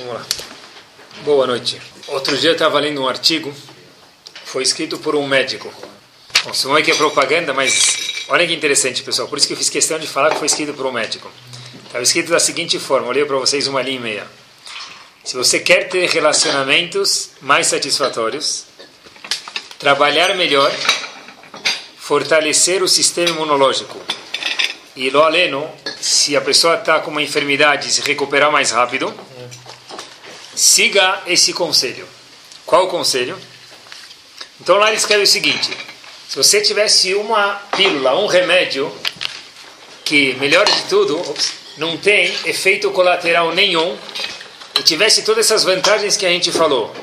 Vamos 0.00 0.14
lá. 0.14 0.26
Boa 1.24 1.46
noite. 1.46 1.80
Outro 2.08 2.34
dia 2.38 2.50
eu 2.50 2.54
estava 2.54 2.80
lendo 2.80 3.02
um 3.02 3.08
artigo, 3.08 3.52
foi 4.46 4.62
escrito 4.62 4.98
por 4.98 5.14
um 5.14 5.26
médico. 5.26 5.70
Bom, 6.42 6.54
se 6.54 6.66
não 6.66 6.78
é 6.78 6.82
que 6.82 6.90
é 6.90 6.94
propaganda, 6.94 7.52
mas 7.52 8.24
olha 8.28 8.46
que 8.46 8.54
interessante, 8.54 9.02
pessoal. 9.02 9.28
Por 9.28 9.36
isso 9.36 9.46
que 9.46 9.52
eu 9.52 9.58
fiz 9.58 9.68
questão 9.68 9.98
de 9.98 10.06
falar 10.06 10.30
que 10.30 10.38
foi 10.38 10.46
escrito 10.46 10.72
por 10.72 10.86
um 10.86 10.92
médico. 10.92 11.30
Estava 11.84 12.02
escrito 12.02 12.30
da 12.30 12.40
seguinte 12.40 12.78
forma, 12.78 13.12
leio 13.12 13.26
para 13.26 13.36
vocês 13.36 13.66
uma 13.66 13.82
linha 13.82 13.98
e 13.98 14.00
meia. 14.00 14.26
Se 15.22 15.36
você 15.36 15.60
quer 15.60 15.88
ter 15.90 16.08
relacionamentos 16.08 17.32
mais 17.42 17.66
satisfatórios, 17.66 18.64
trabalhar 19.78 20.34
melhor, 20.34 20.72
fortalecer 21.98 22.82
o 22.82 22.88
sistema 22.88 23.28
imunológico. 23.28 24.00
E 24.96 25.10
lo 25.10 25.22
aleno, 25.22 25.70
se 26.00 26.34
a 26.36 26.40
pessoa 26.40 26.76
está 26.76 27.00
com 27.00 27.10
uma 27.10 27.22
enfermidade, 27.22 27.92
se 27.92 28.00
recuperar 28.00 28.50
mais 28.50 28.70
rápido, 28.70 29.14
siga 30.54 31.22
esse 31.26 31.52
conselho. 31.52 32.08
Qual 32.66 32.86
o 32.86 32.88
conselho? 32.88 33.38
Então 34.60 34.76
lá 34.76 34.88
ele 34.88 34.96
escreve 34.96 35.22
o 35.22 35.26
seguinte: 35.26 35.70
se 36.28 36.36
você 36.36 36.60
tivesse 36.60 37.14
uma 37.14 37.54
pílula, 37.76 38.18
um 38.18 38.26
remédio, 38.26 38.92
que, 40.04 40.34
melhor 40.34 40.66
de 40.66 40.82
tudo, 40.82 41.22
não 41.76 41.96
tem 41.96 42.26
efeito 42.44 42.90
colateral 42.90 43.54
nenhum, 43.54 43.96
e 44.78 44.82
tivesse 44.82 45.22
todas 45.22 45.46
essas 45.46 45.64
vantagens 45.64 46.16
que 46.16 46.26
a 46.26 46.28
gente 46.28 46.52
falou, 46.52 46.94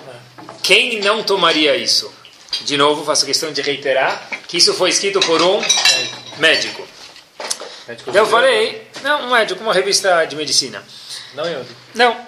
quem 0.63 0.99
não 0.99 1.23
tomaria 1.23 1.75
isso? 1.75 2.13
De 2.61 2.77
novo, 2.77 3.05
faço 3.05 3.25
questão 3.25 3.51
de 3.51 3.61
reiterar 3.61 4.29
que 4.47 4.57
isso 4.57 4.73
foi 4.73 4.89
escrito 4.89 5.19
por 5.21 5.41
um 5.41 5.61
médico. 6.37 6.87
Então 7.87 8.15
eu 8.15 8.25
falei, 8.25 8.87
não, 9.01 9.27
um 9.27 9.31
médico, 9.31 9.61
uma 9.63 9.73
revista 9.73 10.25
de 10.25 10.35
medicina. 10.35 10.83
Não 11.33 11.45
eu. 11.45 11.65
Não. 11.95 12.26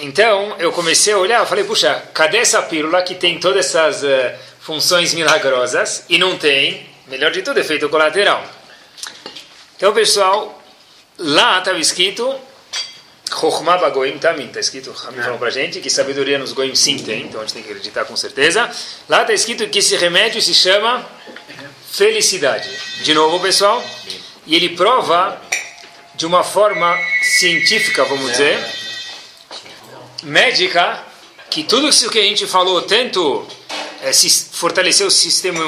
Então 0.00 0.56
eu 0.58 0.72
comecei 0.72 1.12
a 1.12 1.18
olhar, 1.18 1.44
falei, 1.46 1.64
puxa, 1.64 2.02
cadê 2.14 2.38
essa 2.38 2.62
pílula 2.62 3.02
que 3.02 3.14
tem 3.14 3.38
todas 3.38 3.66
essas 3.66 4.02
uh, 4.02 4.38
funções 4.60 5.12
milagrosas 5.14 6.04
e 6.08 6.18
não 6.18 6.38
tem, 6.38 6.88
melhor 7.06 7.30
de 7.30 7.42
tudo, 7.42 7.58
efeito 7.58 7.88
colateral? 7.88 8.44
Então, 9.76 9.92
pessoal, 9.92 10.62
lá 11.16 11.58
estava 11.58 11.78
escrito 11.78 12.34
Chokhmah 13.28 13.78
Bagoim 13.78 14.18
Tamim, 14.18 14.46
está 14.46 14.60
escrito, 14.60 14.94
Hamim 15.06 15.22
falou 15.22 15.38
para 15.38 15.50
gente, 15.50 15.80
que 15.80 15.90
sabedoria 15.90 16.38
nos 16.38 16.52
Goim 16.52 16.74
sim 16.74 16.98
tem, 16.98 17.22
então 17.22 17.40
a 17.40 17.44
gente 17.44 17.54
tem 17.54 17.62
que 17.62 17.70
acreditar 17.70 18.04
com 18.04 18.16
certeza. 18.16 18.70
Lá 19.08 19.22
está 19.22 19.32
escrito 19.32 19.66
que 19.68 19.80
esse 19.80 19.96
remédio 19.96 20.40
se 20.40 20.54
chama 20.54 21.06
felicidade. 21.90 22.68
De 23.02 23.14
novo, 23.14 23.40
pessoal, 23.40 23.84
e 24.46 24.54
ele 24.54 24.70
prova 24.70 25.40
de 26.14 26.26
uma 26.26 26.42
forma 26.42 26.96
científica, 27.22 28.04
vamos 28.04 28.30
dizer, 28.32 28.58
médica, 30.22 31.02
que 31.50 31.62
tudo 31.62 31.88
isso 31.88 32.10
que 32.10 32.18
a 32.18 32.22
gente 32.22 32.46
falou, 32.46 32.82
tanto 32.82 33.46
é, 34.02 34.12
fortalecer 34.52 35.06
o 35.06 35.10
sistema 35.10 35.60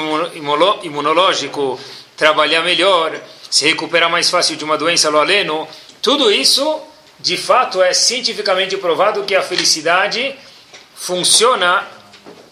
imunológico, 0.83 1.79
trabalhar 2.15 2.61
melhor, 2.61 3.19
se 3.49 3.65
recuperar 3.65 4.09
mais 4.09 4.29
fácil 4.29 4.55
de 4.55 4.63
uma 4.63 4.77
doença 4.77 5.09
lo 5.09 5.19
aleno, 5.19 5.67
tudo 6.01 6.31
isso, 6.31 6.79
de 7.19 7.37
fato, 7.37 7.81
é 7.81 7.93
cientificamente 7.93 8.77
provado 8.77 9.23
que 9.23 9.35
a 9.35 9.41
felicidade 9.41 10.35
funciona 10.95 11.87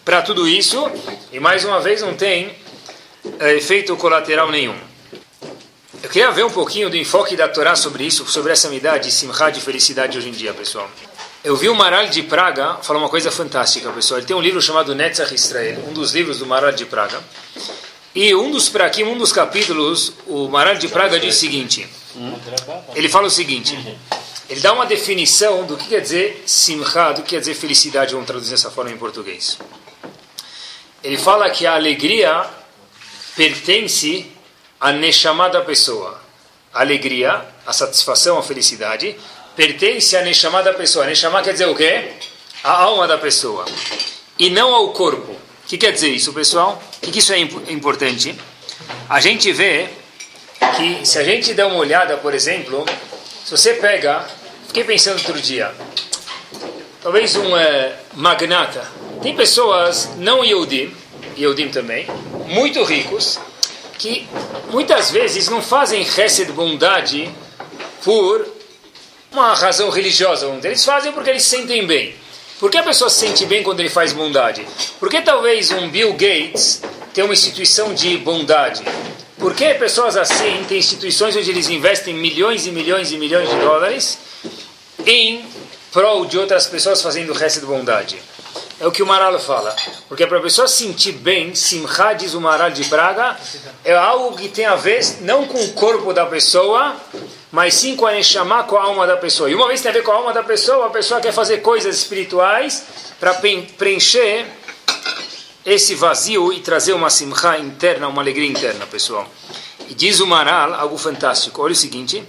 para 0.04 0.22
tudo 0.22 0.48
isso, 0.48 0.90
e 1.32 1.38
mais 1.38 1.64
uma 1.64 1.80
vez 1.80 2.02
não 2.02 2.14
tem 2.14 2.50
é, 3.38 3.54
efeito 3.54 3.96
colateral 3.96 4.50
nenhum. 4.50 4.76
Eu 6.02 6.08
queria 6.08 6.30
ver 6.30 6.44
um 6.44 6.50
pouquinho 6.50 6.88
do 6.88 6.96
enfoque 6.96 7.36
da 7.36 7.46
Torá 7.46 7.76
sobre 7.76 8.04
isso, 8.04 8.26
sobre 8.26 8.52
essa 8.52 8.68
midá 8.68 8.96
de 8.96 9.12
simcha, 9.12 9.50
de 9.50 9.60
felicidade 9.60 10.16
hoje 10.16 10.30
em 10.30 10.32
dia, 10.32 10.52
pessoal. 10.54 10.90
Eu 11.42 11.56
vi 11.56 11.70
o 11.70 11.74
Maral 11.74 12.06
de 12.08 12.22
Praga 12.22 12.74
falar 12.82 12.98
uma 12.98 13.08
coisa 13.08 13.30
fantástica, 13.30 13.90
pessoal. 13.92 14.18
Ele 14.18 14.26
tem 14.26 14.36
um 14.36 14.42
livro 14.42 14.60
chamado 14.60 14.94
Netzach 14.94 15.34
Israel, 15.34 15.82
um 15.88 15.92
dos 15.94 16.12
livros 16.12 16.38
do 16.38 16.44
Maral 16.44 16.70
de 16.70 16.84
Praga. 16.84 17.18
E 18.14 18.34
um 18.34 18.50
dos 18.50 18.68
prakim, 18.68 19.04
um 19.04 19.16
dos 19.16 19.32
capítulos, 19.32 20.12
o 20.26 20.48
Maral 20.48 20.74
de 20.74 20.86
Praga 20.88 21.18
diz 21.18 21.36
o 21.36 21.38
seguinte. 21.38 21.88
Ele 22.94 23.08
fala 23.08 23.28
o 23.28 23.30
seguinte. 23.30 23.74
Ele 24.50 24.60
dá 24.60 24.74
uma 24.74 24.84
definição 24.84 25.64
do 25.64 25.78
que 25.78 25.88
quer 25.88 26.00
dizer 26.00 26.44
simcha, 26.46 27.12
do 27.12 27.22
que 27.22 27.30
quer 27.30 27.40
dizer 27.40 27.54
felicidade, 27.54 28.12
vamos 28.12 28.26
traduzir 28.26 28.50
dessa 28.50 28.70
forma 28.70 28.90
em 28.90 28.98
português. 28.98 29.58
Ele 31.02 31.16
fala 31.16 31.48
que 31.48 31.64
a 31.64 31.74
alegria 31.74 32.44
pertence 33.34 34.30
à 34.78 34.92
neshama 34.92 35.48
da 35.48 35.62
pessoa. 35.62 36.20
A 36.74 36.80
alegria, 36.80 37.46
a 37.66 37.72
satisfação, 37.72 38.38
a 38.38 38.42
felicidade 38.42 39.16
pertence 39.56 40.16
à 40.16 40.22
Neshama 40.22 40.62
da 40.62 40.72
pessoa. 40.72 41.06
Neshama 41.06 41.42
quer 41.42 41.52
dizer 41.52 41.66
o 41.66 41.74
quê? 41.74 42.12
A 42.62 42.72
alma 42.72 43.06
da 43.06 43.18
pessoa. 43.18 43.64
E 44.38 44.50
não 44.50 44.74
ao 44.74 44.92
corpo. 44.92 45.32
O 45.32 45.66
que 45.66 45.78
quer 45.78 45.92
dizer 45.92 46.08
isso, 46.08 46.32
pessoal? 46.32 46.82
O 46.96 47.00
que, 47.00 47.12
que 47.12 47.18
isso 47.18 47.32
é 47.32 47.38
importante? 47.38 48.34
A 49.08 49.20
gente 49.20 49.52
vê 49.52 49.88
que 50.76 51.06
se 51.06 51.18
a 51.18 51.24
gente 51.24 51.54
der 51.54 51.66
uma 51.66 51.76
olhada, 51.76 52.16
por 52.16 52.34
exemplo, 52.34 52.84
se 53.44 53.50
você 53.50 53.74
pega, 53.74 54.26
fiquei 54.66 54.84
pensando 54.84 55.18
outro 55.18 55.40
dia, 55.40 55.72
talvez 57.02 57.34
um 57.36 57.56
é, 57.56 57.94
magnata, 58.14 58.86
tem 59.22 59.34
pessoas 59.34 60.10
não 60.16 60.44
Yehudim, 60.44 60.94
Yehudim 61.36 61.68
também, 61.68 62.06
muito 62.46 62.82
ricos, 62.82 63.38
que 63.98 64.26
muitas 64.70 65.10
vezes 65.10 65.48
não 65.48 65.60
fazem 65.60 66.02
de 66.02 66.52
bondade 66.52 67.30
por 68.02 68.59
uma 69.32 69.54
razão 69.54 69.90
religiosa. 69.90 70.46
Eles 70.62 70.84
fazem 70.84 71.12
porque 71.12 71.30
eles 71.30 71.42
se 71.42 71.56
sentem 71.56 71.86
bem. 71.86 72.14
Por 72.58 72.70
que 72.70 72.76
a 72.76 72.82
pessoa 72.82 73.08
se 73.08 73.20
sente 73.20 73.46
bem 73.46 73.62
quando 73.62 73.80
ele 73.80 73.88
faz 73.88 74.12
bondade? 74.12 74.66
Por 74.98 75.08
que 75.08 75.22
talvez 75.22 75.70
um 75.70 75.88
Bill 75.88 76.12
Gates 76.12 76.82
tem 77.14 77.24
uma 77.24 77.32
instituição 77.32 77.94
de 77.94 78.18
bondade? 78.18 78.82
Por 79.38 79.54
que 79.54 79.72
pessoas 79.74 80.16
assim 80.16 80.62
têm 80.68 80.78
instituições 80.78 81.34
onde 81.34 81.48
eles 81.48 81.70
investem 81.70 82.12
milhões 82.12 82.66
e 82.66 82.70
milhões 82.70 83.10
e 83.12 83.16
milhões 83.16 83.48
de 83.48 83.56
dólares 83.56 84.18
em 85.06 85.42
prol 85.90 86.26
de 86.26 86.38
outras 86.38 86.66
pessoas 86.66 87.00
fazendo 87.00 87.30
o 87.30 87.34
resto 87.34 87.60
de 87.60 87.66
bondade? 87.66 88.18
É 88.78 88.86
o 88.86 88.92
que 88.92 89.02
o 89.02 89.06
Maral 89.06 89.38
fala. 89.38 89.74
Porque 90.08 90.26
para 90.26 90.38
a 90.38 90.42
pessoa 90.42 90.68
sentir 90.68 91.12
bem, 91.12 91.54
Simcha, 91.54 92.12
diz 92.12 92.34
o 92.34 92.40
Maral 92.40 92.70
de 92.70 92.84
Praga, 92.84 93.38
é 93.84 93.94
algo 93.94 94.36
que 94.36 94.48
tem 94.48 94.66
a 94.66 94.74
ver 94.74 95.02
não 95.22 95.46
com 95.46 95.62
o 95.62 95.72
corpo 95.72 96.12
da 96.12 96.26
pessoa, 96.26 96.94
mas 97.52 97.74
sim 97.74 97.96
com 97.96 98.06
a 98.06 98.12
Neshama, 98.12 98.64
com 98.64 98.76
a 98.76 98.82
alma 98.82 99.06
da 99.06 99.16
pessoa. 99.16 99.50
E 99.50 99.54
uma 99.54 99.66
vez 99.66 99.80
tem 99.80 99.90
a 99.90 99.94
ver 99.94 100.02
com 100.02 100.12
a 100.12 100.14
alma 100.14 100.32
da 100.32 100.42
pessoa, 100.42 100.86
a 100.86 100.90
pessoa 100.90 101.20
quer 101.20 101.32
fazer 101.32 101.58
coisas 101.58 101.96
espirituais 101.96 102.84
para 103.18 103.34
preencher 103.76 104.46
esse 105.66 105.94
vazio 105.94 106.52
e 106.52 106.60
trazer 106.60 106.92
uma 106.92 107.10
simcha 107.10 107.58
interna, 107.58 108.08
uma 108.08 108.22
alegria 108.22 108.48
interna, 108.48 108.86
pessoal. 108.86 109.28
E 109.88 109.94
diz 109.94 110.20
o 110.20 110.26
Maral 110.26 110.74
algo 110.74 110.96
fantástico. 110.96 111.62
Olha 111.62 111.72
o 111.72 111.76
seguinte, 111.76 112.22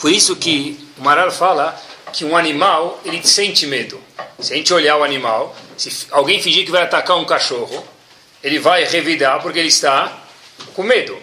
por 0.00 0.10
isso 0.10 0.36
que 0.36 0.78
o 0.98 1.02
Maral 1.02 1.30
fala 1.30 1.78
que 2.12 2.24
um 2.24 2.36
animal, 2.36 3.00
ele 3.04 3.22
sente 3.26 3.66
medo. 3.66 4.00
Se 4.38 4.52
a 4.52 4.56
gente 4.56 4.72
olhar 4.72 4.96
o 4.96 5.04
animal, 5.04 5.54
se 5.76 6.06
alguém 6.10 6.42
fingir 6.42 6.64
que 6.64 6.70
vai 6.70 6.82
atacar 6.82 7.16
um 7.16 7.24
cachorro, 7.24 7.84
ele 8.42 8.58
vai 8.58 8.84
revidar 8.84 9.40
porque 9.40 9.58
ele 9.58 9.68
está 9.68 10.12
com 10.74 10.82
medo 10.82 11.16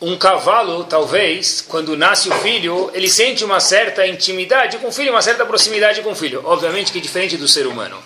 um 0.00 0.16
cavalo, 0.16 0.84
talvez, 0.84 1.60
quando 1.60 1.96
nasce 1.96 2.30
o 2.30 2.34
filho, 2.36 2.90
ele 2.94 3.08
sente 3.08 3.44
uma 3.44 3.60
certa 3.60 4.06
intimidade 4.06 4.78
com 4.78 4.88
o 4.88 4.92
filho, 4.92 5.12
uma 5.12 5.20
certa 5.20 5.44
proximidade 5.44 6.00
com 6.00 6.12
o 6.12 6.14
filho. 6.14 6.40
Obviamente 6.44 6.90
que 6.90 6.98
é 6.98 7.02
diferente 7.02 7.36
do 7.36 7.46
ser 7.46 7.66
humano. 7.66 8.02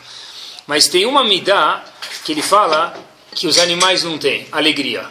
Mas 0.67 0.89
tem 0.89 1.07
uma 1.07 1.23
midá 1.23 1.85
que 2.25 2.33
ele 2.33 2.43
fala 2.43 2.95
que 3.35 3.47
os 3.47 3.59
animais 3.59 4.03
não 4.03 4.19
têm, 4.19 4.47
alegria. 4.51 5.07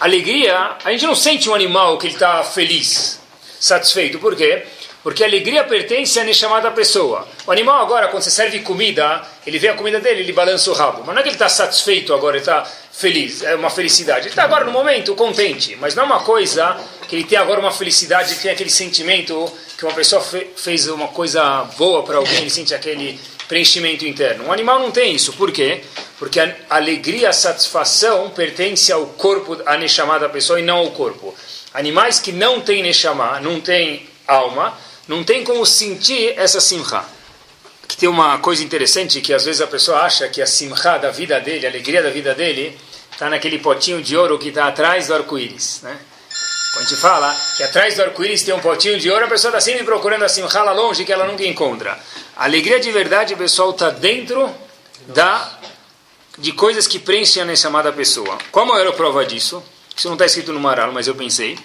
Alegria, 0.00 0.76
a 0.84 0.90
gente 0.90 1.06
não 1.06 1.14
sente 1.14 1.50
um 1.50 1.54
animal 1.54 1.98
que 1.98 2.06
ele 2.06 2.14
está 2.14 2.42
feliz, 2.42 3.20
satisfeito. 3.60 4.18
Por 4.18 4.34
quê? 4.34 4.64
Porque 5.02 5.24
a 5.24 5.26
alegria 5.26 5.64
pertence 5.64 6.18
a 6.20 6.32
chamada 6.32 6.70
pessoa. 6.70 7.26
O 7.46 7.50
animal 7.50 7.82
agora, 7.82 8.08
quando 8.08 8.22
você 8.22 8.30
serve 8.30 8.60
comida, 8.60 9.20
ele 9.44 9.58
vê 9.58 9.68
a 9.68 9.74
comida 9.74 9.98
dele, 9.98 10.20
ele 10.20 10.32
balança 10.32 10.70
o 10.70 10.74
rabo. 10.74 11.02
Mas 11.04 11.14
não 11.14 11.18
é 11.18 11.22
que 11.22 11.28
ele 11.28 11.34
está 11.34 11.48
satisfeito 11.48 12.14
agora, 12.14 12.36
ele 12.36 12.42
está 12.42 12.64
feliz, 12.92 13.42
é 13.42 13.56
uma 13.56 13.70
felicidade. 13.70 14.20
Ele 14.20 14.28
está 14.28 14.44
agora 14.44 14.64
no 14.64 14.70
momento 14.70 15.14
contente, 15.16 15.76
mas 15.80 15.94
não 15.96 16.04
é 16.04 16.06
uma 16.06 16.20
coisa 16.20 16.78
que 17.08 17.16
ele 17.16 17.24
tem 17.24 17.36
agora 17.36 17.58
uma 17.58 17.72
felicidade, 17.72 18.32
ele 18.32 18.40
tem 18.40 18.50
aquele 18.52 18.70
sentimento 18.70 19.52
que 19.76 19.84
uma 19.84 19.92
pessoa 19.92 20.22
fe 20.22 20.46
fez 20.56 20.86
uma 20.86 21.08
coisa 21.08 21.64
boa 21.76 22.04
para 22.04 22.18
alguém, 22.18 22.38
ele 22.38 22.50
sente 22.50 22.72
aquele 22.72 23.18
preenchimento 23.48 24.06
interno. 24.06 24.46
Um 24.46 24.52
animal 24.52 24.78
não 24.78 24.92
tem 24.92 25.14
isso. 25.14 25.32
Por 25.32 25.50
quê? 25.50 25.82
Porque 26.18 26.38
a 26.38 26.54
alegria, 26.70 27.30
a 27.30 27.32
satisfação 27.32 28.30
pertence 28.30 28.92
ao 28.92 29.06
corpo, 29.06 29.60
a 29.66 29.76
Neshama 29.76 30.20
pessoa 30.28 30.60
e 30.60 30.62
não 30.62 30.78
ao 30.78 30.90
corpo. 30.92 31.34
Animais 31.74 32.20
que 32.20 32.30
não 32.30 32.60
têm 32.60 32.82
Neshama, 32.82 33.40
não 33.40 33.60
têm 33.60 34.06
alma, 34.26 34.78
não 35.08 35.24
tem 35.24 35.44
como 35.44 35.64
sentir 35.66 36.34
essa 36.36 36.60
simcha. 36.60 37.04
Que 37.86 37.96
tem 37.96 38.08
uma 38.08 38.38
coisa 38.38 38.62
interessante 38.62 39.20
que 39.20 39.34
às 39.34 39.44
vezes 39.44 39.60
a 39.60 39.66
pessoa 39.66 40.00
acha 40.00 40.28
que 40.28 40.40
a 40.40 40.46
simcha 40.46 40.98
da 40.98 41.10
vida 41.10 41.38
dele, 41.40 41.66
a 41.66 41.70
alegria 41.70 42.02
da 42.02 42.10
vida 42.10 42.34
dele, 42.34 42.78
está 43.10 43.28
naquele 43.28 43.58
potinho 43.58 44.02
de 44.02 44.16
ouro 44.16 44.38
que 44.38 44.48
está 44.48 44.66
atrás 44.66 45.08
do 45.08 45.14
arco-íris. 45.14 45.80
Né? 45.82 45.98
Quando 46.72 46.84
a 46.84 46.86
A 46.86 46.88
gente 46.88 47.00
fala 47.00 47.36
que 47.56 47.62
atrás 47.62 47.96
do 47.96 48.02
arco-íris 48.02 48.42
tem 48.42 48.54
um 48.54 48.60
potinho 48.60 48.98
de 48.98 49.10
ouro, 49.10 49.26
a 49.26 49.28
pessoa 49.28 49.50
está 49.50 49.60
sempre 49.60 49.84
procurando 49.84 50.24
assim, 50.24 50.42
rala 50.42 50.72
longe 50.72 51.04
que 51.04 51.12
ela 51.12 51.26
nunca 51.26 51.44
encontra. 51.44 51.98
A 52.36 52.44
alegria 52.44 52.80
de 52.80 52.90
verdade, 52.90 53.36
pessoal, 53.36 53.70
está 53.70 53.90
dentro 53.90 54.50
da 55.08 55.58
de 56.38 56.52
coisas 56.52 56.86
que 56.86 56.98
preenchem 56.98 57.42
a 57.42 57.44
Neshama 57.44 57.92
pessoa. 57.92 58.38
Qual 58.50 58.64
a 58.64 58.68
maior 58.68 58.92
prova 58.94 59.24
disso? 59.24 59.62
Isso 59.94 60.08
não 60.08 60.14
está 60.14 60.24
escrito 60.24 60.52
no 60.52 60.60
Maralo, 60.60 60.92
mas 60.92 61.06
eu 61.06 61.14
pensei. 61.14 61.58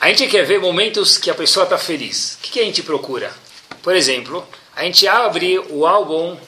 A 0.00 0.08
gente 0.08 0.28
quer 0.28 0.44
ver 0.44 0.60
momentos 0.60 1.18
que 1.18 1.28
a 1.30 1.34
pessoa 1.34 1.64
está 1.64 1.76
feliz. 1.76 2.34
O 2.34 2.42
que, 2.42 2.52
que, 2.52 2.60
a 2.60 2.64
gente 2.64 2.82
procura? 2.82 3.32
Por 3.82 3.96
exemplo, 3.96 4.46
a 4.76 4.84
gente 4.84 5.08
abre 5.08 5.58
o 5.58 5.86
álbum 5.86 6.38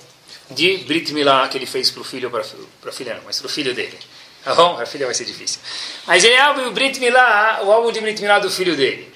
de 0.50 0.79
Brit 0.79 1.12
Milá 1.12 1.49
que 1.49 1.58
ele 1.58 1.67
fez 1.67 1.91
para 1.91 2.00
o 2.00 2.05
filho, 2.05 2.31
para 2.31 2.91
a 2.91 2.93
filha 2.93 3.14
não, 3.14 3.23
mas 3.25 3.38
para 3.38 3.47
o 3.47 3.50
filho 3.50 3.75
dele. 3.75 3.99
Tá 4.44 4.55
bom? 4.55 4.79
A 4.81 4.87
filha 4.87 5.05
vai 5.05 5.14
ser 5.14 5.25
difícil. 5.25 5.61
Mas 6.06 6.23
ele 6.23 6.37
abre 6.37 6.64
o 6.64 6.70
Brit 6.70 7.00
Milá, 7.00 7.61
o 7.64 7.73
álbum 7.73 7.91
de 7.91 8.00
Brit 8.00 8.23
Milá 8.23 8.38
do 8.38 8.50
filho 8.50 8.76
dele. 8.76 9.12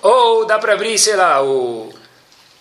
Ou 0.00 0.46
dá 0.46 0.58
para 0.58 0.74
abrir, 0.74 0.96
sei 0.98 1.16
lá, 1.16 1.42
o 1.42 1.92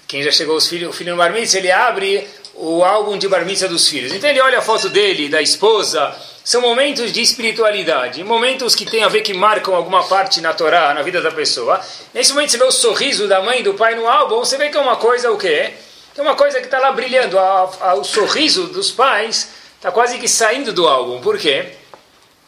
quem 0.07 0.23
já 0.23 0.31
chegou 0.31 0.57
os 0.57 0.67
filhos, 0.67 0.89
o 0.89 0.93
filho 0.93 1.11
no 1.11 1.17
bar 1.17 1.31
mitzvah, 1.31 1.59
ele 1.59 1.71
abre 1.71 2.27
o 2.53 2.83
álbum 2.83 3.17
de 3.17 3.27
bar 3.27 3.45
mitzvah 3.45 3.67
dos 3.67 3.87
filhos. 3.87 4.11
Então 4.11 4.29
ele 4.29 4.41
olha 4.41 4.59
a 4.59 4.61
foto 4.61 4.89
dele, 4.89 5.29
da 5.29 5.41
esposa. 5.41 6.15
São 6.43 6.61
momentos 6.61 7.11
de 7.13 7.21
espiritualidade, 7.21 8.23
momentos 8.23 8.73
que 8.73 8.85
tem 8.85 9.03
a 9.03 9.07
ver 9.07 9.21
que 9.21 9.33
marcam 9.33 9.75
alguma 9.75 10.03
parte 10.03 10.41
na 10.41 10.53
Torá, 10.53 10.93
na 10.93 11.03
vida 11.03 11.21
da 11.21 11.31
pessoa. 11.31 11.79
Nesse 12.13 12.33
momento 12.33 12.51
você 12.51 12.57
vê 12.57 12.63
o 12.63 12.71
sorriso 12.71 13.27
da 13.27 13.41
mãe 13.41 13.59
e 13.59 13.63
do 13.63 13.75
pai 13.75 13.95
no 13.95 14.07
álbum, 14.07 14.39
você 14.39 14.57
vê 14.57 14.69
que 14.69 14.77
é 14.77 14.81
uma 14.81 14.95
coisa 14.95 15.31
o 15.31 15.37
quê? 15.37 15.71
É 16.17 16.21
uma 16.21 16.35
coisa 16.35 16.59
que 16.59 16.65
está 16.65 16.79
lá 16.79 16.91
brilhando. 16.91 17.37
A, 17.37 17.69
a, 17.81 17.93
o 17.95 18.03
sorriso 18.03 18.67
dos 18.67 18.91
pais 18.91 19.49
está 19.75 19.91
quase 19.91 20.17
que 20.17 20.27
saindo 20.27 20.73
do 20.73 20.87
álbum. 20.87 21.21
Por 21.21 21.37
quê? 21.37 21.73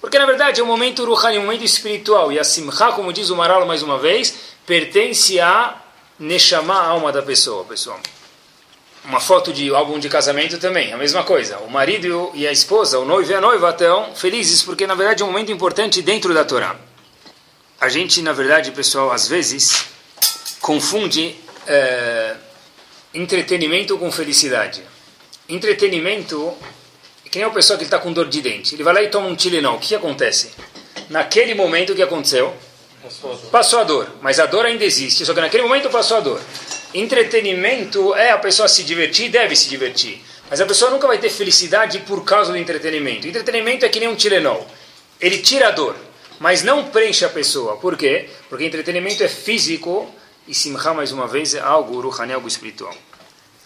Porque 0.02 0.20
na 0.20 0.26
verdade 0.26 0.60
é 0.60 0.64
um 0.64 0.68
momento 0.68 1.06
ruhani, 1.06 1.38
um 1.38 1.44
momento 1.44 1.64
espiritual. 1.64 2.32
E 2.32 2.40
a 2.40 2.44
simcha, 2.44 2.92
como 2.92 3.14
diz 3.14 3.30
o 3.30 3.36
Maralo 3.36 3.66
mais 3.66 3.84
uma 3.84 3.98
vez, 4.00 4.36
pertence 4.66 5.40
a 5.40 5.76
Neshama, 6.20 6.74
a 6.74 6.88
alma 6.88 7.12
da 7.12 7.22
pessoa, 7.22 7.64
pessoal. 7.64 8.00
Uma 9.06 9.20
foto 9.20 9.52
de 9.52 9.70
álbum 9.74 10.00
de 10.00 10.08
casamento 10.08 10.58
também, 10.58 10.94
a 10.94 10.98
mesma 10.98 11.24
coisa. 11.24 11.58
O 11.60 11.70
marido 11.70 12.32
e 12.34 12.48
a 12.48 12.52
esposa, 12.52 13.00
o 13.00 13.06
noivo 13.06 13.30
e 13.30 13.36
a 13.36 13.42
noiva 13.42 13.72
estão 13.72 14.16
felizes 14.16 14.64
porque, 14.64 14.88
na 14.88 14.96
verdade, 14.96 15.22
é 15.22 15.26
um 15.26 15.30
momento 15.30 15.52
importante 15.52 16.02
dentro 16.02 16.34
da 16.34 16.46
Torá. 16.46 16.76
A 17.82 17.90
gente, 17.90 18.22
na 18.22 18.32
verdade, 18.32 18.72
pessoal, 18.72 19.12
às 19.12 19.28
vezes 19.28 19.88
confunde 20.62 21.36
é, 21.68 22.36
entretenimento 23.14 23.98
com 23.98 24.10
felicidade. 24.10 24.82
Entretenimento 25.50 26.54
é 27.26 27.30
que 27.30 27.40
nem 27.40 27.48
uma 27.48 27.54
pessoa 27.54 27.78
que 27.78 27.84
está 27.84 28.00
com 28.00 28.14
dor 28.14 28.30
de 28.30 28.42
dente. 28.42 28.74
Ele 28.74 28.84
vai 28.84 28.94
lá 28.94 29.04
e 29.04 29.10
toma 29.10 29.28
um 29.28 29.36
Tilenol. 29.36 29.76
O 29.76 29.80
que, 29.80 29.90
que 29.90 29.96
acontece? 29.96 30.52
Naquele 31.10 31.54
momento, 31.54 31.92
o 31.92 31.96
que 31.96 32.02
aconteceu? 32.02 32.54
Passou 33.52 33.80
a 33.80 33.84
dor, 33.84 34.10
mas 34.22 34.40
a 34.40 34.46
dor 34.46 34.66
ainda 34.66 34.86
existe, 34.86 35.26
só 35.26 35.34
que 35.34 35.42
naquele 35.42 35.64
momento 35.64 35.90
passou 35.90 36.18
a 36.18 36.20
dor. 36.22 36.42
Entretenimento 36.94 38.14
é 38.14 38.32
a 38.32 38.38
pessoa 38.38 38.68
se 38.68 38.84
divertir, 38.84 39.30
deve 39.30 39.56
se 39.56 39.68
divertir, 39.68 40.24
mas 40.50 40.62
a 40.62 40.66
pessoa 40.66 40.92
nunca 40.92 41.08
vai 41.08 41.18
ter 41.18 41.30
felicidade 41.30 42.00
por 42.00 42.24
causa 42.24 42.52
do 42.52 42.58
entretenimento. 42.58 43.28
Entretenimento 43.28 43.86
é 43.86 43.90
que 43.90 44.00
nem 44.00 44.10
um 44.10 44.16
Tilenol, 44.16 44.68
ele 45.20 45.40
tira 45.40 45.70
a 45.70 45.72
dor, 45.72 45.96
mas 46.40 46.62
não 46.62 46.86
preenche 46.86 47.26
a 47.26 47.30
pessoa. 47.30 47.78
Por 47.78 47.98
quê? 47.98 48.30
Porque 48.48 48.66
entretenimento 48.66 49.24
é 49.24 49.28
físico 49.28 50.14
e 50.48 50.54
simcha, 50.54 50.94
mais 50.94 51.12
uma 51.12 51.28
vez, 51.28 51.56
é 51.56 51.60
algo 51.60 52.00
ruhani, 52.00 52.34
algo 52.34 52.48
espiritual. 52.48 52.94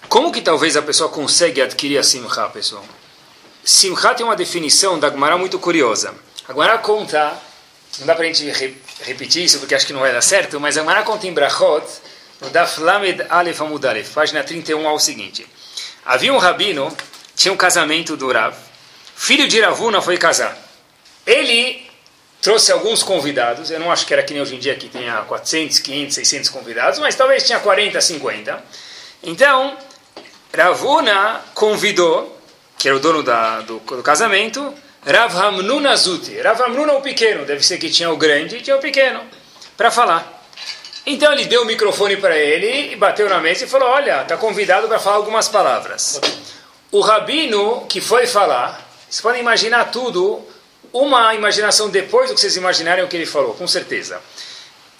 Como 0.08 0.32
que 0.32 0.42
talvez 0.42 0.78
a 0.78 0.82
pessoa 0.82 1.10
consegue 1.10 1.62
adquirir 1.62 1.98
a 1.98 2.04
simcha, 2.04 2.48
pessoal? 2.50 2.86
Simcha 3.64 4.14
tem 4.14 4.26
uma 4.26 4.36
definição 4.36 4.98
da 4.98 5.10
Gemara 5.10 5.38
muito 5.38 5.60
curiosa. 5.60 6.14
A 6.48 6.54
Gemara 6.54 6.78
conta 6.78 7.38
não 8.00 8.06
dá 8.06 8.14
para 8.14 8.26
a 8.26 8.28
gente 8.28 8.50
re 8.52 8.78
repetir 9.02 9.44
isso 9.44 9.60
porque 9.60 9.74
acho 9.74 9.86
que 9.86 9.94
não 9.94 10.02
vai 10.02 10.12
dar 10.12 10.22
certo, 10.22 10.60
mas 10.60 10.78
a 10.78 10.82
Gemara 10.82 11.04
conta 11.04 11.28
em 11.28 11.34
Brachot, 11.34 11.86
no 12.42 12.50
Daf 12.50 12.80
Lamed 12.80 13.26
Alef 13.30 13.62
Amud 13.62 13.86
Alef, 13.86 14.14
página 14.14 14.44
31, 14.44 14.88
ao 14.88 15.00
seguinte. 15.00 15.46
Havia 16.06 16.34
um 16.34 16.38
rabino, 16.38 16.96
tinha 17.36 17.54
um 17.54 17.58
casamento 17.58 18.16
do 18.16 18.32
Rav, 18.32 18.56
filho 19.16 19.48
de 19.48 19.60
Ravuna 19.60 20.02
foi 20.02 20.18
casar. 20.18 20.58
Ele 21.26 21.86
trouxe 22.42 22.72
alguns 22.72 23.04
convidados, 23.04 23.72
eu 23.72 23.80
não 23.80 23.92
acho 23.92 24.06
que 24.06 24.14
era 24.14 24.24
que 24.24 24.34
nem 24.34 24.42
hoje 24.42 24.56
em 24.56 24.60
dia 24.60 24.76
que 24.76 24.88
tenha 24.88 25.22
400, 25.24 25.80
500, 25.80 26.16
600 26.16 26.50
convidados, 26.50 27.00
mas 27.00 27.16
talvez 27.16 27.44
tinha 27.44 27.60
40, 27.60 28.00
50. 28.00 28.64
Então, 29.24 29.76
Ravuna 30.56 31.42
convidou, 31.54 32.40
que 32.78 32.88
era 32.88 32.96
o 32.96 33.00
dono 33.00 33.24
da, 33.24 33.62
do, 33.62 33.80
do 33.80 34.04
casamento, 34.04 34.74
Rav 35.06 35.36
Hamnun. 35.36 35.84
Rav 36.44 36.62
Hamnun 36.62 36.88
é 36.88 36.94
o 36.94 37.02
pequeno, 37.02 37.46
deve 37.46 37.66
ser 37.66 37.78
que 37.78 37.90
tinha 37.90 38.10
o 38.12 38.18
grande 38.18 38.58
e 38.58 38.62
tinha 38.62 38.78
o 38.78 38.80
pequeno, 38.80 39.22
para 39.76 39.90
falar. 39.90 40.37
Então 41.10 41.32
ele 41.32 41.46
deu 41.46 41.62
o 41.62 41.66
microfone 41.66 42.18
para 42.18 42.38
ele 42.38 42.92
e 42.92 42.96
bateu 42.98 43.30
na 43.30 43.40
mesa 43.40 43.64
e 43.64 43.68
falou: 43.68 43.88
Olha, 43.88 44.24
está 44.24 44.36
convidado 44.36 44.90
para 44.90 45.00
falar 45.00 45.16
algumas 45.16 45.48
palavras. 45.48 46.20
O 46.92 47.00
rabino 47.00 47.86
que 47.88 48.02
foi 48.02 48.28
falar, 48.28 48.86
vocês 49.10 49.22
podem 49.22 49.40
imaginar 49.40 49.86
tudo, 49.86 50.46
uma 50.92 51.34
imaginação 51.34 51.90
depois 51.90 52.30
do 52.30 52.36
que 52.36 52.42
vocês 52.42 52.58
imaginarem 52.58 53.06
o 53.06 53.08
que 53.08 53.16
ele 53.16 53.26
falou, 53.26 53.54
com 53.54 53.66
certeza. 53.66 54.22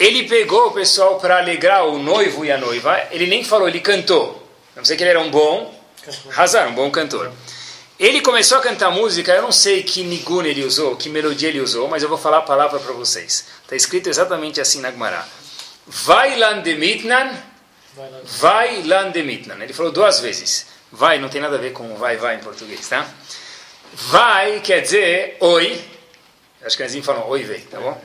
Ele 0.00 0.26
pegou 0.26 0.68
o 0.68 0.70
pessoal 0.70 1.20
para 1.20 1.40
alegrar 1.40 1.84
o 1.86 1.98
noivo 1.98 2.42
e 2.42 2.50
a 2.50 2.56
noiva, 2.56 2.98
ele 3.10 3.26
nem 3.26 3.44
falou, 3.44 3.68
ele 3.68 3.80
cantou. 3.80 4.42
Não 4.74 4.86
sei 4.86 4.96
que 4.96 5.02
ele 5.02 5.10
era 5.10 5.20
um 5.20 5.30
bom, 5.30 5.78
razão, 6.30 6.70
um 6.70 6.74
bom 6.74 6.90
cantor. 6.90 7.30
Ele 8.00 8.22
começou 8.22 8.56
a 8.56 8.60
cantar 8.62 8.90
música, 8.90 9.34
eu 9.34 9.42
não 9.42 9.52
sei 9.52 9.82
que 9.82 10.02
nigun 10.04 10.42
ele 10.44 10.64
usou, 10.64 10.96
que 10.96 11.10
melodia 11.10 11.50
ele 11.50 11.60
usou, 11.60 11.86
mas 11.86 12.02
eu 12.02 12.08
vou 12.08 12.16
falar 12.16 12.38
a 12.38 12.42
palavra 12.42 12.78
para 12.80 12.94
vocês. 12.94 13.44
Está 13.62 13.76
escrito 13.76 14.08
exatamente 14.08 14.58
assim 14.58 14.80
na 14.80 14.90
Gemara. 14.90 15.26
Vai 15.88 16.36
landemitnan, 16.36 17.32
vai 18.40 18.82
landemitnan. 18.82 19.62
Ele 19.62 19.72
falou 19.72 19.90
duas 19.90 20.20
vezes. 20.20 20.66
Vai 20.92 21.18
não 21.18 21.28
tem 21.28 21.40
nada 21.40 21.56
a 21.56 21.58
ver 21.58 21.72
com 21.72 21.94
vai, 21.96 22.16
vai 22.16 22.36
em 22.36 22.40
português, 22.40 22.86
tá? 22.88 23.06
Vai 23.92 24.60
quer 24.60 24.80
dizer 24.80 25.36
oi. 25.40 25.82
Acho 26.62 26.76
que 26.76 26.82
eles 26.82 27.04
falam 27.04 27.28
oi, 27.28 27.42
vem, 27.42 27.60
tá 27.60 27.80
bom? 27.80 28.00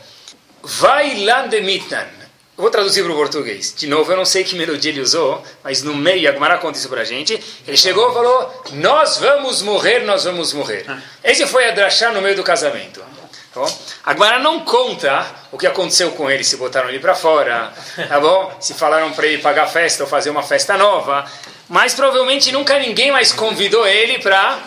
Vai 0.61 1.23
landemitnan. 1.23 2.07
Vou 2.55 2.69
traduzir 2.69 3.03
para 3.03 3.11
o 3.11 3.15
português. 3.15 3.73
De 3.75 3.87
novo, 3.87 4.11
eu 4.11 4.15
não 4.15 4.25
sei 4.25 4.43
que 4.43 4.55
melodia 4.55 4.91
ele 4.91 5.01
usou, 5.01 5.43
mas 5.63 5.81
no 5.81 5.95
meio, 5.95 6.29
a 6.29 6.33
Gemara 6.33 6.59
conta 6.59 6.77
isso 6.77 6.87
para 6.87 7.01
a 7.01 7.03
gente. 7.03 7.41
Ele 7.67 7.75
chegou 7.75 8.11
e 8.11 8.13
falou: 8.13 8.63
Nós 8.73 9.17
vamos 9.17 9.61
morrer, 9.63 9.99
nós 10.01 10.23
vamos 10.23 10.53
morrer. 10.53 10.85
Esse 11.23 11.47
foi 11.47 11.67
a 11.67 11.71
drachá 11.71 12.11
no 12.11 12.21
meio 12.21 12.35
do 12.35 12.43
casamento. 12.43 13.03
Tá 13.53 13.59
bom? 13.59 13.79
A 14.03 14.13
Gemara 14.13 14.39
não 14.39 14.61
conta 14.61 15.25
o 15.51 15.57
que 15.59 15.67
aconteceu 15.67 16.11
com 16.11 16.29
ele, 16.29 16.43
se 16.43 16.57
botaram 16.57 16.89
ele 16.89 16.99
para 16.99 17.13
fora, 17.13 17.71
tá 18.09 18.19
bom? 18.19 18.51
Se 18.59 18.73
falaram 18.73 19.13
para 19.13 19.27
ele 19.27 19.43
pagar 19.43 19.67
festa 19.67 20.03
ou 20.03 20.09
fazer 20.09 20.31
uma 20.31 20.41
festa 20.41 20.75
nova. 20.75 21.23
Mas 21.69 21.93
provavelmente 21.93 22.51
nunca 22.51 22.79
ninguém 22.79 23.11
mais 23.11 23.31
convidou 23.31 23.85
ele 23.85 24.17
para 24.17 24.57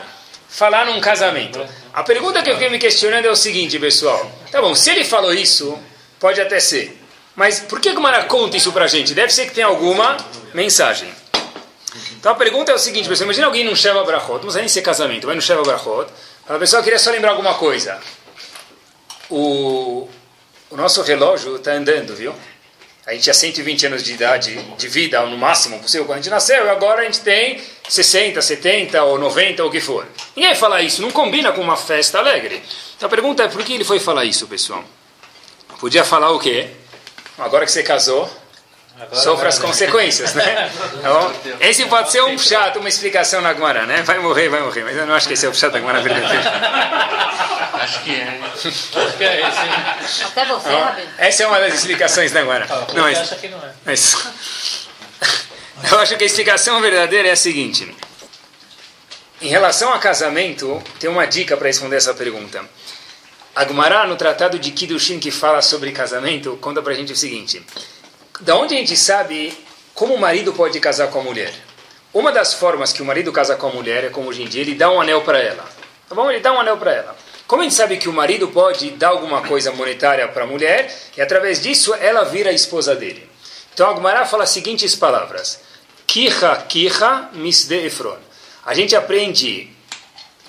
falar 0.49 0.87
num 0.87 1.01
casamento. 1.01 1.61
A 1.93 2.05
pergunta 2.05 2.43
que 2.43 2.49
eu 2.49 2.55
fiquei 2.55 2.71
me 2.71 2.79
questionando 2.79 3.25
é 3.25 3.31
o 3.31 3.37
seguinte, 3.37 3.77
pessoal. 3.79 4.31
Tá 4.53 4.61
bom, 4.61 4.73
se 4.75 4.91
ele 4.91 5.05
falou 5.05 5.35
isso, 5.35 5.77
pode 6.21 6.41
até 6.41 6.61
ser. 6.61 7.03
Mas 7.35 7.59
por 7.59 7.81
que 7.81 7.91
o 7.91 8.01
Mara 8.01 8.25
conta 8.25 8.57
isso 8.57 8.73
para 8.73 8.85
a 8.85 8.89
gente? 8.89 9.15
Deve 9.15 9.33
ser 9.33 9.47
que 9.47 9.55
tem 9.55 9.65
alguma 9.65 10.17
mensagem. 10.55 11.13
Então 12.13 12.31
a 12.33 12.35
pergunta 12.37 12.71
é 12.71 12.75
o 12.75 12.79
seguinte, 12.79 13.09
pessoal, 13.09 13.27
imagina 13.27 13.47
alguém 13.47 13.65
num 13.65 13.75
Sheva 13.75 14.05
Brachot, 14.05 14.33
não 14.33 14.39
precisa 14.41 14.61
nem 14.61 14.69
ser 14.69 14.83
casamento, 14.83 15.27
vai 15.27 15.35
no 15.35 15.43
Sheva 15.43 15.63
Brachot, 15.63 16.11
a 16.49 16.59
pessoa 16.59 16.83
queria 16.83 16.99
só 16.99 17.11
lembrar 17.11 17.31
alguma 17.31 17.55
coisa. 17.55 17.99
O, 19.31 20.09
o 20.71 20.77
nosso 20.77 21.03
relógio 21.03 21.57
está 21.57 21.73
andando, 21.73 22.15
viu? 22.15 22.35
A 23.07 23.13
gente 23.13 23.23
tinha 23.23 23.35
120 23.35 23.87
anos 23.87 24.03
de 24.03 24.15
idade, 24.15 24.61
de 24.77 24.89
vida, 24.89 25.25
no 25.27 25.39
máximo 25.39 25.79
possível, 25.79 26.07
quando 26.07 26.19
a 26.19 26.23
gente 26.23 26.31
nasceu, 26.31 26.67
e 26.67 26.69
agora 26.69 27.03
a 27.03 27.05
gente 27.05 27.21
tem 27.21 27.61
60, 27.89 28.43
70 28.43 29.01
ou 29.05 29.17
90, 29.17 29.63
ou 29.63 29.69
o 29.69 29.73
que 29.73 29.81
for. 29.81 30.05
Ninguém 30.35 30.51
vai 30.51 30.59
falar 30.59 30.83
isso, 30.83 31.01
não 31.01 31.13
combina 31.13 31.53
com 31.53 31.61
uma 31.61 31.77
festa 31.77 32.19
alegre. 32.19 32.61
Então 32.97 33.07
a 33.07 33.11
pergunta 33.11 33.45
é, 33.45 33.49
por 33.49 33.63
que 33.63 33.75
ele 33.75 33.85
foi 33.85 34.01
falar 34.01 34.25
isso, 34.25 34.49
pessoal? 34.49 34.85
Podia 35.79 36.05
falar 36.05 36.31
o 36.31 36.41
quê? 36.41 36.69
agora 37.39 37.65
que 37.65 37.71
você 37.71 37.83
casou, 37.83 38.31
Agora 38.99 39.21
sofra 39.21 39.49
as 39.49 39.59
consequências, 39.59 40.35
né? 40.35 40.71
Então, 40.97 41.33
esse 41.61 41.85
pode 41.87 42.11
ser 42.11 42.23
um 42.23 42.39
chato, 42.39 42.79
uma 42.79 42.89
explicação 42.89 43.41
na 43.41 43.53
Gemara, 43.53 43.87
né? 43.87 44.03
Vai 44.03 44.19
morrer, 44.19 44.49
vai 44.49 44.61
morrer. 44.63 44.83
Mas 44.83 44.97
eu 44.97 45.07
não 45.07 45.15
acho 45.15 45.29
que 45.29 45.35
esse 45.35 45.45
é 45.45 45.49
o 45.49 45.55
chato 45.55 45.73
da 45.75 45.81
Gemara 45.81 46.01
verdadeira. 46.03 46.51
Acho 47.75 48.03
que 48.03 48.15
é. 48.15 48.41
Acho 48.43 49.17
que 49.17 49.25
é 49.25 49.49
esse. 49.49 50.25
Até 50.25 50.47
você, 50.47 50.69
Rabino. 50.69 51.11
Essa 51.19 51.43
é 51.43 51.47
uma 51.47 51.61
das 51.61 51.75
explicações 51.75 52.33
da 52.33 52.41
Gemara. 52.41 52.67
Ah, 52.69 52.87
não, 52.95 53.03
mas, 53.03 53.19
acha 53.19 53.37
que 53.37 53.49
não 53.49 53.59
é. 53.59 53.73
Mas, 53.85 54.17
eu 55.93 55.99
acho 56.01 56.17
que 56.17 56.25
a 56.25 56.27
explicação 56.27 56.81
verdadeira 56.81 57.29
é 57.29 57.33
a 57.33 57.37
seguinte. 57.37 57.95
Em 59.43 59.49
relação 59.49 59.93
a 59.93 59.99
casamento, 59.99 60.83
tem 60.99 61.11
uma 61.11 61.27
dica 61.27 61.57
para 61.57 61.67
responder 61.67 61.97
essa 61.97 62.15
pergunta. 62.15 62.65
Agmará, 63.55 64.07
no 64.07 64.17
tratado 64.17 64.59
de 64.59 64.71
Kiddushin, 64.71 65.19
que 65.19 65.31
fala 65.31 65.63
sobre 65.63 65.93
casamento, 65.93 66.59
conta 66.61 66.83
pra 66.83 66.95
gente 66.95 67.13
o 67.13 67.17
seguinte. 67.17 67.65
Da 68.41 68.55
onde 68.55 68.75
a 68.75 68.79
gente 68.79 68.97
sabe 68.99 69.57
como 69.95 70.15
o 70.15 70.21
marido 70.21 70.53
pode 70.53 70.79
casar 70.79 71.09
com 71.09 71.21
a 71.21 71.23
mulher? 71.23 71.55
Uma 72.13 72.31
das 72.31 72.53
formas 72.53 72.93
que 72.93 73.01
o 73.01 73.05
marido 73.05 73.33
casa 73.33 73.57
com 73.57 73.69
a 73.69 73.73
mulher 73.73 74.05
é 74.05 74.11
como 74.11 74.29
hoje 74.29 74.43
em 74.43 74.47
dia, 74.47 74.61
ele 74.61 74.75
dá 74.75 74.91
um 74.91 75.01
anel 75.01 75.23
para 75.23 75.39
ela. 75.39 75.65
Tá 76.07 76.15
bom? 76.15 76.31
Ele 76.31 76.41
dá 76.41 76.53
um 76.53 76.61
anel 76.61 76.77
para 76.77 76.93
ela. 76.93 77.17
Como 77.47 77.63
a 77.63 77.65
gente 77.65 77.75
sabe 77.75 77.97
que 77.97 78.11
o 78.11 78.13
marido 78.13 78.49
pode 78.49 78.91
dar 78.91 79.09
alguma 79.09 79.41
coisa 79.43 79.73
monetária 79.73 80.29
para 80.29 80.45
a 80.45 80.47
mulher, 80.47 80.95
e 81.17 81.23
através 81.23 81.63
disso 81.63 81.95
ela 81.95 82.25
vira 82.25 82.51
a 82.51 82.53
esposa 82.53 82.95
dele. 82.95 83.27
Então 83.73 83.91
a 83.91 83.95
Gemara 83.95 84.27
fala 84.27 84.45
as 84.45 84.51
seguintes 84.51 84.95
palavras. 84.95 85.61
Kicha, 86.07 86.57
kicha, 86.69 87.31
misde 87.33 87.87
efron. 87.87 88.19
A 88.67 88.75
gente 88.75 88.95
aprende, 88.95 89.71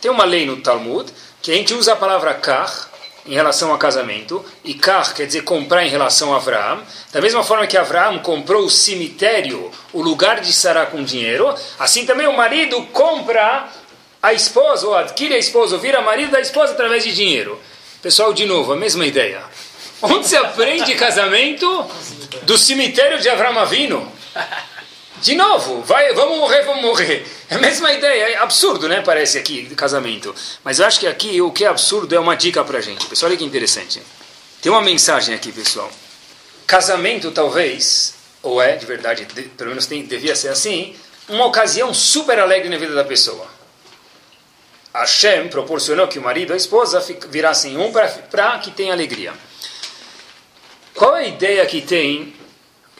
tem 0.01 0.11
uma 0.11 0.25
lei 0.25 0.45
no 0.45 0.57
Talmud, 0.57 1.09
que 1.41 1.51
a 1.51 1.55
gente 1.55 1.73
usa 1.73 1.93
a 1.93 1.95
palavra 1.95 2.33
kach 2.33 2.86
em 3.27 3.33
relação 3.33 3.73
a 3.73 3.77
casamento, 3.77 4.43
e 4.63 4.73
kach 4.73 5.13
quer 5.13 5.25
dizer 5.25 5.41
comprar 5.41 5.85
em 5.85 5.89
relação 5.89 6.33
a 6.33 6.37
Abraão. 6.37 6.81
Da 7.11 7.21
mesma 7.21 7.43
forma 7.43 7.67
que 7.67 7.77
Abraão 7.77 8.19
comprou 8.19 8.63
o 8.63 8.69
cemitério, 8.69 9.69
o 9.91 10.01
lugar 10.01 10.39
de 10.39 10.53
Sará 10.53 10.85
com 10.85 11.03
dinheiro, 11.03 11.53
assim 11.77 12.05
também 12.05 12.27
o 12.27 12.35
marido 12.35 12.81
compra 12.93 13.67
a 14.23 14.33
esposa, 14.33 14.87
ou 14.87 14.95
adquire 14.95 15.33
a 15.35 15.37
esposa, 15.37 15.75
ou 15.75 15.81
vira 15.81 16.01
marido 16.01 16.31
da 16.31 16.41
esposa 16.41 16.73
através 16.73 17.03
de 17.03 17.13
dinheiro. 17.13 17.59
Pessoal, 18.01 18.33
de 18.33 18.45
novo, 18.45 18.71
a 18.71 18.75
mesma 18.75 19.05
ideia. 19.05 19.41
Onde 20.01 20.27
se 20.27 20.37
aprende 20.37 20.95
casamento? 20.95 21.85
Do 22.43 22.57
cemitério 22.57 23.19
de 23.19 23.29
Avram 23.29 23.57
Avino. 23.59 24.11
De 25.21 25.35
novo, 25.35 25.81
vai, 25.81 26.13
vamos 26.13 26.37
morrer, 26.37 26.61
vamos 26.63 26.81
morrer. 26.83 27.25
É 27.49 27.55
a 27.55 27.59
mesma 27.59 27.91
ideia, 27.91 28.33
é 28.33 28.37
absurdo, 28.37 28.87
né? 28.87 29.01
Parece 29.01 29.37
aqui, 29.37 29.65
casamento. 29.75 30.33
Mas 30.63 30.79
eu 30.79 30.85
acho 30.85 30.99
que 30.99 31.07
aqui 31.07 31.41
o 31.41 31.51
que 31.51 31.65
é 31.65 31.67
absurdo 31.67 32.13
é 32.13 32.19
uma 32.19 32.35
dica 32.35 32.63
pra 32.63 32.81
gente. 32.81 33.05
Pessoal, 33.07 33.29
olha 33.29 33.37
que 33.37 33.43
interessante. 33.43 34.01
Tem 34.61 34.71
uma 34.71 34.81
mensagem 34.81 35.33
aqui, 35.33 35.51
pessoal. 35.51 35.91
Casamento, 36.67 37.31
talvez, 37.31 38.13
ou 38.43 38.61
é 38.61 38.75
de 38.75 38.85
verdade, 38.85 39.25
de, 39.25 39.43
pelo 39.43 39.71
menos 39.71 39.87
tem, 39.87 40.05
devia 40.05 40.35
ser 40.35 40.49
assim, 40.49 40.95
uma 41.27 41.45
ocasião 41.45 41.93
super 41.93 42.39
alegre 42.39 42.69
na 42.69 42.77
vida 42.77 42.93
da 42.93 43.03
pessoa. 43.03 43.47
Hashem 44.93 45.47
proporcionou 45.49 46.07
que 46.07 46.19
o 46.19 46.21
marido 46.21 46.51
e 46.51 46.53
a 46.53 46.57
esposa 46.57 47.03
virassem 47.29 47.77
um 47.77 47.91
para 47.91 48.59
que 48.59 48.71
tenha 48.71 48.93
alegria. 48.93 49.33
Qual 50.93 51.15
é 51.15 51.25
a 51.25 51.27
ideia 51.27 51.65
que 51.65 51.81
tem 51.81 52.33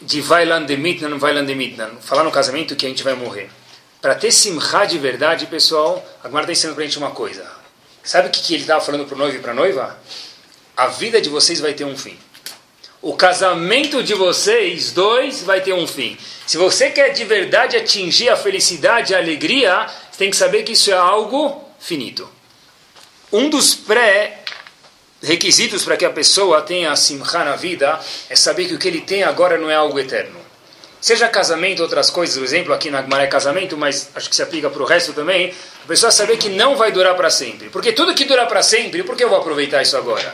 de 0.01 0.22
Vailand 0.22 0.75
Mitnan, 0.77 1.18
Vailand 1.18 1.54
Mitnan? 1.54 1.92
Falar 2.01 2.24
no 2.24 2.32
casamento 2.32 2.75
que 2.75 2.86
a 2.86 2.89
gente 2.89 3.04
vai 3.04 3.13
morrer. 3.13 3.50
Para 4.01 4.16
ter 4.16 4.32
simcha 4.32 4.86
de 4.86 4.98
verdade, 4.98 5.48
pessoal, 5.48 6.06
agora 6.24 6.44
está 6.44 6.51
ensinando 6.51 6.75
para 6.75 6.86
gente 6.86 6.98
uma 6.98 7.12
coisa. 7.12 7.46
Sabe 8.04 8.27
o 8.27 8.32
que, 8.32 8.42
que 8.42 8.54
ele 8.54 8.63
estava 8.63 8.80
falando 8.80 9.06
para 9.06 9.16
o 9.16 9.18
noivo 9.18 9.38
e 9.38 9.39
para 9.39 9.51
a 9.51 9.56
noiva? 9.56 10.00
A 10.75 10.88
vida 10.88 11.20
de 11.20 11.30
vocês 11.30 11.60
vai 11.60 11.74
ter 11.74 11.84
um 11.84 11.98
fim. 11.98 12.18
O 13.01 13.16
casamento 13.16 14.01
de 14.01 14.13
vocês 14.13 14.92
dois 14.92 15.44
vai 15.44 15.62
ter 15.62 15.74
um 15.74 15.86
fim. 15.86 16.18
Se 16.46 16.58
você 16.58 16.89
quer 16.89 17.10
de 17.10 17.25
verdade 17.25 17.75
atingir 17.75 18.30
a 18.30 18.38
felicidade 18.38 19.13
a 19.13 19.18
alegria, 19.18 19.88
você 20.12 20.18
tem 20.18 20.30
que 20.30 20.38
saber 20.38 20.63
que 20.63 20.72
isso 20.72 20.92
é 20.92 20.96
algo 20.96 21.63
finito. 21.80 22.30
Um 23.32 23.50
dos 23.50 23.75
pré-requisitos 25.19 25.83
para 25.83 25.97
que 25.97 26.05
a 26.05 26.09
pessoa 26.09 26.62
tenha 26.62 26.95
simcha 26.95 27.43
na 27.43 27.55
vida 27.55 28.00
é 28.29 28.36
saber 28.36 28.67
que 28.67 28.74
o 28.74 28.79
que 28.79 28.88
ele 28.88 29.01
tem 29.01 29.24
agora 29.24 29.57
não 29.57 29.69
é 29.69 29.75
algo 29.75 30.00
eterno. 30.00 30.39
Seja 31.00 31.27
casamento, 31.27 31.81
outras 31.81 32.09
coisas, 32.09 32.38
o 32.38 32.43
exemplo 32.43 32.74
aqui 32.74 32.89
na 32.89 33.01
Gemara 33.01 33.24
é 33.24 33.27
casamento, 33.27 33.77
mas 33.77 34.09
acho 34.15 34.29
que 34.29 34.36
se 34.36 34.41
aplica 34.41 34.69
para 34.69 34.81
o 34.81 34.86
resto 34.86 35.13
também, 35.13 35.53
a 35.83 35.88
pessoa 35.88 36.12
saber 36.12 36.38
que 36.38 36.50
não 36.50 36.75
vai 36.75 36.91
durar 36.91 37.15
para 37.15 37.29
sempre. 37.29 37.69
Porque 37.69 37.91
tudo 37.91 38.15
que 38.15 38.25
dura 38.25 38.45
para 38.47 38.63
sempre, 38.63 39.03
por 39.03 39.15
que 39.15 39.24
eu 39.24 39.29
vou 39.29 39.38
aproveitar 39.38 39.81
isso 39.81 39.95
agora? 39.95 40.33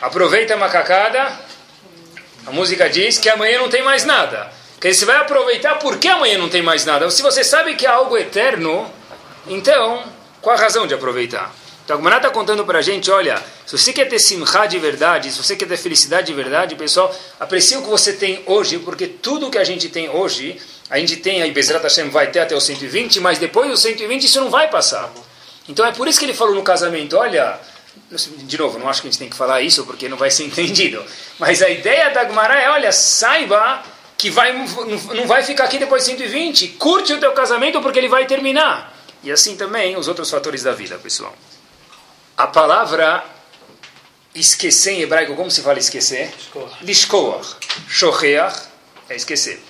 Aproveita 0.00 0.54
a 0.54 0.56
macacada, 0.58 1.40
a 2.46 2.50
música 2.50 2.88
diz 2.88 3.18
que 3.18 3.30
amanhã 3.30 3.58
não 3.58 3.70
tem 3.70 3.82
mais 3.82 4.04
nada. 4.04 4.52
Que 4.78 4.92
você 4.92 5.04
vai 5.04 5.16
aproveitar 5.16 5.76
porque 5.78 6.08
amanhã 6.08 6.36
não 6.36 6.48
tem 6.48 6.60
mais 6.60 6.84
nada. 6.84 7.08
Se 7.10 7.22
você 7.22 7.42
sabe 7.42 7.74
que 7.74 7.86
é 7.86 7.88
algo 7.88 8.18
eterno, 8.18 8.92
então 9.46 10.04
qual 10.40 10.56
a 10.56 10.60
razão 10.60 10.86
de 10.86 10.92
aproveitar? 10.92 11.54
Então, 11.94 12.10
a 12.10 12.16
está 12.16 12.30
contando 12.30 12.64
para 12.64 12.78
a 12.78 12.82
gente, 12.82 13.10
olha, 13.10 13.42
se 13.66 13.76
você 13.76 13.92
quer 13.92 14.06
ter 14.08 14.18
simcha 14.18 14.64
de 14.66 14.78
verdade, 14.78 15.30
se 15.30 15.36
você 15.42 15.54
quer 15.54 15.66
ter 15.66 15.76
felicidade 15.76 16.28
de 16.28 16.32
verdade, 16.32 16.74
pessoal, 16.74 17.14
aprecie 17.38 17.76
o 17.76 17.82
que 17.82 17.88
você 17.88 18.14
tem 18.14 18.42
hoje, 18.46 18.78
porque 18.78 19.06
tudo 19.06 19.50
que 19.50 19.58
a 19.58 19.64
gente 19.64 19.90
tem 19.90 20.08
hoje, 20.08 20.58
a 20.88 20.98
gente 20.98 21.16
tem, 21.16 21.42
aí 21.42 21.50
Bezerra 21.50 21.80
Hashem 21.80 22.08
vai 22.08 22.30
ter 22.30 22.40
até 22.40 22.56
os 22.56 22.64
120, 22.64 23.20
mas 23.20 23.38
depois 23.38 23.70
dos 23.70 23.82
120 23.82 24.24
isso 24.24 24.40
não 24.40 24.48
vai 24.48 24.70
passar. 24.70 25.12
Então 25.68 25.84
é 25.84 25.92
por 25.92 26.08
isso 26.08 26.18
que 26.18 26.24
ele 26.24 26.32
falou 26.32 26.54
no 26.54 26.62
casamento, 26.62 27.16
olha, 27.16 27.60
de 28.10 28.58
novo, 28.58 28.78
não 28.78 28.88
acho 28.88 29.02
que 29.02 29.08
a 29.08 29.10
gente 29.10 29.18
tem 29.18 29.28
que 29.28 29.36
falar 29.36 29.60
isso, 29.60 29.84
porque 29.84 30.08
não 30.08 30.16
vai 30.16 30.30
ser 30.30 30.44
entendido, 30.48 31.04
mas 31.38 31.60
a 31.60 31.68
ideia 31.68 32.08
da 32.10 32.24
Gumara 32.24 32.58
é, 32.58 32.70
olha, 32.70 32.90
saiba 32.90 33.82
que 34.16 34.30
vai, 34.30 34.52
não 35.14 35.26
vai 35.26 35.42
ficar 35.42 35.64
aqui 35.64 35.78
depois 35.78 36.04
de 36.04 36.10
120, 36.12 36.68
curte 36.68 37.12
o 37.12 37.20
teu 37.20 37.32
casamento 37.32 37.82
porque 37.82 37.98
ele 37.98 38.08
vai 38.08 38.24
terminar. 38.24 38.96
E 39.22 39.30
assim 39.30 39.56
também 39.56 39.96
os 39.96 40.08
outros 40.08 40.30
fatores 40.30 40.62
da 40.62 40.72
vida, 40.72 40.96
pessoal. 40.98 41.34
A 42.36 42.46
palavra 42.46 43.24
esquecer 44.34 44.92
em 44.92 45.02
hebraico, 45.02 45.36
como 45.36 45.50
se 45.50 45.62
fala 45.62 45.78
esquecer? 45.78 46.32
Lishkoach. 46.80 47.56
Shocheach 47.88 48.58
é 49.08 49.16
esquecer. 49.16 49.62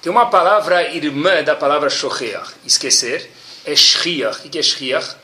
Tem 0.00 0.12
uma 0.12 0.26
palavra 0.26 0.88
irmã 0.94 1.42
da 1.42 1.56
palavra 1.56 1.88
shocheach, 1.88 2.52
esquecer, 2.64 3.30
é 3.64 3.74
shriach. 3.74 4.46
O 4.46 4.50
que 4.50 4.58
é 4.58 4.62
shriach? 4.62 5.16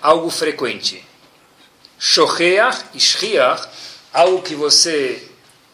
Algo 0.00 0.30
frequente. 0.30 1.04
Shocheach 1.98 2.84
e 2.94 3.00
shriach, 3.00 3.68
algo 4.12 4.40
que 4.40 4.54
você 4.54 5.28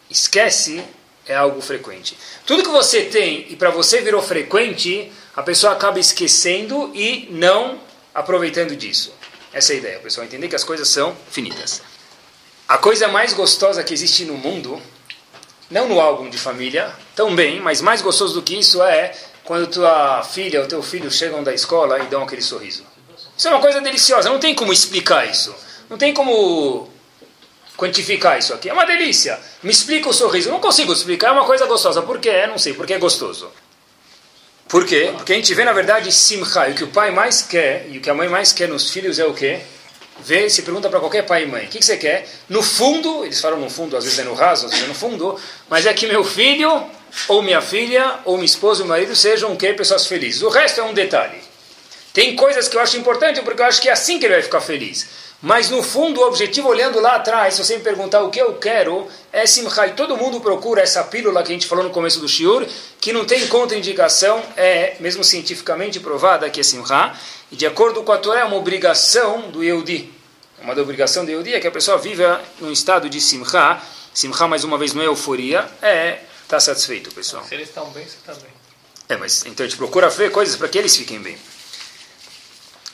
esquece, 0.09 0.83
é 1.27 1.35
algo 1.35 1.61
frequente. 1.61 2.17
Tudo 2.45 2.63
que 2.63 2.69
você 2.69 3.03
tem 3.03 3.45
e 3.49 3.55
para 3.55 3.69
você 3.69 4.01
virou 4.01 4.21
frequente, 4.21 5.11
a 5.35 5.43
pessoa 5.43 5.73
acaba 5.73 5.99
esquecendo 5.99 6.91
e 6.93 7.27
não 7.31 7.79
aproveitando 8.13 8.75
disso. 8.75 9.13
Essa 9.53 9.73
é 9.73 9.75
a 9.75 9.79
ideia, 9.79 9.99
pessoal 9.99 10.25
entender 10.25 10.47
que 10.47 10.55
as 10.55 10.63
coisas 10.63 10.87
são 10.87 11.15
finitas. 11.29 11.81
A 12.67 12.77
coisa 12.77 13.07
mais 13.07 13.33
gostosa 13.33 13.83
que 13.83 13.93
existe 13.93 14.23
no 14.23 14.35
mundo, 14.35 14.81
não 15.69 15.89
no 15.89 15.99
álbum 15.99 16.29
de 16.29 16.37
família, 16.37 16.93
também, 17.15 17.59
mas 17.59 17.81
mais 17.81 18.01
gostoso 18.01 18.33
do 18.33 18.41
que 18.41 18.57
isso 18.57 18.81
é 18.81 19.13
quando 19.43 19.67
tua 19.67 20.23
filha 20.23 20.61
ou 20.61 20.67
teu 20.67 20.81
filho 20.81 21.11
chegam 21.11 21.43
da 21.43 21.53
escola 21.53 21.99
e 21.99 22.07
dão 22.07 22.23
aquele 22.23 22.41
sorriso. 22.41 22.85
Isso 23.37 23.47
é 23.47 23.51
uma 23.51 23.59
coisa 23.59 23.81
deliciosa, 23.81 24.29
não 24.29 24.39
tem 24.39 24.55
como 24.55 24.71
explicar 24.71 25.29
isso. 25.29 25.53
Não 25.89 25.97
tem 25.97 26.13
como 26.13 26.89
quantificar 27.75 28.39
isso 28.39 28.53
aqui. 28.53 28.69
É 28.69 28.73
uma 28.73 28.85
delícia. 28.85 29.37
Me 29.61 29.71
explica 29.71 30.07
o 30.07 30.13
sorriso. 30.13 30.49
não 30.49 30.59
consigo 30.61 30.93
explicar, 30.93 31.29
é 31.29 31.31
uma 31.31 31.45
coisa 31.45 31.65
gostosa. 31.65 32.01
Por 32.01 32.19
quê? 32.19 32.47
Não 32.47 32.57
sei, 32.57 32.73
porque 32.73 32.93
é 32.93 32.97
gostoso. 32.97 33.51
Por 34.71 34.85
quê? 34.85 35.11
Porque 35.17 35.33
a 35.33 35.35
gente 35.35 35.53
vê, 35.53 35.65
na 35.65 35.73
verdade, 35.73 36.09
simcha. 36.13 36.69
E 36.69 36.71
o 36.71 36.75
que 36.75 36.83
o 36.85 36.87
pai 36.87 37.11
mais 37.11 37.41
quer, 37.41 37.87
e 37.91 37.97
o 37.97 38.01
que 38.01 38.09
a 38.09 38.13
mãe 38.13 38.29
mais 38.29 38.53
quer 38.53 38.69
nos 38.69 38.89
filhos 38.89 39.19
é 39.19 39.25
o 39.25 39.33
quê? 39.33 39.59
Vê, 40.23 40.49
se 40.49 40.61
pergunta 40.61 40.89
para 40.89 40.97
qualquer 41.01 41.23
pai 41.23 41.43
e 41.43 41.45
mãe, 41.45 41.65
o 41.65 41.67
que, 41.67 41.79
que, 41.79 41.85
você 41.85 41.97
quer? 41.97 42.25
No 42.47 42.63
fundo, 42.63 43.25
eles 43.25 43.41
falam 43.41 43.59
no 43.59 43.69
fundo, 43.69 43.97
às 43.97 44.05
vezes 44.05 44.19
é 44.19 44.23
no 44.23 44.33
raso, 44.33 44.67
às 44.67 44.71
vezes 44.71 44.85
é 44.85 44.87
no 44.87 44.95
fundo, 44.95 45.37
mas 45.69 45.85
é 45.85 45.93
que 45.93 46.07
meu 46.07 46.23
filho, 46.23 46.85
ou 47.27 47.41
minha 47.41 47.59
filha, 47.59 48.19
ou 48.23 48.35
minha 48.35 48.45
esposa 48.45 48.83
meu 48.83 48.89
marido 48.89 49.13
sejam 49.13 49.51
o 49.51 49.57
quê? 49.57 49.73
Pessoas 49.73 50.07
felizes. 50.07 50.41
O 50.41 50.47
resto 50.47 50.79
é 50.79 50.83
um 50.83 50.93
detalhe. 50.93 51.41
Tem 52.13 52.33
coisas 52.37 52.69
que 52.69 52.77
eu 52.77 52.81
acho 52.81 52.95
importante, 52.95 53.41
porque 53.41 53.61
eu 53.61 53.65
acho 53.65 53.81
que 53.81 53.89
é 53.89 53.91
assim 53.91 54.19
que 54.19 54.25
ele 54.25 54.35
vai 54.35 54.43
ficar 54.43 54.61
feliz. 54.61 55.05
Mas 55.41 55.71
no 55.71 55.81
fundo, 55.81 56.21
o 56.21 56.27
objetivo, 56.27 56.67
olhando 56.67 56.99
lá 56.99 57.15
atrás, 57.15 57.55
se 57.55 57.63
você 57.63 57.75
me 57.75 57.83
perguntar 57.83 58.21
o 58.21 58.29
que 58.29 58.39
eu 58.39 58.53
quero, 58.55 59.07
é 59.33 59.47
simcha. 59.47 59.87
E 59.87 59.93
todo 59.93 60.15
mundo 60.15 60.39
procura 60.39 60.81
essa 60.83 61.03
pílula 61.03 61.41
que 61.41 61.49
a 61.51 61.53
gente 61.53 61.65
falou 61.65 61.83
no 61.83 61.89
começo 61.89 62.19
do 62.19 62.29
shiur, 62.29 62.67
que 62.99 63.11
não 63.11 63.25
tem 63.25 63.47
contraindicação, 63.47 64.43
é 64.55 64.95
mesmo 64.99 65.23
cientificamente 65.23 65.99
provada 65.99 66.47
que 66.49 66.59
é 66.59 66.63
simcha. 66.63 67.13
E 67.51 67.55
de 67.55 67.65
acordo 67.65 68.03
com 68.03 68.11
a 68.11 68.19
Torá, 68.19 68.41
é 68.41 68.45
uma 68.45 68.55
obrigação 68.55 69.49
do 69.49 69.63
Yehudi. 69.63 70.13
Uma 70.61 70.75
da 70.75 70.81
obrigação 70.83 71.25
do 71.25 71.31
Yehudi 71.31 71.55
é 71.55 71.59
que 71.59 71.67
a 71.67 71.71
pessoa 71.71 71.97
viva 71.97 72.39
num 72.59 72.71
estado 72.71 73.09
de 73.09 73.19
simcha. 73.19 73.81
Simcha, 74.13 74.47
mais 74.47 74.63
uma 74.63 74.77
vez, 74.77 74.93
não 74.93 75.01
é 75.01 75.07
euforia, 75.07 75.67
é 75.81 76.19
estar 76.43 76.57
tá 76.57 76.59
satisfeito, 76.59 77.11
pessoal. 77.15 77.43
Se 77.45 77.55
eles 77.55 77.69
estão 77.69 77.89
bem, 77.89 78.03
você 78.03 78.17
está 78.17 78.33
bem. 78.33 78.51
É, 79.09 79.17
mas 79.17 79.43
então 79.47 79.65
a 79.65 79.67
gente 79.67 79.77
procura 79.77 80.07
ver 80.07 80.29
coisas 80.31 80.55
para 80.55 80.67
que 80.67 80.77
eles 80.77 80.95
fiquem 80.95 81.19
bem. 81.19 81.35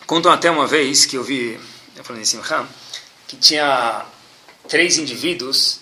Contam 0.06 0.32
até 0.32 0.50
uma 0.50 0.66
vez 0.66 1.06
que 1.06 1.18
eu 1.18 1.24
vi 1.24 1.60
falando 2.04 2.22
em 2.22 2.25
Simcha, 2.25 2.66
que 3.27 3.36
tinha 3.36 4.06
três 4.68 4.98
indivíduos 4.98 5.80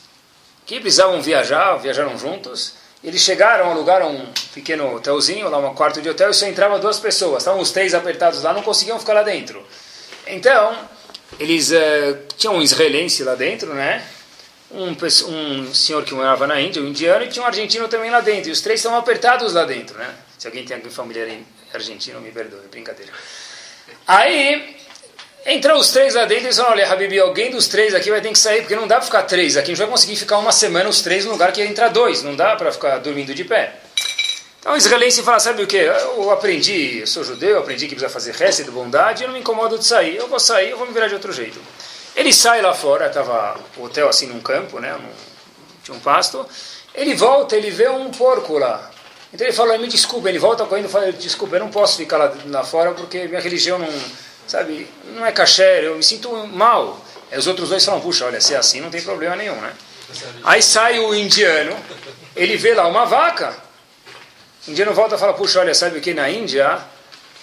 que 0.65 0.79
precisavam 0.79 1.21
viajar, 1.21 1.75
viajaram 1.77 2.17
juntos. 2.17 2.73
Eles 3.03 3.21
chegaram, 3.21 3.69
alugaram 3.69 4.15
um 4.15 4.33
pequeno 4.53 4.95
hotelzinho, 4.95 5.47
lá 5.47 5.59
um 5.59 5.75
quarto 5.75 6.01
de 6.01 6.09
hotel, 6.09 6.31
e 6.31 6.33
só 6.33 6.47
entravam 6.47 6.79
duas 6.79 6.99
pessoas. 6.99 7.43
Estavam 7.43 7.61
os 7.61 7.71
três 7.71 7.93
apertados 7.93 8.41
lá, 8.41 8.51
não 8.51 8.63
conseguiam 8.63 8.99
ficar 8.99 9.13
lá 9.13 9.21
dentro. 9.21 9.63
Então, 10.25 10.75
eles 11.39 11.71
uh, 11.71 12.17
tinham 12.35 12.55
um 12.55 12.61
israelense 12.61 13.23
lá 13.23 13.35
dentro, 13.35 13.73
né? 13.73 14.03
Um, 14.71 14.95
um, 15.27 15.73
senhor 15.73 16.03
que 16.03 16.15
morava 16.15 16.47
na 16.47 16.59
Índia, 16.59 16.81
um 16.81 16.87
indiano, 16.87 17.23
e 17.23 17.27
tinha 17.27 17.43
um 17.43 17.47
argentino 17.47 17.87
também 17.87 18.09
lá 18.09 18.21
dentro. 18.21 18.49
E 18.49 18.51
os 18.51 18.61
três 18.61 18.79
estavam 18.79 18.97
apertados 18.97 19.53
lá 19.53 19.65
dentro, 19.65 19.97
né? 19.97 20.11
Se 20.39 20.47
alguém 20.47 20.65
tem 20.65 20.75
alguém 20.75 20.91
familiar 20.91 21.27
argentino, 21.71 22.19
me 22.19 22.31
perdoe, 22.31 22.67
brincadeira. 22.71 23.11
Aí, 24.07 24.74
Entrou 25.45 25.77
os 25.79 25.91
três 25.91 26.15
lá 26.15 26.25
dentro 26.25 26.45
e 26.45 26.49
disseram, 26.49 26.71
olha, 26.71 26.91
Habibi, 26.91 27.19
alguém 27.19 27.51
dos 27.51 27.67
três 27.67 27.93
aqui 27.93 28.09
vai 28.09 28.19
ter 28.19 28.31
que 28.31 28.39
sair, 28.39 28.61
porque 28.61 28.75
não 28.75 28.87
dá 28.87 28.95
para 28.95 29.05
ficar 29.05 29.23
três 29.23 29.55
aqui, 29.55 29.71
a 29.71 29.75
gente 29.75 29.77
vai 29.77 29.87
conseguir 29.87 30.15
ficar 30.15 30.39
uma 30.39 30.51
semana 30.51 30.89
os 30.89 31.03
três 31.03 31.23
no 31.23 31.31
lugar 31.31 31.51
que 31.51 31.61
ia 31.61 31.67
entrar 31.67 31.89
dois, 31.89 32.23
não 32.23 32.35
dá 32.35 32.55
para 32.55 32.71
ficar 32.71 32.97
dormindo 32.97 33.31
de 33.31 33.43
pé. 33.43 33.75
Então 34.59 34.73
o 34.73 34.77
israelense 34.77 35.21
fala, 35.21 35.39
sabe 35.39 35.61
o 35.61 35.67
que? 35.67 35.77
Eu 35.77 36.31
aprendi, 36.31 37.01
eu 37.01 37.05
sou 37.05 37.23
judeu, 37.23 37.51
eu 37.51 37.59
aprendi 37.59 37.87
que 37.87 37.93
precisa 37.93 38.11
fazer 38.11 38.33
resto 38.33 38.63
de 38.63 38.71
bondade, 38.71 39.21
eu 39.21 39.27
não 39.27 39.35
me 39.35 39.39
incomodo 39.39 39.77
de 39.77 39.85
sair, 39.85 40.15
eu 40.15 40.27
vou 40.27 40.39
sair, 40.39 40.71
eu 40.71 40.77
vou 40.79 40.87
me 40.87 40.93
virar 40.93 41.07
de 41.07 41.13
outro 41.13 41.31
jeito. 41.31 41.61
Ele 42.15 42.33
sai 42.33 42.63
lá 42.63 42.73
fora, 42.73 43.05
estava 43.05 43.55
o 43.77 43.83
hotel 43.83 44.09
assim 44.09 44.25
num 44.25 44.39
campo, 44.39 44.79
né? 44.79 44.93
Num, 44.93 45.11
tinha 45.83 45.95
um 45.95 45.99
pasto. 45.99 46.43
Ele 46.95 47.13
volta, 47.13 47.55
ele 47.55 47.69
vê 47.69 47.87
um 47.87 48.09
porco 48.09 48.57
lá. 48.57 48.89
Então 49.31 49.45
ele 49.45 49.55
fala, 49.55 49.77
me 49.77 49.87
desculpa, 49.87 50.27
ele 50.27 50.39
volta 50.39 50.65
correndo 50.65 50.85
e 50.85 50.91
fala, 50.91 51.11
desculpa, 51.11 51.57
eu 51.57 51.59
não 51.59 51.69
posso 51.69 51.97
ficar 51.97 52.17
lá, 52.17 52.33
lá 52.47 52.63
fora 52.63 52.93
porque 52.93 53.27
minha 53.27 53.41
religião 53.41 53.77
não, 53.77 53.87
sabe, 54.47 54.87
não 55.15 55.25
é 55.25 55.31
caché, 55.31 55.85
eu 55.85 55.95
me 55.95 56.03
sinto 56.03 56.31
mal. 56.47 56.99
Aí 57.31 57.37
os 57.37 57.47
outros 57.47 57.69
dois 57.69 57.83
falam, 57.83 58.01
puxa, 58.01 58.25
olha, 58.25 58.39
se 58.39 58.53
é 58.53 58.57
assim 58.57 58.81
não 58.81 58.89
tem 58.89 59.01
problema 59.01 59.35
nenhum, 59.35 59.55
né? 59.55 59.73
Aí 60.43 60.61
sai 60.61 60.99
o 60.99 61.13
indiano, 61.13 61.75
ele 62.35 62.57
vê 62.57 62.73
lá 62.73 62.87
uma 62.87 63.05
vaca. 63.05 63.55
O 64.67 64.71
indiano 64.71 64.93
volta 64.93 65.15
e 65.15 65.17
fala, 65.17 65.33
puxa, 65.33 65.59
olha, 65.59 65.73
sabe 65.73 65.97
o 65.97 66.01
que 66.01 66.13
na 66.13 66.29
Índia, 66.29 66.79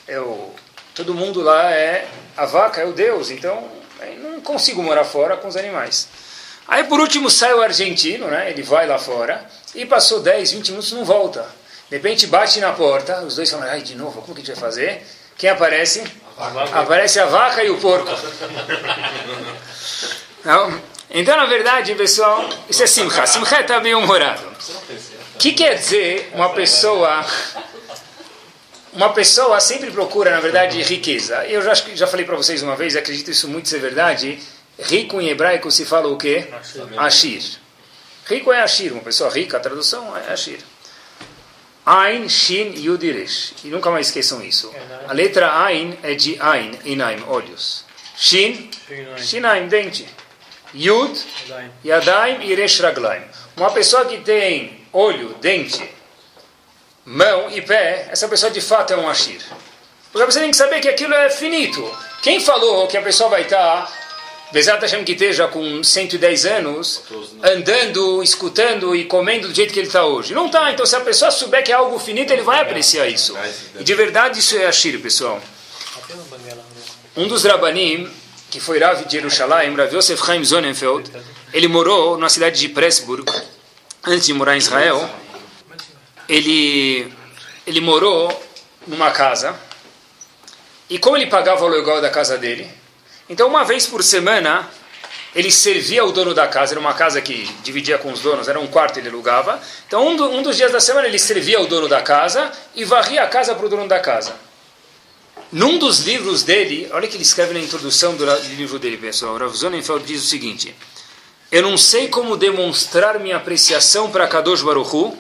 eu, 0.07 0.55
todo 0.95 1.15
mundo 1.15 1.41
lá 1.41 1.71
é, 1.73 2.09
a 2.37 2.47
vaca 2.47 2.81
é 2.81 2.85
o 2.85 2.93
Deus, 2.93 3.31
então 3.31 3.69
não 4.19 4.41
consigo 4.41 4.83
morar 4.83 5.05
fora 5.05 5.37
com 5.37 5.49
os 5.49 5.57
animais. 5.57 6.09
Aí 6.67 6.85
por 6.85 7.01
último 7.01 7.29
sai 7.29 7.53
o 7.55 7.63
argentino, 7.63 8.29
né? 8.29 8.51
ele 8.51 8.63
vai 8.63 8.87
lá 8.87 8.99
fora, 8.99 9.45
e 9.75 9.85
passou 9.85 10.21
10, 10.21 10.53
20 10.53 10.69
minutos 10.71 10.93
não 10.93 11.05
volta. 11.05 11.47
De 11.91 11.97
repente 11.97 12.27
bate 12.27 12.61
na 12.61 12.73
porta, 12.73 13.21
os 13.23 13.37
dois 13.37 13.51
falam, 13.51 13.69
ai, 13.69 13.83
de 13.83 13.95
novo, 13.95 14.23
como 14.23 14.35
que 14.35 14.41
a 14.41 14.45
gente 14.45 14.55
vai 14.55 14.71
fazer? 14.71 15.07
Quem 15.37 15.51
aparece? 15.51 16.03
Aparece 16.73 17.21
a 17.21 17.27
vaca 17.27 17.63
e 17.65 17.71
o 17.71 17.79
porco. 17.79 18.11
Não? 20.45 20.81
Então, 21.11 21.37
na 21.37 21.47
verdade, 21.47 21.95
pessoal, 21.95 22.49
isso 22.69 22.83
é 22.83 22.87
simcha. 22.87 23.27
Simcha 23.27 23.61
está 23.61 23.81
bem 23.81 23.95
humorado. 23.95 24.43
O 25.35 25.39
que 25.39 25.53
quer 25.53 25.75
dizer 25.75 26.31
uma 26.35 26.51
pessoa... 26.51 27.25
Uma 28.93 29.11
pessoa 29.15 29.59
sempre 29.59 29.91
procura, 29.91 30.31
na 30.31 30.41
verdade, 30.41 30.83
riqueza. 30.83 31.47
Eu 31.47 31.63
já, 31.63 31.73
já 31.73 32.07
falei 32.07 32.27
para 32.27 32.37
vocês 32.37 32.63
uma 32.63 32.77
vez, 32.77 32.95
acredito 32.95 33.31
isso 33.31 33.49
muito 33.49 33.67
ser 33.67 33.79
verdade, 33.79 34.39
rico 34.79 35.19
em 35.19 35.31
hebraico 35.31 35.71
se 35.71 35.87
fala 35.87 36.09
o 36.09 36.19
quê? 36.19 36.47
Ashir. 36.99 37.43
Rico 38.27 38.53
é 38.53 38.61
Ashir, 38.61 38.93
uma 38.93 39.01
pessoa 39.01 39.31
rica, 39.31 39.57
a 39.57 39.61
tradução 39.61 40.15
é 40.15 40.31
Ashir. 40.31 40.59
Ain, 41.85 42.29
Shin, 42.29 42.75
Yud 42.77 43.05
e 43.05 43.11
Resh. 43.11 43.55
E 43.65 43.69
nunca 43.69 43.91
mais 43.91 44.07
esqueçam 44.09 44.43
isso. 44.43 44.73
A 45.09 45.13
letra 45.13 45.65
Ain 45.65 45.99
é 46.03 46.15
de 46.15 46.41
Ain, 46.41 46.79
Inaim, 46.85 47.23
olhos. 47.27 47.85
Shin, 48.17 48.71
Shinaim, 49.19 49.69
dente. 49.69 50.07
Yud, 50.75 51.19
Yadaim 51.85 52.43
e 52.43 52.55
Resh 52.55 52.81
Raglaim. 52.81 53.23
Uma 53.57 53.71
pessoa 53.71 54.07
que 54.07 54.19
tem 54.19 54.81
olho, 54.93 55.35
dente, 55.41 55.83
mão 57.05 57.51
e 57.51 57.61
pé, 57.61 58.09
essa 58.11 58.29
pessoa 58.29 58.51
de 58.51 58.61
fato 58.61 58.93
é 58.93 58.97
um 58.97 59.09
Ashir. 59.09 59.43
Porque 60.11 60.31
você 60.31 60.41
tem 60.41 60.51
que 60.51 60.57
saber 60.57 60.81
que 60.81 60.89
aquilo 60.89 61.15
é 61.15 61.31
finito. 61.31 61.99
Quem 62.23 62.41
falou 62.41 62.87
que 62.87 62.97
a 62.97 63.03
pessoa 63.03 63.29
vai 63.29 63.43
estar 63.43 63.91
Bezat 64.53 64.83
Hashem 64.83 65.03
que 65.03 65.13
esteja 65.13 65.49
com 65.49 65.83
110 65.83 66.45
anos, 66.45 67.03
andando, 67.43 68.23
escutando 68.23 68.95
e 68.95 69.07
comendo 69.07 69.49
do 69.49 69.55
jeito 69.55 69.73
que 69.73 69.81
ele 69.81 69.87
está 69.87 70.05
hoje. 70.05 70.35
Não 70.35 70.47
está. 70.47 70.71
Então, 70.71 70.85
se 70.85 70.95
a 70.95 71.01
pessoa 71.01 71.31
souber 71.31 71.65
que 71.65 71.73
é 71.73 71.75
algo 71.75 71.99
finito, 71.99 72.33
ele 72.33 72.43
vai 72.43 72.61
apreciar 72.61 73.09
isso. 73.09 73.35
E 73.79 73.83
de 73.83 73.95
verdade, 73.95 74.39
isso 74.39 74.57
é 74.57 74.67
Ashir, 74.67 75.01
pessoal. 75.01 75.41
Um 77.17 77.27
dos 77.27 77.45
Rabanim, 77.45 78.11
que 78.51 78.61
foi 78.61 78.79
Rav 78.79 79.05
de 79.07 79.13
Jerusalém, 79.13 79.75
Rav 79.75 79.95
Yosef 79.95 80.23
Chaim 80.25 80.45
Zonenfeld, 80.45 81.11
ele 81.55 81.69
morou 81.69 82.19
na 82.19 82.29
cidade 82.29 82.61
de 82.61 82.69
Pressburg, 82.69 83.25
antes 84.05 84.27
de 84.27 84.35
morar 84.35 84.55
em 84.55 84.59
Israel. 84.59 85.09
Ele, 86.29 87.11
ele 87.67 87.81
morou 87.81 88.31
numa 88.87 89.11
casa. 89.11 89.59
E 90.91 90.99
como 90.99 91.17
ele 91.17 91.27
pagava 91.27 91.65
o 91.65 91.69
aluguel 91.69 92.03
da 92.03 92.11
casa 92.11 92.37
dele? 92.37 92.82
Então, 93.29 93.49
uma 93.49 93.65
vez 93.65 93.87
por 93.87 94.03
semana, 94.03 94.69
ele 95.35 95.51
servia 95.51 96.05
o 96.05 96.13
dono 96.13 96.35
da 96.35 96.47
casa, 96.47 96.75
era 96.75 96.81
uma 96.81 96.93
casa 96.93 97.21
que 97.21 97.49
dividia 97.63 97.97
com 97.99 98.13
os 98.13 98.21
donos, 98.21 98.49
era 98.49 98.61
um 98.61 98.67
quarto 98.67 98.99
ele 98.99 99.09
alugava. 99.09 99.61
Então, 99.87 100.07
um, 100.07 100.17
do, 100.17 100.29
um 100.31 100.43
dos 100.43 100.57
dias 100.57 100.71
da 100.71 100.81
semana, 100.81 101.07
ele 101.07 101.19
servia 101.19 101.61
o 101.61 101.67
dono 101.67 101.89
da 101.89 102.03
casa 102.03 102.53
e 102.75 102.85
varria 102.85 103.23
a 103.23 103.27
casa 103.27 103.55
para 103.55 103.65
o 103.65 103.69
dono 103.69 103.89
da 103.89 103.99
casa. 103.99 104.35
Num 105.51 105.79
dos 105.79 106.01
livros 106.01 106.43
dele, 106.43 106.89
olha 106.93 107.09
que 107.09 107.17
ele 107.17 107.23
escreve 107.23 107.53
na 107.55 107.61
introdução 107.61 108.15
do 108.15 108.25
livro 108.57 108.79
dele, 108.79 108.97
pessoal. 108.97 109.37
Rav 109.37 109.55
Zonenfeld 109.55 110.05
diz 110.05 110.23
o 110.23 110.27
seguinte: 110.27 110.75
Eu 111.51 111.63
não 111.63 111.77
sei 111.77 112.09
como 112.09 112.37
demonstrar 112.37 113.19
minha 113.19 113.37
apreciação 113.37 114.11
para 114.11 114.27
Kadosh 114.27 114.63
Baruchu, 114.63 115.17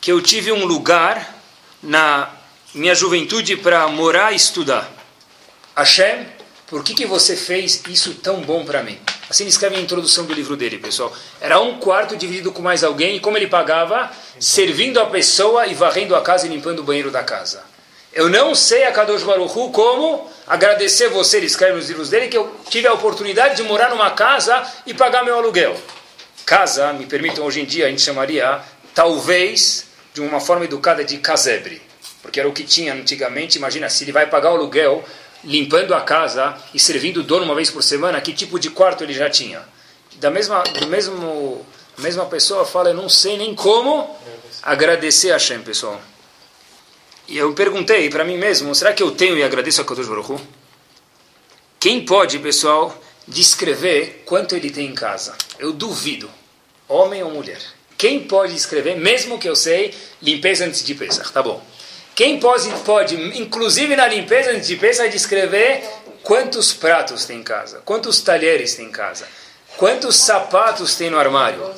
que 0.00 0.12
eu 0.12 0.20
tive 0.20 0.52
um 0.52 0.64
lugar 0.64 1.34
na 1.82 2.30
minha 2.74 2.94
juventude 2.94 3.56
para 3.56 3.88
morar 3.88 4.32
e 4.32 4.36
estudar. 4.36 4.88
Hashem 5.76 6.35
por 6.66 6.82
que, 6.82 6.94
que 6.94 7.06
você 7.06 7.36
fez 7.36 7.82
isso 7.88 8.14
tão 8.14 8.40
bom 8.40 8.64
para 8.64 8.82
mim? 8.82 8.98
Assim 9.30 9.44
ele 9.44 9.50
escreve 9.50 9.76
a 9.76 9.80
introdução 9.80 10.24
do 10.24 10.34
livro 10.34 10.56
dele, 10.56 10.78
pessoal. 10.78 11.12
Era 11.40 11.60
um 11.60 11.78
quarto 11.78 12.16
dividido 12.16 12.50
com 12.52 12.62
mais 12.62 12.82
alguém, 12.82 13.16
e 13.16 13.20
como 13.20 13.36
ele 13.36 13.46
pagava? 13.46 14.10
Servindo 14.40 15.00
a 15.00 15.06
pessoa 15.06 15.66
e 15.66 15.74
varrendo 15.74 16.14
a 16.16 16.22
casa 16.22 16.46
e 16.46 16.50
limpando 16.50 16.80
o 16.80 16.82
banheiro 16.82 17.10
da 17.10 17.22
casa. 17.22 17.62
Eu 18.12 18.28
não 18.28 18.54
sei 18.54 18.84
a 18.84 18.92
Kadosh 18.92 19.22
Baruchu 19.22 19.70
como 19.70 20.28
agradecer 20.46 21.08
você, 21.08 21.36
ele 21.36 21.46
escreve 21.46 21.76
nos 21.76 21.88
livros 21.88 22.10
dele, 22.10 22.28
que 22.28 22.36
eu 22.36 22.52
tive 22.70 22.86
a 22.86 22.92
oportunidade 22.92 23.56
de 23.56 23.62
morar 23.62 23.90
numa 23.90 24.10
casa 24.10 24.64
e 24.86 24.94
pagar 24.94 25.24
meu 25.24 25.36
aluguel. 25.36 25.76
Casa, 26.44 26.92
me 26.92 27.06
permitam, 27.06 27.44
hoje 27.44 27.60
em 27.60 27.64
dia 27.64 27.86
a 27.86 27.88
gente 27.90 28.02
chamaria, 28.02 28.60
talvez, 28.94 29.86
de 30.14 30.20
uma 30.20 30.40
forma 30.40 30.64
educada, 30.64 31.04
de 31.04 31.18
casebre. 31.18 31.82
Porque 32.22 32.40
era 32.40 32.48
o 32.48 32.52
que 32.52 32.64
tinha 32.64 32.94
antigamente. 32.94 33.58
Imagina, 33.58 33.88
se 33.88 34.02
ele 34.04 34.12
vai 34.12 34.26
pagar 34.26 34.50
o 34.50 34.56
aluguel 34.56 35.04
limpando 35.46 35.94
a 35.94 36.00
casa 36.00 36.56
e 36.74 36.78
servindo 36.78 37.18
o 37.18 37.22
dono 37.22 37.44
uma 37.44 37.54
vez 37.54 37.70
por 37.70 37.82
semana, 37.82 38.20
que 38.20 38.32
tipo 38.32 38.58
de 38.58 38.68
quarto 38.68 39.04
ele 39.04 39.14
já 39.14 39.30
tinha? 39.30 39.62
Da 40.16 40.30
mesma, 40.30 40.62
do 40.62 40.86
mesmo, 40.88 41.64
a 41.96 42.02
mesma 42.02 42.26
pessoa 42.26 42.66
fala, 42.66 42.90
eu 42.90 42.94
não 42.94 43.08
sei 43.08 43.38
nem 43.38 43.54
como 43.54 44.14
agradecer 44.62 45.30
a 45.30 45.34
Hashem, 45.34 45.62
pessoal. 45.62 46.00
E 47.28 47.38
eu 47.38 47.52
perguntei 47.54 48.10
para 48.10 48.24
mim 48.24 48.36
mesmo, 48.36 48.74
será 48.74 48.92
que 48.92 49.02
eu 49.02 49.12
tenho 49.12 49.36
e 49.36 49.42
agradeço 49.42 49.80
a 49.80 49.84
Kadosh 49.84 50.08
Baruch 50.08 50.42
Quem 51.78 52.04
pode, 52.04 52.38
pessoal, 52.40 52.96
descrever 53.26 54.24
quanto 54.26 54.56
ele 54.56 54.70
tem 54.70 54.86
em 54.86 54.94
casa? 54.94 55.34
Eu 55.58 55.72
duvido, 55.72 56.28
homem 56.88 57.22
ou 57.22 57.30
mulher. 57.30 57.60
Quem 57.96 58.24
pode 58.24 58.54
escrever, 58.54 58.96
mesmo 58.96 59.38
que 59.38 59.48
eu 59.48 59.56
sei, 59.56 59.94
limpeza 60.20 60.66
antes 60.66 60.84
de 60.84 60.94
Pesach, 60.94 61.32
tá 61.32 61.42
bom. 61.42 61.64
Quem 62.16 62.40
pode, 62.40 62.70
pode, 62.86 63.14
inclusive 63.38 63.94
na 63.94 64.08
limpeza 64.08 64.50
antes 64.50 64.66
de 64.66 64.76
pensar, 64.76 65.06
descrever 65.08 65.84
quantos 66.22 66.72
pratos 66.72 67.26
tem 67.26 67.40
em 67.40 67.42
casa, 67.42 67.82
quantos 67.84 68.22
talheres 68.22 68.74
tem 68.74 68.86
em 68.86 68.90
casa, 68.90 69.28
quantos 69.76 70.16
sapatos 70.16 70.94
tem 70.94 71.10
no 71.10 71.18
armário, 71.18 71.70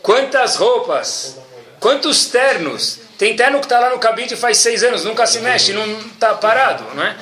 quantas 0.00 0.54
roupas, 0.54 1.36
quantos 1.80 2.26
ternos. 2.26 3.00
Tem 3.18 3.34
terno 3.34 3.58
que 3.58 3.66
está 3.66 3.80
lá 3.80 3.90
no 3.90 3.98
cabide 3.98 4.36
faz 4.36 4.58
seis 4.58 4.84
anos, 4.84 5.04
nunca 5.04 5.26
se 5.26 5.40
mexe, 5.40 5.72
não 5.72 5.98
está 5.98 6.32
parado, 6.34 6.84
não 6.94 7.02
é? 7.02 7.16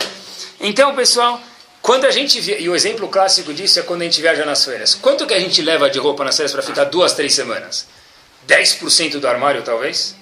Então, 0.61 0.95
pessoal, 0.95 1.41
quando 1.81 2.05
a 2.05 2.11
gente 2.11 2.39
e 2.61 2.69
o 2.69 2.77
exemplo 2.77 3.09
clássico 3.09 3.55
disso 3.55 3.81
é 3.81 3.83
quando 3.83 4.03
a 4.03 4.05
gente 4.05 4.21
viaja 4.21 4.45
nas 4.45 4.63
férias. 4.63 4.95
Quanto 4.95 5.27
que 5.27 5.33
a 5.33 5.41
gente 5.41 5.63
leva 5.63 5.89
de 5.89 5.99
roupa 5.99 6.25
nas 6.25 6.37
férias 6.37 6.53
para 6.53 6.63
ficar 6.63 6.85
duas, 6.85 7.15
três 7.15 7.33
semanas? 7.33 7.87
10% 8.47 9.19
do 9.19 9.27
armário, 9.27 9.63
talvez? 9.63 10.18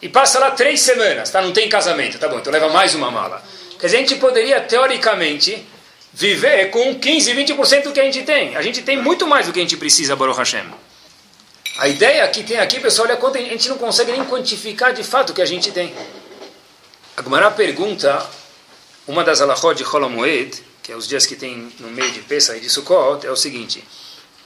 E 0.00 0.08
passa 0.08 0.38
lá 0.38 0.50
três 0.50 0.80
semanas, 0.80 1.30
tá? 1.30 1.40
Não 1.40 1.52
tem 1.52 1.68
casamento, 1.68 2.18
tá 2.18 2.28
bom, 2.28 2.38
então 2.38 2.52
leva 2.52 2.68
mais 2.68 2.94
uma 2.94 3.10
mala. 3.10 3.42
Quer 3.78 3.86
dizer, 3.86 3.96
a 3.96 4.00
gente 4.00 4.16
poderia, 4.16 4.60
teoricamente, 4.60 5.66
viver 6.12 6.70
com 6.70 6.94
15, 6.94 7.32
20% 7.32 7.82
do 7.84 7.92
que 7.92 8.00
a 8.00 8.04
gente 8.04 8.22
tem. 8.22 8.56
A 8.56 8.62
gente 8.62 8.82
tem 8.82 9.00
muito 9.00 9.26
mais 9.26 9.46
do 9.46 9.52
que 9.52 9.58
a 9.58 9.62
gente 9.62 9.76
precisa, 9.76 10.16
Baruch 10.16 10.38
Hashem. 10.38 10.64
A 11.78 11.88
ideia 11.88 12.26
que 12.28 12.42
tem 12.42 12.58
aqui, 12.58 12.80
pessoal, 12.80 13.08
é 13.08 13.16
quando 13.16 13.36
a 13.36 13.40
gente 13.40 13.68
não 13.68 13.76
consegue 13.76 14.12
nem 14.12 14.24
quantificar 14.24 14.94
de 14.94 15.02
fato 15.02 15.30
o 15.30 15.34
que 15.34 15.42
a 15.42 15.46
gente 15.46 15.70
tem. 15.72 15.92
A 17.16 17.22
Gemara 17.22 17.50
pergunta, 17.50 18.26
uma 19.06 19.22
das 19.22 19.40
alahot 19.40 19.74
de 19.74 19.84
Holomoed, 19.84 20.62
que 20.82 20.92
é 20.92 20.96
os 20.96 21.06
dias 21.06 21.26
que 21.26 21.36
tem 21.36 21.70
no 21.80 21.88
meio 21.88 22.10
de 22.12 22.20
Pesach 22.20 22.58
e 22.58 22.60
de 22.60 22.70
Sukkot, 22.70 23.26
é 23.26 23.30
o 23.30 23.36
seguinte 23.36 23.82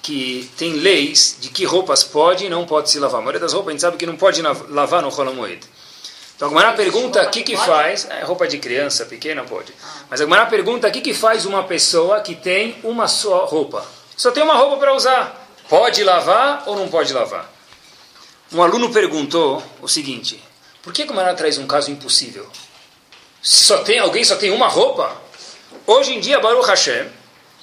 que 0.02 0.50
tem 0.56 0.74
leis 0.74 1.36
de 1.40 1.48
que 1.48 1.64
roupas 1.64 2.02
pode 2.02 2.46
e 2.46 2.48
não 2.48 2.64
pode 2.66 2.90
se 2.90 2.98
lavar. 2.98 3.20
A 3.20 3.22
maioria 3.22 3.40
das 3.40 3.52
roupas 3.52 3.68
a 3.68 3.72
gente 3.72 3.80
sabe 3.80 3.96
que 3.96 4.06
não 4.06 4.16
pode 4.16 4.40
lavar 4.42 5.02
no 5.02 5.08
Holomoed. 5.08 5.60
Então 6.36 6.46
a 6.46 6.48
Gumara 6.48 6.72
pergunta 6.72 7.22
o 7.22 7.30
que, 7.30 7.42
que 7.42 7.56
faz. 7.56 8.06
É, 8.08 8.22
roupa 8.24 8.48
de 8.48 8.58
criança 8.58 9.04
pequena 9.04 9.44
pode. 9.44 9.74
Mas 10.08 10.20
a 10.20 10.24
Gumara 10.24 10.46
pergunta 10.46 10.88
o 10.88 10.90
que, 10.90 11.02
que 11.02 11.12
faz 11.12 11.44
uma 11.44 11.64
pessoa 11.64 12.20
que 12.22 12.34
tem 12.34 12.76
uma 12.82 13.08
só 13.08 13.44
roupa. 13.44 13.84
Só 14.16 14.30
tem 14.30 14.42
uma 14.42 14.54
roupa 14.54 14.78
para 14.78 14.94
usar. 14.94 15.48
Pode 15.68 16.02
lavar 16.02 16.64
ou 16.66 16.76
não 16.76 16.88
pode 16.88 17.12
lavar? 17.12 17.52
Um 18.52 18.62
aluno 18.62 18.90
perguntou 18.90 19.62
o 19.82 19.88
seguinte: 19.88 20.42
por 20.82 20.94
que 20.94 21.02
a 21.02 21.06
Gumara 21.06 21.34
traz 21.34 21.58
um 21.58 21.66
caso 21.66 21.90
impossível? 21.90 22.48
Se 23.42 23.64
só 23.64 23.78
tem 23.82 23.98
alguém 23.98 24.24
só 24.24 24.36
tem 24.36 24.50
uma 24.50 24.66
roupa? 24.66 25.14
Hoje 25.86 26.14
em 26.14 26.20
dia, 26.20 26.40
Baruch 26.40 26.66
Hashem, 26.66 27.06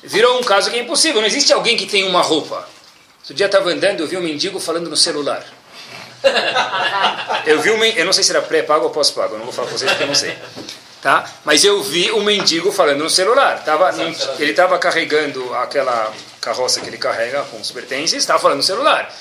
virou 0.04 0.40
um 0.40 0.44
caso 0.44 0.70
que 0.70 0.78
é 0.78 0.82
impossível. 0.82 1.22
Não 1.22 1.28
existe 1.28 1.52
alguém 1.54 1.78
que 1.78 1.86
tem 1.86 2.04
uma 2.04 2.22
roupa. 2.22 2.68
Outro 3.20 3.34
dia 3.34 3.46
estava 3.46 3.70
andando, 3.70 4.02
eu 4.02 4.08
vi 4.08 4.18
um 4.18 4.22
mendigo 4.22 4.60
falando 4.60 4.90
no 4.90 4.98
celular. 4.98 5.46
Eu 7.46 7.62
vi 7.62 7.72
um, 7.72 7.84
eu 7.84 8.06
não 8.06 8.14
sei 8.14 8.24
se 8.24 8.32
era 8.32 8.42
pré-pago 8.42 8.86
ou 8.86 8.90
pós-pago, 8.90 9.38
não 9.38 9.46
vou 9.46 9.54
falar 9.54 9.68
para 9.68 9.78
vocês 9.78 9.92
porque 9.92 10.04
eu 10.04 10.08
não 10.08 10.16
sei. 10.16 10.36
tá? 11.02 11.30
Mas 11.46 11.64
eu 11.64 11.82
vi 11.84 12.12
um 12.12 12.24
mendigo 12.24 12.72
falando 12.72 13.04
no 13.04 13.10
celular. 13.10 13.64
Tava, 13.64 13.94
ele 14.40 14.52
estava 14.52 14.78
carregando 14.80 15.54
aquela 15.56 16.14
carroça 16.42 16.82
que 16.82 16.88
ele 16.88 16.98
carrega 16.98 17.44
com 17.44 17.60
os 17.60 17.72
pertences, 17.72 18.18
estava 18.18 18.40
falando 18.40 18.58
no 18.58 18.64
celular. 18.64 19.14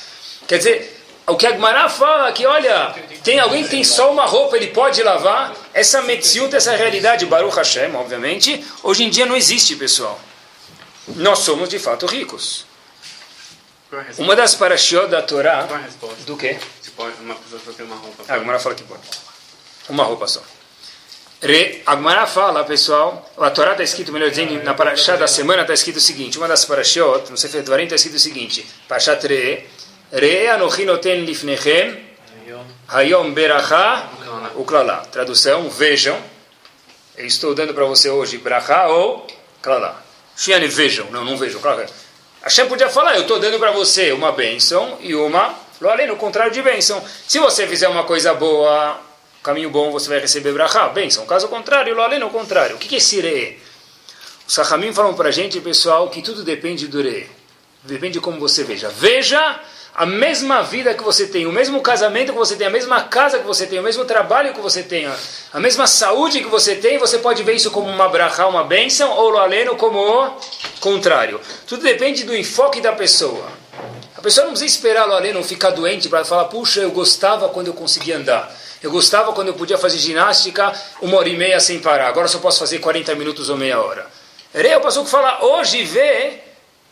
Quer 0.46 0.58
dizer, 0.58 1.02
o 1.26 1.36
que 1.36 1.46
a 1.46 1.52
Gmará 1.52 1.88
fala 1.88 2.30
que, 2.32 2.46
olha, 2.46 2.94
tem 3.24 3.38
alguém 3.40 3.64
que 3.64 3.70
tem 3.70 3.84
só 3.84 4.12
uma 4.12 4.24
roupa, 4.24 4.56
ele 4.56 4.68
pode 4.68 5.02
lavar. 5.02 5.54
Essa 5.74 6.02
metziut, 6.02 6.54
essa 6.54 6.74
realidade, 6.74 7.26
Baruch 7.26 7.56
Hashem, 7.56 7.94
obviamente, 7.94 8.64
hoje 8.82 9.04
em 9.04 9.10
dia 9.10 9.26
não 9.26 9.36
existe, 9.36 9.74
pessoal. 9.76 10.18
Nós 11.08 11.40
somos, 11.40 11.68
de 11.68 11.78
fato, 11.78 12.06
ricos. 12.06 12.66
Uma 14.18 14.34
das 14.34 14.54
parashiot 14.54 15.08
da 15.08 15.22
Torá... 15.22 15.66
Do 16.26 16.36
quê? 16.36 16.58
Uma 17.20 17.34
pessoa 17.34 17.60
só 17.64 17.72
tem 17.72 17.86
uma 17.86 17.96
roupa. 17.96 18.24
Ah, 18.28 18.34
a 18.34 18.38
Gmará 18.38 18.58
fala 18.58 18.74
que 18.74 18.82
pode. 18.82 19.02
Uma 19.88 20.04
roupa 20.04 20.26
só. 20.26 20.42
Re, 21.42 21.82
Agmará 21.84 22.26
fala, 22.26 22.64
pessoal, 22.64 23.30
a 23.36 23.50
Torá 23.50 23.72
está 23.72 23.84
escrito, 23.84 24.10
melhor 24.10 24.30
dizendo, 24.30 24.62
na 24.64 24.72
Parashá 24.72 25.16
da 25.16 25.28
semana 25.28 25.62
está 25.62 25.74
escrito 25.74 25.96
o 25.96 26.00
seguinte, 26.00 26.38
uma 26.38 26.48
das 26.48 26.64
Parashiot, 26.64 27.30
no 27.30 27.36
Sefer 27.36 27.62
Dvarim 27.62 27.84
está 27.84 27.94
escrito 27.96 28.16
o 28.16 28.18
seguinte, 28.18 28.66
Parashat 28.88 29.26
Re, 29.26 29.66
Re 30.10 30.48
anochi 30.48 30.86
noten 30.86 31.24
lifnechem, 31.24 32.06
hayom 32.88 33.34
beracha 33.34 34.08
uklala. 34.54 35.06
Tradução, 35.12 35.68
vejam, 35.68 36.18
eu 37.16 37.26
estou 37.26 37.54
dando 37.54 37.74
para 37.74 37.84
você 37.84 38.08
hoje 38.08 38.38
bracha 38.38 38.86
ou 38.86 39.26
klala. 39.60 40.05
Shiane, 40.36 40.68
vejam, 40.68 41.10
não, 41.10 41.24
não 41.24 41.36
vejam, 41.36 41.60
claro. 41.60 41.86
Hashem 42.42 42.68
podia 42.68 42.88
falar, 42.88 43.16
eu 43.16 43.22
estou 43.22 43.40
dando 43.40 43.58
para 43.58 43.72
você 43.72 44.12
uma 44.12 44.30
bênção 44.30 44.98
e 45.00 45.14
uma, 45.14 45.54
além, 45.82 46.06
no 46.06 46.16
contrário 46.16 46.52
de 46.52 46.62
bênção. 46.62 47.02
Se 47.26 47.38
você 47.38 47.66
fizer 47.66 47.88
uma 47.88 48.04
coisa 48.04 48.34
boa, 48.34 49.00
caminho 49.42 49.70
bom, 49.70 49.90
você 49.90 50.08
vai 50.08 50.20
receber 50.20 50.52
brachá, 50.52 50.88
bênção. 50.88 51.26
Caso 51.26 51.48
contrário, 51.48 52.00
além, 52.00 52.18
no 52.18 52.30
contrário. 52.30 52.76
O 52.76 52.78
que 52.78 52.94
é 52.94 52.98
esse 52.98 53.20
re? 53.20 53.58
Os 54.46 54.54
Sahamim 54.54 54.92
falam 54.92 55.14
para 55.14 55.30
a 55.30 55.32
gente, 55.32 55.60
pessoal, 55.60 56.08
que 56.10 56.22
tudo 56.22 56.44
depende 56.44 56.86
do 56.86 57.02
re. 57.02 57.26
Depende 57.82 58.14
de 58.14 58.20
como 58.20 58.38
você 58.38 58.62
veja. 58.62 58.88
Veja 58.90 59.60
a 59.96 60.04
mesma 60.04 60.62
vida 60.62 60.92
que 60.92 61.02
você 61.02 61.26
tem, 61.26 61.46
o 61.46 61.52
mesmo 61.52 61.80
casamento 61.80 62.30
que 62.30 62.38
você 62.38 62.54
tem, 62.54 62.66
a 62.66 62.70
mesma 62.70 63.04
casa 63.04 63.38
que 63.38 63.46
você 63.46 63.66
tem, 63.66 63.78
o 63.78 63.82
mesmo 63.82 64.04
trabalho 64.04 64.52
que 64.52 64.60
você 64.60 64.82
tem, 64.82 65.06
a 65.50 65.58
mesma 65.58 65.86
saúde 65.86 66.40
que 66.40 66.48
você 66.50 66.74
tem, 66.74 66.98
você 66.98 67.16
pode 67.16 67.42
ver 67.42 67.54
isso 67.54 67.70
como 67.70 67.88
uma 67.88 68.06
brachá, 68.06 68.46
uma 68.46 68.62
bênção, 68.62 69.10
ou 69.10 69.30
lo 69.30 69.38
aleno 69.38 69.74
como 69.76 69.98
o 69.98 70.36
contrário. 70.80 71.40
Tudo 71.66 71.82
depende 71.82 72.24
do 72.24 72.36
enfoque 72.36 72.78
da 72.78 72.92
pessoa. 72.92 73.48
A 74.14 74.20
pessoa 74.20 74.44
não 74.44 74.52
precisa 74.52 74.70
esperar 74.70 75.06
lo 75.06 75.14
aleno 75.14 75.42
ficar 75.42 75.70
doente 75.70 76.10
para 76.10 76.26
falar, 76.26 76.44
puxa, 76.44 76.80
eu 76.80 76.90
gostava 76.90 77.48
quando 77.48 77.68
eu 77.68 77.74
conseguia 77.74 78.18
andar. 78.18 78.54
Eu 78.82 78.90
gostava 78.90 79.32
quando 79.32 79.48
eu 79.48 79.54
podia 79.54 79.78
fazer 79.78 79.96
ginástica 79.96 80.74
uma 81.00 81.16
hora 81.16 81.28
e 81.30 81.36
meia 81.38 81.58
sem 81.58 81.78
parar. 81.78 82.08
Agora 82.08 82.28
só 82.28 82.38
posso 82.38 82.58
fazer 82.58 82.80
40 82.80 83.14
minutos 83.14 83.48
ou 83.48 83.56
meia 83.56 83.80
hora. 83.80 84.06
Eu 84.52 84.78
passo 84.82 85.00
a 85.00 85.06
falar, 85.06 85.42
hoje 85.42 85.82
vê 85.84 86.45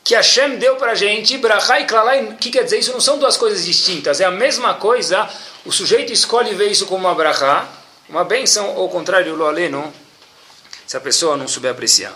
que 0.05 0.15
Hashem 0.15 0.59
deu 0.59 0.77
para 0.77 0.93
a 0.93 0.95
gente, 0.95 1.39
Brachá 1.39 1.81
e 1.81 1.87
Klalai, 1.87 2.25
o 2.25 2.37
que 2.37 2.51
quer 2.51 2.63
dizer? 2.65 2.79
Isso 2.79 2.93
não 2.93 3.01
são 3.01 3.19
duas 3.19 3.39
coisas 3.39 3.65
distintas, 3.65 4.21
é 4.21 4.25
a 4.27 4.31
mesma 4.31 4.75
coisa, 4.75 5.27
o 5.65 5.73
sujeito 5.73 6.13
escolhe 6.13 6.55
ver 6.55 6.71
isso 6.71 6.85
como 6.85 7.07
uma 7.07 7.15
Brachá, 7.15 7.67
uma 8.07 8.23
benção, 8.23 8.75
ou 8.75 8.83
ao 8.83 8.89
contrário, 8.91 9.33
o 9.33 9.37
Loaleno, 9.37 9.91
se 10.87 10.95
a 10.95 11.01
pessoa 11.01 11.39
não 11.39 11.49
souber 11.49 11.71
apreciar. 11.71 12.13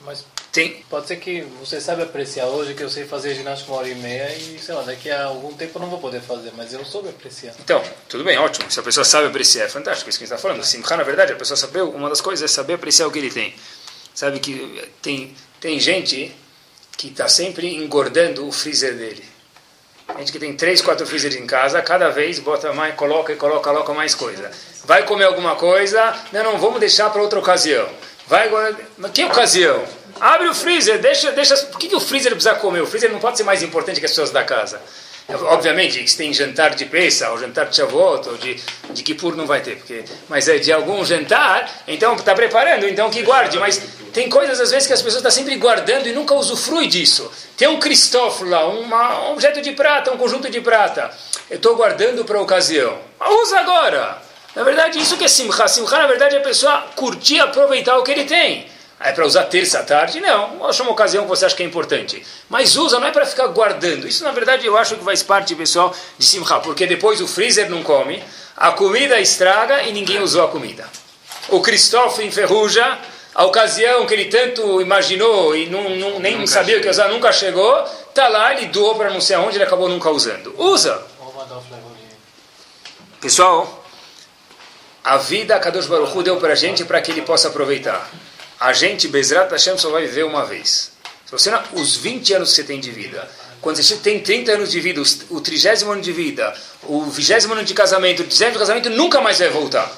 Mas 0.00 0.24
tem. 0.50 0.82
Pode 0.88 1.06
ser 1.06 1.16
que 1.16 1.42
você 1.60 1.78
saiba 1.78 2.04
apreciar 2.04 2.46
hoje, 2.46 2.72
que 2.72 2.82
eu 2.82 2.88
sei 2.88 3.04
fazer 3.04 3.34
ginástica 3.34 3.70
uma 3.70 3.80
hora 3.80 3.88
e 3.90 3.94
meia 3.94 4.34
e, 4.34 4.58
sei 4.58 4.74
lá, 4.74 4.82
daqui 4.82 5.10
a 5.10 5.24
algum 5.26 5.52
tempo 5.52 5.76
eu 5.76 5.82
não 5.82 5.90
vou 5.90 5.98
poder 5.98 6.22
fazer, 6.22 6.50
mas 6.56 6.72
eu 6.72 6.82
soube 6.86 7.10
apreciar. 7.10 7.54
Então, 7.60 7.82
tudo 8.08 8.24
bem, 8.24 8.38
ótimo. 8.38 8.70
Se 8.70 8.80
a 8.80 8.82
pessoa 8.82 9.04
sabe 9.04 9.26
apreciar, 9.26 9.66
é 9.66 9.68
fantástico, 9.68 10.08
isso 10.08 10.18
que 10.18 10.24
a 10.24 10.26
gente 10.26 10.34
está 10.34 10.48
falando. 10.48 10.64
Simcha, 10.64 10.96
na 10.96 11.02
verdade, 11.02 11.34
a 11.34 11.36
pessoa 11.36 11.58
saber, 11.58 11.82
uma 11.82 12.08
das 12.08 12.22
coisas 12.22 12.50
é 12.50 12.54
saber 12.54 12.74
apreciar 12.74 13.06
o 13.06 13.10
que 13.10 13.18
ele 13.18 13.30
tem. 13.30 13.54
Sabe 14.14 14.40
que 14.40 14.90
tem, 15.02 15.36
tem 15.60 15.78
gente 15.78 16.34
que 16.96 17.08
está 17.08 17.28
sempre 17.28 17.74
engordando 17.74 18.46
o 18.46 18.52
freezer 18.52 18.94
dele. 18.94 19.24
Gente 20.18 20.32
que 20.32 20.38
tem 20.38 20.56
três, 20.56 20.80
quatro 20.80 21.06
freezers 21.06 21.34
em 21.34 21.46
casa, 21.46 21.82
cada 21.82 22.08
vez 22.10 22.38
bota 22.38 22.72
mais, 22.72 22.94
coloca 22.94 23.32
e 23.32 23.36
coloca, 23.36 23.70
coloca 23.70 23.92
mais 23.92 24.14
coisa. 24.14 24.50
Vai 24.84 25.04
comer 25.04 25.24
alguma 25.24 25.56
coisa, 25.56 26.16
não, 26.32 26.44
não, 26.44 26.58
vamos 26.58 26.78
deixar 26.78 27.10
para 27.10 27.20
outra 27.20 27.38
ocasião. 27.38 27.88
Vai, 28.26 28.48
mas 28.96 29.10
que 29.10 29.24
ocasião? 29.24 29.84
Abre 30.20 30.48
o 30.48 30.54
freezer, 30.54 30.98
deixa, 30.98 31.32
deixa. 31.32 31.56
Por 31.66 31.78
que, 31.78 31.88
que 31.88 31.96
o 31.96 32.00
freezer 32.00 32.32
precisa 32.32 32.54
comer? 32.54 32.80
O 32.80 32.86
freezer 32.86 33.12
não 33.12 33.18
pode 33.18 33.36
ser 33.36 33.44
mais 33.44 33.62
importante 33.62 34.00
que 34.00 34.06
as 34.06 34.12
pessoas 34.12 34.30
da 34.30 34.44
casa. 34.44 34.80
Obviamente, 35.28 36.08
se 36.08 36.16
tem 36.16 36.32
jantar 36.32 36.74
de 36.76 36.84
peça, 36.84 37.30
ou 37.30 37.38
jantar 37.38 37.66
de 37.66 37.74
Shavuot, 37.74 38.28
ou 38.28 38.36
de, 38.36 38.60
de 38.90 39.02
Kippur 39.02 39.34
não 39.34 39.44
vai 39.44 39.60
ter, 39.60 39.76
porque, 39.76 40.04
mas 40.28 40.46
é 40.46 40.58
de 40.58 40.72
algum 40.72 41.04
jantar, 41.04 41.82
então 41.88 42.14
está 42.14 42.32
preparando, 42.32 42.86
então 42.86 43.10
que 43.10 43.22
guarde. 43.22 43.58
Mas 43.58 43.82
tem 44.12 44.28
coisas 44.28 44.60
às 44.60 44.70
vezes 44.70 44.86
que 44.86 44.92
as 44.92 45.02
pessoas 45.02 45.16
estão 45.16 45.30
sempre 45.32 45.56
guardando 45.56 46.06
e 46.06 46.12
nunca 46.12 46.32
usufruem 46.34 46.88
disso. 46.88 47.30
Tem 47.56 47.66
um 47.66 47.80
cristófilo 47.80 48.50
lá, 48.50 48.68
um 48.68 49.32
objeto 49.32 49.60
de 49.60 49.72
prata, 49.72 50.12
um 50.12 50.16
conjunto 50.16 50.48
de 50.48 50.60
prata. 50.60 51.10
Eu 51.50 51.56
estou 51.56 51.74
guardando 51.74 52.24
para 52.24 52.38
a 52.38 52.42
ocasião. 52.42 52.96
Usa 53.42 53.58
agora! 53.58 54.22
Na 54.54 54.62
verdade, 54.62 54.98
isso 54.98 55.18
que 55.18 55.24
é 55.24 55.28
simcha. 55.28 55.68
Simcha, 55.68 55.98
na 55.98 56.06
verdade, 56.06 56.36
é 56.36 56.38
a 56.38 56.42
pessoa 56.42 56.86
curtir, 56.94 57.40
aproveitar 57.40 57.98
o 57.98 58.02
que 58.02 58.12
ele 58.12 58.24
tem. 58.24 58.66
É 58.98 59.12
para 59.12 59.26
usar 59.26 59.44
terça 59.44 59.80
à 59.80 59.82
tarde? 59.82 60.20
Não. 60.20 60.66
Acha 60.66 60.82
uma 60.82 60.92
ocasião 60.92 61.24
que 61.24 61.28
você 61.28 61.44
acha 61.44 61.54
que 61.54 61.62
é 61.62 61.66
importante. 61.66 62.24
Mas 62.48 62.76
usa, 62.76 62.98
não 62.98 63.06
é 63.06 63.12
para 63.12 63.26
ficar 63.26 63.46
guardando. 63.48 64.08
Isso, 64.08 64.24
na 64.24 64.30
verdade, 64.30 64.66
eu 64.66 64.76
acho 64.76 64.96
que 64.96 65.04
faz 65.04 65.22
parte, 65.22 65.54
pessoal, 65.54 65.94
de 66.16 66.24
Simcha. 66.24 66.58
Porque 66.60 66.86
depois 66.86 67.20
o 67.20 67.28
freezer 67.28 67.68
não 67.68 67.82
come, 67.82 68.22
a 68.56 68.72
comida 68.72 69.20
estraga 69.20 69.82
e 69.82 69.92
ninguém 69.92 70.22
usou 70.22 70.44
a 70.44 70.48
comida. 70.48 70.88
O 71.50 71.60
Cristóvão 71.60 72.24
enferruja, 72.24 72.98
a 73.34 73.44
ocasião 73.44 74.06
que 74.06 74.14
ele 74.14 74.24
tanto 74.24 74.80
imaginou 74.80 75.54
e 75.54 75.66
não, 75.66 75.90
não 75.90 76.18
nem 76.18 76.34
nunca 76.34 76.46
sabia 76.46 76.78
o 76.78 76.80
que 76.80 76.88
usar, 76.88 77.08
nunca 77.08 77.30
chegou, 77.32 77.84
está 78.08 78.28
lá, 78.28 78.54
ele 78.54 78.66
doou 78.66 78.94
para 78.94 79.10
não 79.10 79.20
sei 79.20 79.36
aonde, 79.36 79.58
ele 79.58 79.64
acabou 79.64 79.88
nunca 79.88 80.10
usando. 80.10 80.54
Usa! 80.56 81.00
Pessoal, 83.20 83.84
a 85.04 85.18
vida 85.18 85.54
a 85.54 85.60
Kadosh 85.60 85.86
Baruch 85.86 86.16
Hu 86.16 86.22
deu 86.22 86.38
para 86.38 86.54
a 86.54 86.56
gente 86.56 86.84
para 86.84 87.00
que 87.00 87.10
ele 87.10 87.22
possa 87.22 87.48
aproveitar 87.48 88.10
a 88.58 88.72
gente, 88.72 89.08
Bezrat 89.08 89.50
Hashem, 89.50 89.76
só 89.76 89.90
vai 89.90 90.06
viver 90.06 90.24
uma 90.24 90.44
vez. 90.44 90.92
Se 91.26 91.32
você 91.32 91.50
não, 91.50 91.62
os 91.74 91.96
20 91.96 92.34
anos 92.34 92.50
que 92.50 92.56
você 92.56 92.64
tem 92.64 92.80
de 92.80 92.90
vida, 92.90 93.28
quando 93.60 93.82
você 93.82 93.96
tem 93.96 94.20
30 94.20 94.52
anos 94.52 94.70
de 94.70 94.80
vida, 94.80 95.02
o 95.30 95.40
trigésimo 95.40 95.90
ano 95.90 96.00
de 96.00 96.12
vida, 96.12 96.54
o 96.84 97.04
vigésimo 97.04 97.52
ano 97.52 97.64
de 97.64 97.74
casamento, 97.74 98.22
o 98.22 98.24
trigésimo 98.24 98.58
casamento, 98.58 98.88
nunca 98.90 99.20
mais 99.20 99.38
vai 99.38 99.48
voltar. 99.48 99.90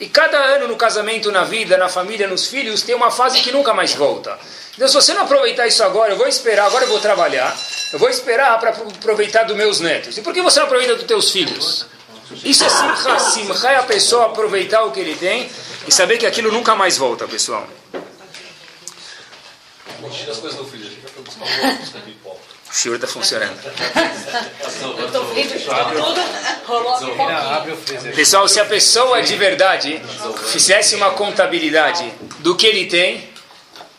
E 0.00 0.06
cada 0.06 0.38
ano 0.38 0.68
no 0.68 0.76
casamento, 0.76 1.32
na 1.32 1.42
vida, 1.42 1.76
na 1.76 1.88
família, 1.88 2.28
nos 2.28 2.46
filhos, 2.46 2.82
tem 2.82 2.94
uma 2.94 3.10
fase 3.10 3.40
que 3.40 3.50
nunca 3.50 3.74
mais 3.74 3.92
volta. 3.94 4.38
Então, 4.76 4.86
se 4.86 4.94
você 4.94 5.12
não 5.12 5.22
aproveitar 5.22 5.66
isso 5.66 5.82
agora, 5.82 6.12
eu 6.12 6.16
vou 6.16 6.28
esperar, 6.28 6.66
agora 6.66 6.84
eu 6.84 6.88
vou 6.88 7.00
trabalhar, 7.00 7.56
eu 7.92 7.98
vou 7.98 8.08
esperar 8.08 8.56
para 8.60 8.70
aproveitar 8.70 9.42
dos 9.42 9.56
meus 9.56 9.80
netos. 9.80 10.16
E 10.16 10.22
por 10.22 10.32
que 10.32 10.40
você 10.40 10.60
não 10.60 10.66
aproveita 10.66 10.94
dos 10.94 11.04
teus 11.04 11.32
filhos? 11.32 11.84
Isso 12.44 12.62
é 12.62 12.68
simcha, 12.68 13.18
simcha 13.18 13.72
é 13.72 13.76
a 13.76 13.82
pessoa 13.82 14.26
aproveitar 14.26 14.84
o 14.84 14.92
que 14.92 15.00
ele 15.00 15.16
tem 15.16 15.50
e 15.88 15.92
saber 15.92 16.18
que 16.18 16.26
aquilo 16.26 16.52
nunca 16.52 16.74
mais 16.74 16.98
volta, 16.98 17.26
pessoal. 17.26 17.66
Pipoca. 22.04 22.38
O 22.70 22.74
senhor 22.74 22.96
está 22.96 23.06
funcionando. 23.06 23.58
Pessoal, 28.14 28.46
se 28.46 28.60
a 28.60 28.66
pessoa 28.66 29.22
de 29.22 29.34
verdade 29.36 30.02
fizesse 30.52 30.94
uma 30.94 31.12
contabilidade 31.12 32.12
do 32.40 32.54
que 32.54 32.66
ele 32.66 32.84
tem, 32.84 33.26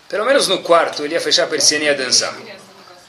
pelo 0.07 0.23
menos 0.23 0.47
no 0.47 0.59
quarto, 0.59 1.03
ele 1.03 1.15
ia 1.15 1.19
fechar 1.19 1.45
a 1.45 1.47
persiana 1.47 1.85
e 1.85 1.87
ia 1.87 1.95
dançar. 1.95 2.37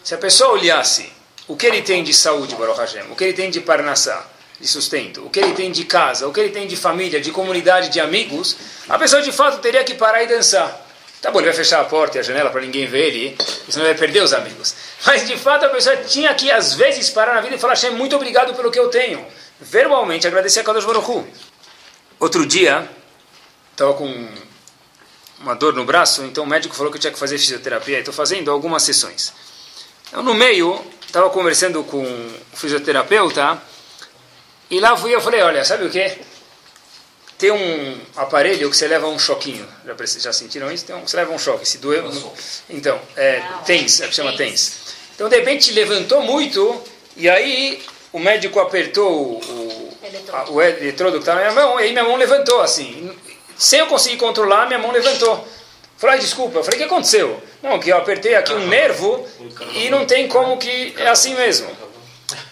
Se 0.03 0.15
a 0.15 0.19
pessoa 0.19 0.53
olhasse 0.53 1.13
o 1.47 1.55
que 1.55 1.67
ele 1.67 1.83
tem 1.83 2.03
de 2.03 2.15
saúde, 2.15 2.55
Baruch 2.55 2.81
Hashem, 2.81 3.03
o 3.11 3.15
que 3.15 3.25
ele 3.25 3.35
tem 3.35 3.51
de 3.51 3.61
parnassá, 3.61 4.27
de 4.61 4.69
sustento, 4.69 5.25
o 5.25 5.31
que 5.31 5.41
ele 5.41 5.55
tem 5.55 5.73
de 5.73 5.85
casa, 5.85 6.29
o 6.29 6.33
que 6.33 6.39
ele 6.39 6.51
tem 6.51 6.67
de 6.67 6.77
família, 6.77 7.21
de 7.21 7.31
comunidade, 7.31 7.89
de 7.89 7.99
amigos, 7.99 8.57
a 8.89 8.99
pessoa 8.99 9.23
de 9.23 9.33
fato 9.33 9.59
teria 9.59 9.83
que 9.83 9.95
parar 9.95 10.23
e 10.23 10.27
dançar. 10.27 10.87
Tá 11.23 11.31
bom, 11.31 11.39
ele 11.39 11.49
vai 11.49 11.57
fechar 11.57 11.81
a 11.81 11.85
porta 11.85 12.19
e 12.19 12.21
a 12.21 12.23
janela 12.23 12.51
para 12.51 12.61
ninguém 12.61 12.87
ver 12.87 13.09
ele, 13.09 13.37
senão 13.69 13.87
vai 13.87 13.95
perder 13.95 14.23
os 14.23 14.33
amigos. 14.33 14.75
Mas 15.05 15.27
de 15.27 15.37
fato 15.37 15.65
a 15.65 15.69
pessoa 15.71 15.97
tinha 15.99 16.33
que 16.35 16.51
às 16.51 16.75
vezes 16.75 17.09
parar 17.11 17.35
na 17.35 17.41
vida 17.41 17.57
e 17.57 17.59
falar: 17.59 17.75
Hashem, 17.75 17.93
muito 17.93 18.15
obrigado 18.17 18.55
pelo 18.55 18.71
que 18.71 18.79
eu 18.79 18.89
tenho. 18.89 19.27
Verbalmente 19.61 20.27
agradecer 20.27 20.61
a 20.61 20.65
Kadosh 20.65 20.85
Baruch 20.85 21.27
Outro 22.19 22.47
dia, 22.47 22.89
estava 23.73 23.95
com 23.95 24.29
uma 25.41 25.55
dor 25.55 25.75
no 25.75 25.85
braço, 25.85 26.23
então 26.25 26.45
o 26.45 26.47
médico 26.47 26.75
falou 26.75 26.91
que 26.91 26.97
eu 26.97 27.01
tinha 27.01 27.13
que 27.13 27.19
fazer 27.19 27.39
fisioterapia. 27.39 27.99
Estou 27.99 28.13
fazendo 28.13 28.51
algumas 28.51 28.83
sessões. 28.83 29.33
Então, 30.09 30.23
no 30.23 30.35
meio, 30.35 30.83
estava 31.07 31.31
conversando 31.31 31.83
com 31.85 32.03
o 32.03 32.57
fisioterapeuta 32.57 33.61
e 34.71 34.81
lá 34.81 34.97
fui 34.97 35.15
eu 35.15 35.21
falei: 35.21 35.43
Olha, 35.43 35.65
sabe 35.65 35.85
o 35.85 35.91
que? 35.91 36.19
tem 37.41 37.51
um 37.51 37.99
aparelho 38.17 38.69
que 38.69 38.77
você 38.77 38.87
leva 38.87 39.09
um 39.09 39.19
choquinho. 39.19 39.67
Já, 39.87 39.95
já 40.19 40.33
sentiram 40.33 40.71
isso? 40.71 40.93
Um, 40.95 41.01
você 41.01 41.17
leva 41.17 41.33
um 41.33 41.39
choque. 41.39 41.67
Se 41.67 41.79
doer, 41.79 42.05
então, 42.69 43.01
é, 43.17 43.43
TENS, 43.65 44.03
é 44.03 44.09
que 44.09 44.15
chama 44.15 44.37
TENS. 44.37 44.95
Então, 45.15 45.27
de 45.27 45.37
repente, 45.37 45.73
levantou 45.73 46.23
muito 46.23 46.85
e 47.17 47.31
aí 47.31 47.83
o 48.13 48.19
médico 48.19 48.61
apertou 48.61 49.11
o, 49.11 49.39
o, 49.39 49.97
a, 50.35 50.51
o 50.51 50.61
eletrodo 50.61 51.15
que 51.15 51.21
estava 51.21 51.41
na 51.41 51.51
minha 51.51 51.65
mão 51.65 51.81
e 51.81 51.85
aí 51.85 51.93
minha 51.93 52.05
mão 52.05 52.17
levantou 52.17 52.61
assim. 52.61 53.11
sem 53.57 53.81
eu 53.81 53.87
conseguir 53.87 54.19
controlar, 54.19 54.67
minha 54.67 54.79
mão 54.79 54.93
levantou. 54.93 55.49
Falei, 55.97 56.17
ah, 56.17 56.19
desculpa. 56.19 56.59
Eu 56.59 56.65
falei, 56.65 56.79
o 56.79 56.83
que 56.83 56.87
aconteceu? 56.87 57.43
Não, 57.63 57.79
que 57.79 57.89
eu 57.89 57.97
apertei 57.97 58.35
aqui 58.35 58.53
um 58.53 58.67
nervo 58.67 59.27
e 59.75 59.89
não 59.89 60.05
tem 60.05 60.29
como 60.29 60.59
que 60.59 60.95
é 60.99 61.09
assim 61.09 61.35
mesmo. 61.35 61.71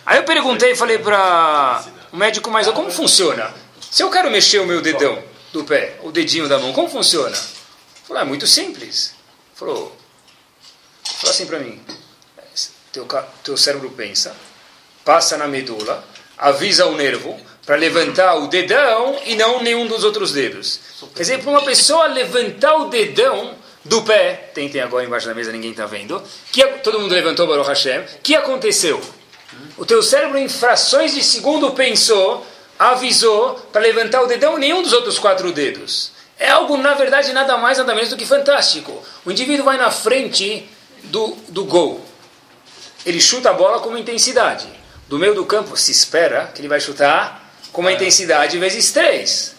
Aí 0.06 0.16
eu 0.16 0.24
perguntei, 0.24 0.74
falei 0.74 0.98
para 0.98 1.84
o 2.12 2.16
médico, 2.16 2.50
mas 2.50 2.68
como 2.68 2.90
funciona? 2.90 3.54
Se 3.90 4.02
eu 4.02 4.10
quero 4.10 4.30
mexer 4.30 4.58
o 4.58 4.66
meu 4.66 4.80
dedão 4.80 5.22
do 5.52 5.64
pé, 5.64 5.96
o 6.02 6.10
dedinho 6.10 6.48
da 6.48 6.58
mão, 6.58 6.72
como 6.72 6.88
funciona? 6.88 7.36
Falei, 8.06 8.22
é 8.22 8.26
muito 8.26 8.46
simples. 8.46 9.14
Falou, 9.54 9.96
falou 11.04 11.30
assim 11.30 11.46
para 11.46 11.58
mim, 11.58 11.80
teu, 12.92 13.06
teu 13.42 13.56
cérebro 13.56 13.90
pensa, 13.90 14.34
passa 15.04 15.36
na 15.36 15.48
medula, 15.48 16.04
avisa 16.36 16.86
o 16.86 16.94
nervo 16.94 17.38
para 17.66 17.76
levantar 17.76 18.34
o 18.36 18.46
dedão 18.46 19.20
e 19.26 19.34
não 19.34 19.62
nenhum 19.62 19.86
dos 19.86 20.04
outros 20.04 20.32
dedos. 20.32 20.80
Quer 21.14 21.22
dizer, 21.22 21.42
para 21.42 21.50
uma 21.50 21.64
pessoa 21.64 22.06
levantar 22.06 22.76
o 22.76 22.88
dedão 22.88 23.54
do 23.84 24.02
pé, 24.02 24.50
tentem 24.54 24.80
agora 24.80 25.04
embaixo 25.04 25.26
da 25.26 25.34
mesa, 25.34 25.52
ninguém 25.52 25.72
está 25.72 25.86
vendo, 25.86 26.22
que 26.52 26.64
todo 26.78 27.00
mundo 27.00 27.14
levantou 27.14 27.46
Baruch 27.46 27.68
Hashem, 27.68 28.04
que 28.22 28.34
aconteceu? 28.34 29.00
O 29.76 29.86
teu 29.86 30.02
cérebro 30.02 30.38
em 30.38 30.48
frações 30.48 31.14
de 31.14 31.22
segundo 31.22 31.70
pensou, 31.72 32.46
avisou 32.78 33.54
para 33.72 33.80
levantar 33.80 34.22
o 34.22 34.26
dedão 34.26 34.56
e 34.56 34.60
nenhum 34.60 34.82
dos 34.82 34.92
outros 34.92 35.18
quatro 35.18 35.52
dedos. 35.52 36.12
É 36.38 36.48
algo, 36.50 36.76
na 36.76 36.94
verdade, 36.94 37.32
nada 37.32 37.56
mais, 37.56 37.78
nada 37.78 37.94
menos 37.94 38.10
do 38.10 38.16
que 38.16 38.24
fantástico. 38.24 39.02
O 39.24 39.30
indivíduo 39.30 39.64
vai 39.64 39.76
na 39.76 39.90
frente 39.90 40.68
do, 41.04 41.36
do 41.48 41.64
gol. 41.64 42.04
Ele 43.04 43.20
chuta 43.20 43.50
a 43.50 43.52
bola 43.52 43.80
com 43.80 43.88
uma 43.88 43.98
intensidade. 43.98 44.68
Do 45.08 45.18
meio 45.18 45.34
do 45.34 45.44
campo 45.44 45.76
se 45.76 45.90
espera 45.90 46.50
que 46.54 46.60
ele 46.60 46.68
vai 46.68 46.80
chutar 46.80 47.52
com 47.72 47.80
uma 47.80 47.92
intensidade 47.92 48.58
vezes 48.58 48.92
três. 48.92 49.54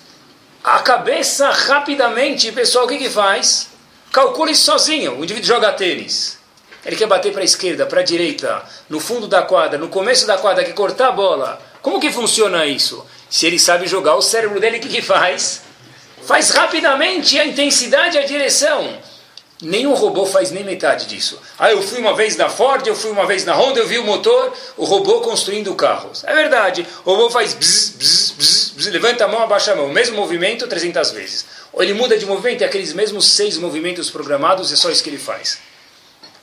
A 0.63 0.79
cabeça, 0.79 1.49
rapidamente, 1.49 2.51
pessoal, 2.51 2.85
o 2.85 2.87
que, 2.87 2.97
que 2.97 3.09
faz? 3.09 3.69
Calcule 4.11 4.55
sozinho. 4.55 5.19
O 5.19 5.23
indivíduo 5.23 5.47
joga 5.47 5.73
tênis. 5.73 6.38
Ele 6.89 6.95
quer 6.95 7.05
bater 7.05 7.31
para 7.31 7.41
a 7.41 7.45
esquerda, 7.45 7.85
para 7.85 7.99
a 7.99 8.03
direita, 8.03 8.63
no 8.89 8.99
fundo 8.99 9.27
da 9.27 9.43
quadra, 9.43 9.77
no 9.77 9.89
começo 9.89 10.25
da 10.25 10.39
quadra, 10.39 10.63
quer 10.63 10.73
cortar 10.73 11.09
a 11.09 11.11
bola. 11.11 11.61
Como 11.83 11.99
que 11.99 12.11
funciona 12.11 12.65
isso? 12.65 13.05
Se 13.29 13.45
ele 13.45 13.59
sabe 13.59 13.85
jogar, 13.85 14.15
o 14.15 14.23
cérebro 14.23 14.59
dele 14.59 14.77
o 14.77 14.79
que, 14.79 14.89
que 14.89 15.01
faz? 15.03 15.61
Faz 16.23 16.49
rapidamente 16.49 17.39
a 17.39 17.45
intensidade 17.45 18.17
e 18.17 18.19
a 18.19 18.25
direção. 18.25 18.97
Nenhum 19.61 19.93
robô 19.93 20.25
faz 20.25 20.49
nem 20.49 20.63
metade 20.63 21.05
disso. 21.05 21.39
Ah, 21.59 21.71
eu 21.71 21.79
fui 21.83 21.99
uma 21.99 22.15
vez 22.15 22.35
na 22.35 22.49
Ford, 22.49 22.87
eu 22.87 22.95
fui 22.95 23.11
uma 23.11 23.27
vez 23.27 23.45
na 23.45 23.55
Honda, 23.55 23.81
eu 23.81 23.87
vi 23.87 23.99
o 23.99 24.03
motor, 24.03 24.51
o 24.75 24.83
robô 24.83 25.21
construindo 25.21 25.75
carros. 25.75 26.23
É 26.23 26.33
verdade. 26.33 26.87
O 27.05 27.11
robô 27.11 27.29
faz 27.29 27.53
bzz, 27.53 27.97
bzz, 27.99 28.31
bzz, 28.31 28.73
bzz, 28.75 28.91
levanta 28.91 29.25
a 29.25 29.27
mão, 29.27 29.43
abaixa 29.43 29.73
a 29.73 29.75
mão. 29.75 29.89
Mesmo 29.89 30.15
movimento 30.15 30.65
300 30.65 31.11
vezes. 31.11 31.45
Ou 31.71 31.83
ele 31.83 31.93
muda 31.93 32.17
de 32.17 32.25
movimento, 32.25 32.63
é 32.63 32.65
aqueles 32.65 32.93
mesmos 32.93 33.27
seis 33.27 33.59
movimentos 33.59 34.09
programados, 34.09 34.73
é 34.73 34.75
só 34.75 34.89
isso 34.89 35.03
que 35.03 35.09
ele 35.11 35.19
faz. 35.19 35.68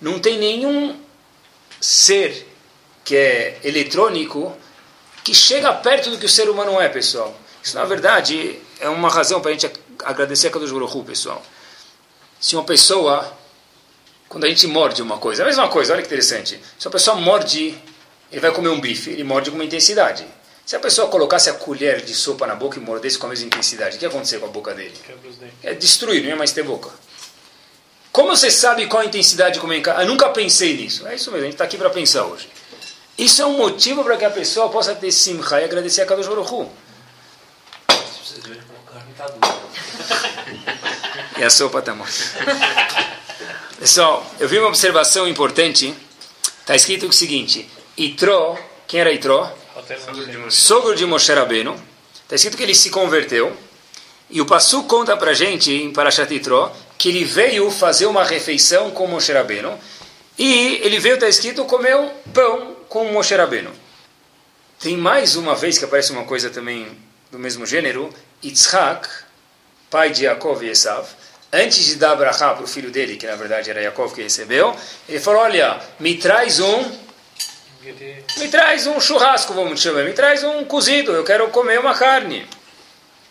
Não 0.00 0.18
tem 0.18 0.38
nenhum 0.38 0.98
ser 1.80 2.46
que 3.04 3.16
é 3.16 3.60
eletrônico 3.62 4.54
que 5.22 5.34
chega 5.34 5.72
perto 5.72 6.10
do 6.10 6.18
que 6.18 6.26
o 6.26 6.28
ser 6.28 6.48
humano 6.48 6.80
é, 6.80 6.88
pessoal. 6.88 7.36
Isso, 7.62 7.76
na 7.76 7.84
verdade, 7.84 8.58
é 8.78 8.88
uma 8.88 9.08
razão 9.08 9.40
para 9.40 9.50
a 9.50 9.54
gente 9.54 9.70
agradecer 10.04 10.48
a 10.48 10.50
Kadosh 10.50 10.70
Baruch 10.70 11.02
pessoal. 11.04 11.42
Se 12.38 12.54
uma 12.54 12.64
pessoa, 12.64 13.36
quando 14.28 14.44
a 14.44 14.48
gente 14.48 14.66
morde 14.66 15.02
uma 15.02 15.18
coisa, 15.18 15.42
é 15.42 15.44
a 15.44 15.46
mesma 15.46 15.68
coisa, 15.68 15.92
olha 15.92 16.02
que 16.02 16.06
interessante. 16.06 16.60
Se 16.78 16.86
a 16.86 16.90
pessoa 16.90 17.16
morde, 17.16 17.76
ele 18.30 18.40
vai 18.40 18.52
comer 18.52 18.68
um 18.68 18.80
bife, 18.80 19.10
ele 19.10 19.24
morde 19.24 19.50
com 19.50 19.56
uma 19.56 19.64
intensidade. 19.64 20.26
Se 20.64 20.74
a 20.74 20.80
pessoa 20.80 21.08
colocasse 21.08 21.48
a 21.48 21.54
colher 21.54 22.02
de 22.02 22.12
sopa 22.12 22.46
na 22.46 22.54
boca 22.54 22.78
e 22.78 22.80
mordesse 22.80 23.18
com 23.18 23.26
a 23.26 23.30
mesma 23.30 23.46
intensidade, 23.46 23.96
o 23.96 23.98
que 23.98 24.04
ia 24.04 24.08
acontecer 24.08 24.38
com 24.40 24.46
a 24.46 24.48
boca 24.48 24.74
dele? 24.74 24.94
É 25.62 25.74
destruir, 25.74 26.22
não 26.22 26.30
ia 26.30 26.36
mais 26.36 26.52
ter 26.52 26.64
boca. 26.64 26.90
Como 28.16 28.34
você 28.34 28.50
sabe 28.50 28.86
qual 28.86 29.02
a 29.02 29.04
intensidade 29.04 29.60
como 29.60 29.74
é 29.74 29.82
Eu 30.00 30.06
nunca 30.06 30.30
pensei 30.30 30.74
nisso. 30.74 31.06
É 31.06 31.16
isso 31.16 31.30
mesmo, 31.30 31.42
a 31.42 31.44
gente 31.44 31.52
está 31.52 31.64
aqui 31.64 31.76
para 31.76 31.90
pensar 31.90 32.24
hoje. 32.24 32.48
Isso 33.18 33.42
é 33.42 33.46
um 33.46 33.58
motivo 33.58 34.02
para 34.02 34.16
que 34.16 34.24
a 34.24 34.30
pessoa 34.30 34.70
possa 34.70 34.94
ter 34.94 35.12
simcha 35.12 35.60
e 35.60 35.64
agradecer 35.64 36.00
a 36.00 36.06
Kadosh 36.06 36.26
Baruch 36.26 36.50
Hu. 36.50 36.72
E 41.38 41.44
a 41.44 41.50
sopa 41.50 41.80
está 41.80 41.94
morta. 41.94 42.14
Pessoal, 43.78 44.26
eu 44.40 44.48
vi 44.48 44.58
uma 44.58 44.68
observação 44.68 45.28
importante. 45.28 45.94
Está 46.60 46.74
escrito 46.74 47.06
o 47.06 47.12
seguinte: 47.12 47.68
Itro, 47.98 48.58
quem 48.86 49.00
era 49.00 49.12
Itro? 49.12 49.46
Sogro 50.48 50.96
de 50.96 51.04
Moshe 51.04 51.34
Rabbeinu. 51.34 51.78
Está 52.22 52.36
escrito 52.36 52.56
que 52.56 52.62
ele 52.62 52.74
se 52.74 52.88
converteu. 52.88 53.54
E 54.30 54.40
o 54.40 54.46
Passu 54.46 54.84
conta 54.84 55.14
para 55.18 55.34
gente, 55.34 55.70
em 55.70 55.92
Parashat 55.92 56.32
Itro, 56.32 56.72
que 56.98 57.08
ele 57.08 57.24
veio 57.24 57.70
fazer 57.70 58.06
uma 58.06 58.24
refeição 58.24 58.90
com 58.90 59.06
Moshe 59.06 59.32
Rabbeinu. 59.32 59.78
E 60.38 60.80
ele 60.82 60.98
veio, 60.98 61.14
está 61.14 61.28
escrito, 61.28 61.64
comer 61.64 61.96
um 61.96 62.10
pão 62.32 62.76
com 62.88 63.04
Moshe 63.12 63.34
Rabbeinu. 63.34 63.72
Tem 64.78 64.96
mais 64.96 65.36
uma 65.36 65.54
vez 65.54 65.78
que 65.78 65.84
aparece 65.84 66.12
uma 66.12 66.24
coisa 66.24 66.50
também 66.50 66.86
do 67.30 67.38
mesmo 67.38 67.66
gênero. 67.66 68.12
Yitzhak, 68.44 69.08
pai 69.90 70.10
de 70.10 70.24
Yaakov 70.24 70.62
e 70.62 70.68
Esav, 70.68 71.06
antes 71.52 71.84
de 71.84 71.96
dar 71.96 72.14
brachá 72.14 72.52
para 72.54 72.64
o 72.64 72.66
filho 72.66 72.90
dele, 72.90 73.16
que 73.16 73.26
na 73.26 73.36
verdade 73.36 73.70
era 73.70 73.80
Yaakov 73.80 74.14
que 74.14 74.22
recebeu, 74.22 74.76
ele 75.08 75.20
falou, 75.20 75.40
olha, 75.40 75.80
me 75.98 76.16
traz 76.16 76.60
um 76.60 77.06
me 78.38 78.48
traz 78.48 78.86
um 78.86 79.00
churrasco, 79.00 79.54
vamos 79.54 79.80
chamar, 79.80 80.02
me 80.02 80.12
traz 80.12 80.42
um 80.42 80.64
cozido, 80.64 81.12
eu 81.12 81.22
quero 81.22 81.48
comer 81.50 81.78
uma 81.78 81.94
carne. 81.94 82.46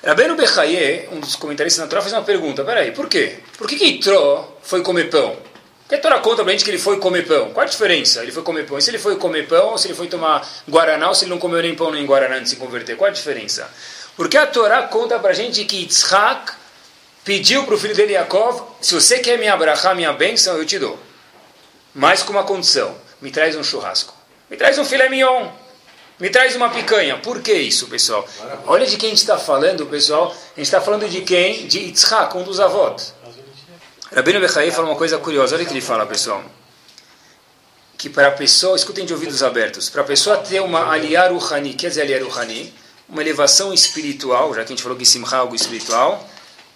Rabbeinu 0.05 0.35
Bechaye, 0.35 1.09
um 1.11 1.19
dos 1.19 1.35
comentaristas 1.35 1.83
na 1.83 1.89
Torá, 1.89 1.99
fez 1.99 2.13
uma 2.13 2.21
pergunta, 2.21 2.63
peraí, 2.63 2.91
por 2.91 3.09
quê? 3.09 3.39
Por 3.57 3.67
que 3.67 3.75
que 3.75 3.85
Itró 3.87 4.55
foi 4.61 4.83
comer 4.83 5.09
pão? 5.09 5.35
Porque 5.81 5.95
a 5.95 5.97
Torá 5.99 6.19
conta 6.19 6.43
pra 6.43 6.51
gente 6.51 6.63
que 6.63 6.69
ele 6.69 6.77
foi 6.77 6.99
comer 6.99 7.25
pão. 7.27 7.51
Qual 7.51 7.65
a 7.65 7.67
diferença? 7.67 8.21
Ele 8.21 8.31
foi 8.31 8.43
comer 8.43 8.67
pão. 8.67 8.77
E 8.77 8.81
se 8.83 8.91
ele 8.91 8.99
foi 8.99 9.15
comer 9.15 9.47
pão, 9.47 9.69
ou 9.69 9.77
se 9.79 9.87
ele 9.87 9.95
foi 9.95 10.07
tomar 10.07 10.47
Guaraná, 10.69 11.09
ou 11.09 11.15
se 11.15 11.25
ele 11.25 11.31
não 11.31 11.39
comeu 11.39 11.59
nem 11.59 11.75
pão 11.75 11.91
nem 11.91 12.05
Guaraná 12.05 12.35
antes 12.35 12.51
de 12.51 12.55
se 12.55 12.55
converter? 12.55 12.95
Qual 12.95 13.09
a 13.09 13.13
diferença? 13.13 13.67
Porque 14.15 14.37
a 14.37 14.45
Torá 14.45 14.83
conta 14.83 15.17
para 15.17 15.31
a 15.31 15.33
gente 15.33 15.65
que 15.65 15.77
Yitzhak 15.77 16.53
pediu 17.23 17.63
para 17.65 17.73
o 17.73 17.77
filho 17.77 17.95
dele 17.95 18.13
Yaakov, 18.13 18.61
se 18.81 18.93
você 18.93 19.17
quer 19.19 19.39
me 19.39 19.47
abraçar, 19.47 19.95
minha 19.95 20.13
bênção, 20.13 20.55
eu 20.55 20.65
te 20.65 20.77
dou. 20.77 20.99
Mas 21.95 22.21
com 22.21 22.31
uma 22.31 22.43
condição, 22.43 22.95
me 23.19 23.31
traz 23.31 23.55
um 23.55 23.63
churrasco. 23.63 24.13
Me 24.49 24.55
traz 24.55 24.77
um 24.77 24.85
filé 24.85 25.09
mignon. 25.09 25.49
Me 26.19 26.29
traz 26.29 26.55
uma 26.55 26.69
picanha. 26.69 27.17
Por 27.17 27.41
que 27.41 27.53
isso, 27.53 27.87
pessoal? 27.87 28.27
Olha 28.65 28.85
de 28.85 28.97
quem 28.97 29.07
a 29.07 29.09
gente 29.11 29.21
está 29.21 29.37
falando, 29.37 29.85
pessoal. 29.85 30.27
A 30.27 30.59
gente 30.59 30.67
está 30.67 30.79
falando 30.79 31.09
de 31.09 31.21
quem? 31.21 31.67
De 31.67 31.79
Yitzhak, 31.79 32.37
um 32.37 32.43
dos 32.43 32.59
avós. 32.59 33.13
Rabino 34.13 34.39
Bechaí 34.39 34.71
fala 34.71 34.87
uma 34.87 34.95
coisa 34.95 35.17
curiosa. 35.17 35.55
Olha 35.55 35.63
o 35.63 35.67
que 35.67 35.73
ele 35.73 35.81
fala, 35.81 36.05
pessoal. 36.05 36.43
Que 37.97 38.09
para 38.09 38.29
a 38.29 38.31
pessoa, 38.31 38.75
escutem 38.75 39.05
de 39.05 39.13
ouvidos 39.13 39.43
abertos, 39.43 39.89
para 39.89 40.01
a 40.01 40.05
pessoa 40.05 40.37
ter 40.37 40.61
uma 40.61 40.91
aliar 40.91 41.31
ruhani, 41.31 41.73
quer 41.73 41.89
dizer 41.89 42.03
aliar 42.03 42.21
ruhani? 42.21 42.73
uma 43.07 43.21
elevação 43.21 43.73
espiritual, 43.73 44.53
já 44.53 44.63
que 44.63 44.73
a 44.73 44.75
gente 44.75 44.83
falou 44.83 44.97
que 44.97 45.05
simcha 45.05 45.35
é 45.35 45.39
algo 45.39 45.55
espiritual, 45.55 46.27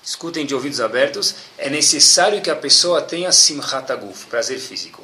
escutem 0.03 0.45
de 0.45 0.53
ouvidos 0.53 0.79
abertos, 0.79 1.35
é 1.57 1.69
necessário 1.69 2.41
que 2.41 2.49
a 2.49 2.55
pessoa 2.55 3.01
tenha 3.01 3.31
simchat 3.31 3.91
aguf, 3.91 4.25
prazer 4.27 4.59
físico. 4.59 5.03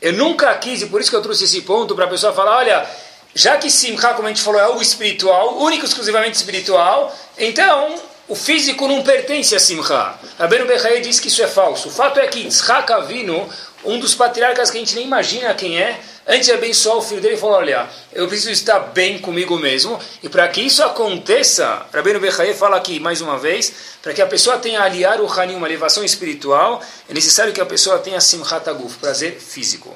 Eu 0.00 0.12
nunca 0.12 0.54
quis, 0.56 0.82
e 0.82 0.86
por 0.86 1.00
isso 1.00 1.10
que 1.10 1.16
eu 1.16 1.22
trouxe 1.22 1.44
esse 1.44 1.62
ponto, 1.62 1.94
para 1.94 2.04
a 2.04 2.08
pessoa 2.08 2.32
falar, 2.32 2.58
olha, 2.58 2.86
já 3.34 3.56
que 3.56 3.70
simcha, 3.70 4.14
como 4.14 4.26
a 4.26 4.30
gente 4.30 4.42
falou, 4.42 4.60
é 4.60 4.64
algo 4.64 4.82
espiritual, 4.82 5.58
único 5.58 5.84
exclusivamente 5.84 6.36
espiritual, 6.36 7.14
então 7.38 7.94
o 8.28 8.34
físico 8.34 8.86
não 8.86 9.02
pertence 9.02 9.54
a 9.54 9.60
simcha. 9.60 10.14
Rabbeinu 10.38 10.66
Bechaye 10.66 11.00
diz 11.00 11.20
que 11.20 11.28
isso 11.28 11.42
é 11.42 11.48
falso. 11.48 11.88
O 11.88 11.92
fato 11.92 12.20
é 12.20 12.26
que 12.26 12.40
Yitzhak 12.40 12.92
Avinu, 12.92 13.48
um 13.84 13.98
dos 13.98 14.14
patriarcas 14.14 14.70
que 14.70 14.76
a 14.76 14.80
gente 14.80 14.94
nem 14.94 15.04
imagina 15.04 15.54
quem 15.54 15.80
é, 15.80 15.98
Antes 16.30 16.46
de 16.46 16.52
abençoar 16.52 16.96
o 16.96 17.02
filho 17.02 17.20
dele, 17.20 17.34
ele 17.34 17.40
falou: 17.40 17.56
Olha, 17.56 17.88
eu 18.12 18.28
preciso 18.28 18.52
estar 18.52 18.78
bem 18.78 19.18
comigo 19.18 19.58
mesmo. 19.58 19.98
E 20.22 20.28
para 20.28 20.46
que 20.46 20.60
isso 20.60 20.80
aconteça, 20.80 21.86
Rabbeinu 21.92 22.20
Bechaye 22.20 22.54
fala 22.54 22.76
aqui 22.76 23.00
mais 23.00 23.20
uma 23.20 23.36
vez: 23.36 23.72
para 24.00 24.12
que 24.12 24.22
a 24.22 24.26
pessoa 24.26 24.56
tenha 24.58 24.80
aliar 24.80 25.20
o 25.20 25.26
Hanim, 25.26 25.56
uma 25.56 25.66
elevação 25.66 26.04
espiritual, 26.04 26.80
é 27.08 27.14
necessário 27.14 27.52
que 27.52 27.60
a 27.60 27.66
pessoa 27.66 27.98
tenha 27.98 28.20
Simchat 28.20 28.68
Aguf, 28.70 28.98
prazer 28.98 29.40
físico. 29.40 29.92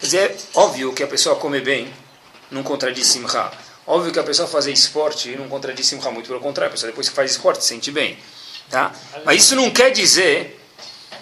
Quer 0.00 0.06
dizer, 0.06 0.30
é 0.30 0.58
óbvio 0.58 0.92
que 0.92 1.02
a 1.02 1.06
pessoa 1.06 1.36
come 1.36 1.60
bem, 1.60 1.92
não 2.50 2.62
contradiz 2.62 3.06
Simcha. 3.06 3.50
Óbvio 3.86 4.12
que 4.12 4.18
a 4.18 4.22
pessoa 4.22 4.46
fazer 4.46 4.72
esporte 4.72 5.34
não 5.36 5.48
contradiz 5.48 5.86
Simcha, 5.86 6.10
muito 6.10 6.28
pelo 6.28 6.40
contrário, 6.40 6.70
a 6.70 6.72
pessoa 6.72 6.90
depois 6.90 7.08
que 7.08 7.14
faz 7.14 7.30
esporte 7.30 7.62
se 7.62 7.68
sente 7.68 7.90
bem. 7.90 8.18
Tá? 8.70 8.92
Mas 9.24 9.42
isso 9.42 9.56
não 9.56 9.70
quer 9.70 9.90
dizer 9.90 10.60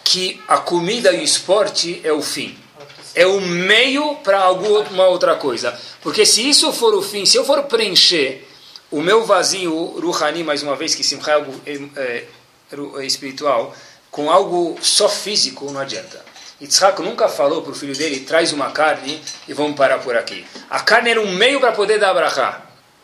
que 0.03 0.41
a 0.49 0.59
comida 0.59 1.13
e 1.13 1.21
o 1.21 1.23
esporte 1.23 2.01
é 2.03 2.13
o 2.13 2.23
fim 2.23 2.59
é 3.17 3.27
o 3.27 3.41
meio 3.41 4.17
para 4.17 4.39
alguma 4.39 5.07
outra 5.07 5.37
coisa. 5.37 5.77
Porque 6.03 6.27
se 6.27 6.47
isso 6.47 6.71
for 6.71 6.95
o 6.95 7.01
fim, 7.01 7.25
se 7.25 7.39
eu 7.39 7.47
for 7.47 7.63
preencher 7.65 8.47
o 8.91 9.01
meu 9.01 9.25
vazio 9.25 9.99
Ruhani, 9.99 10.45
mais 10.45 10.63
uma 10.63 10.77
vez, 10.77 10.95
que 10.95 11.03
Simcha 11.03 11.31
é 11.31 11.35
algo 11.35 11.61
é, 11.65 12.25
é, 12.99 13.07
espiritual, 13.07 13.75
com 14.11 14.31
algo 14.31 14.79
só 14.83 15.09
físico, 15.09 15.71
não 15.73 15.81
adianta. 15.81 16.23
Yitzhak 16.61 17.03
nunca 17.03 17.29
falou 17.29 17.63
para 17.63 17.73
o 17.73 17.75
filho 17.75 17.95
dele, 17.95 18.21
traz 18.21 18.53
uma 18.53 18.71
carne 18.71 19.21
e 19.47 19.53
vamos 19.53 19.77
parar 19.77 19.99
por 19.99 20.17
aqui. 20.17 20.45
A 20.71 20.81
carne 20.81 21.11
era 21.11 21.21
um 21.21 21.33
meio 21.33 21.61
para 21.61 21.73
poder 21.73 21.99
dar 21.99 22.15
brachá. 22.15 22.63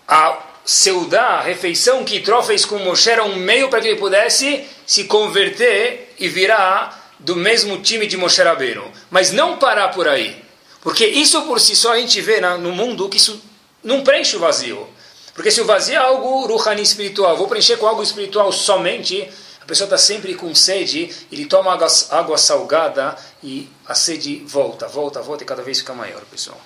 A 0.08 0.38
seudá, 0.64 1.38
a 1.38 1.40
refeição 1.42 2.04
que 2.04 2.16
Itró 2.16 2.42
fez 2.42 2.64
com 2.64 2.78
Moshe 2.78 3.10
era 3.10 3.24
um 3.24 3.36
meio 3.36 3.68
para 3.68 3.80
que 3.80 3.88
ele 3.88 3.98
pudesse 3.98 4.64
se 4.86 5.04
converter 5.04 6.14
e 6.18 6.28
virar 6.28 7.14
do 7.18 7.36
mesmo 7.36 7.80
time 7.80 8.06
de 8.06 8.16
Moshe 8.16 8.42
Rabbeinu. 8.42 8.90
Mas 9.10 9.32
não 9.32 9.58
parar 9.58 9.88
por 9.88 10.08
aí. 10.08 10.42
Porque 10.80 11.06
isso 11.06 11.42
por 11.42 11.60
si 11.60 11.76
só 11.76 11.92
a 11.92 11.98
gente 11.98 12.20
vê 12.20 12.40
no 12.40 12.72
mundo 12.72 13.08
que 13.08 13.16
isso 13.16 13.40
não 13.84 14.02
preenche 14.02 14.36
o 14.36 14.40
vazio. 14.40 14.88
Porque 15.34 15.50
se 15.50 15.60
o 15.60 15.64
vazio 15.64 15.94
é 15.94 15.98
algo 15.98 16.46
ruhani 16.46 16.82
espiritual, 16.82 17.36
vou 17.36 17.48
preencher 17.48 17.76
com 17.76 17.86
algo 17.86 18.02
espiritual 18.02 18.52
somente, 18.52 19.28
a 19.62 19.64
pessoa 19.64 19.86
está 19.86 19.96
sempre 19.96 20.34
com 20.34 20.52
sede, 20.54 21.14
ele 21.30 21.46
toma 21.46 21.72
água, 21.72 21.86
água, 22.10 22.36
salgada 22.36 23.16
e 23.42 23.68
a 23.86 23.94
sede 23.94 24.42
volta, 24.44 24.88
volta, 24.88 25.22
volta 25.22 25.44
e 25.44 25.46
cada 25.46 25.62
vez 25.62 25.78
fica 25.78 25.94
maior, 25.94 26.20
pessoal. 26.22 26.60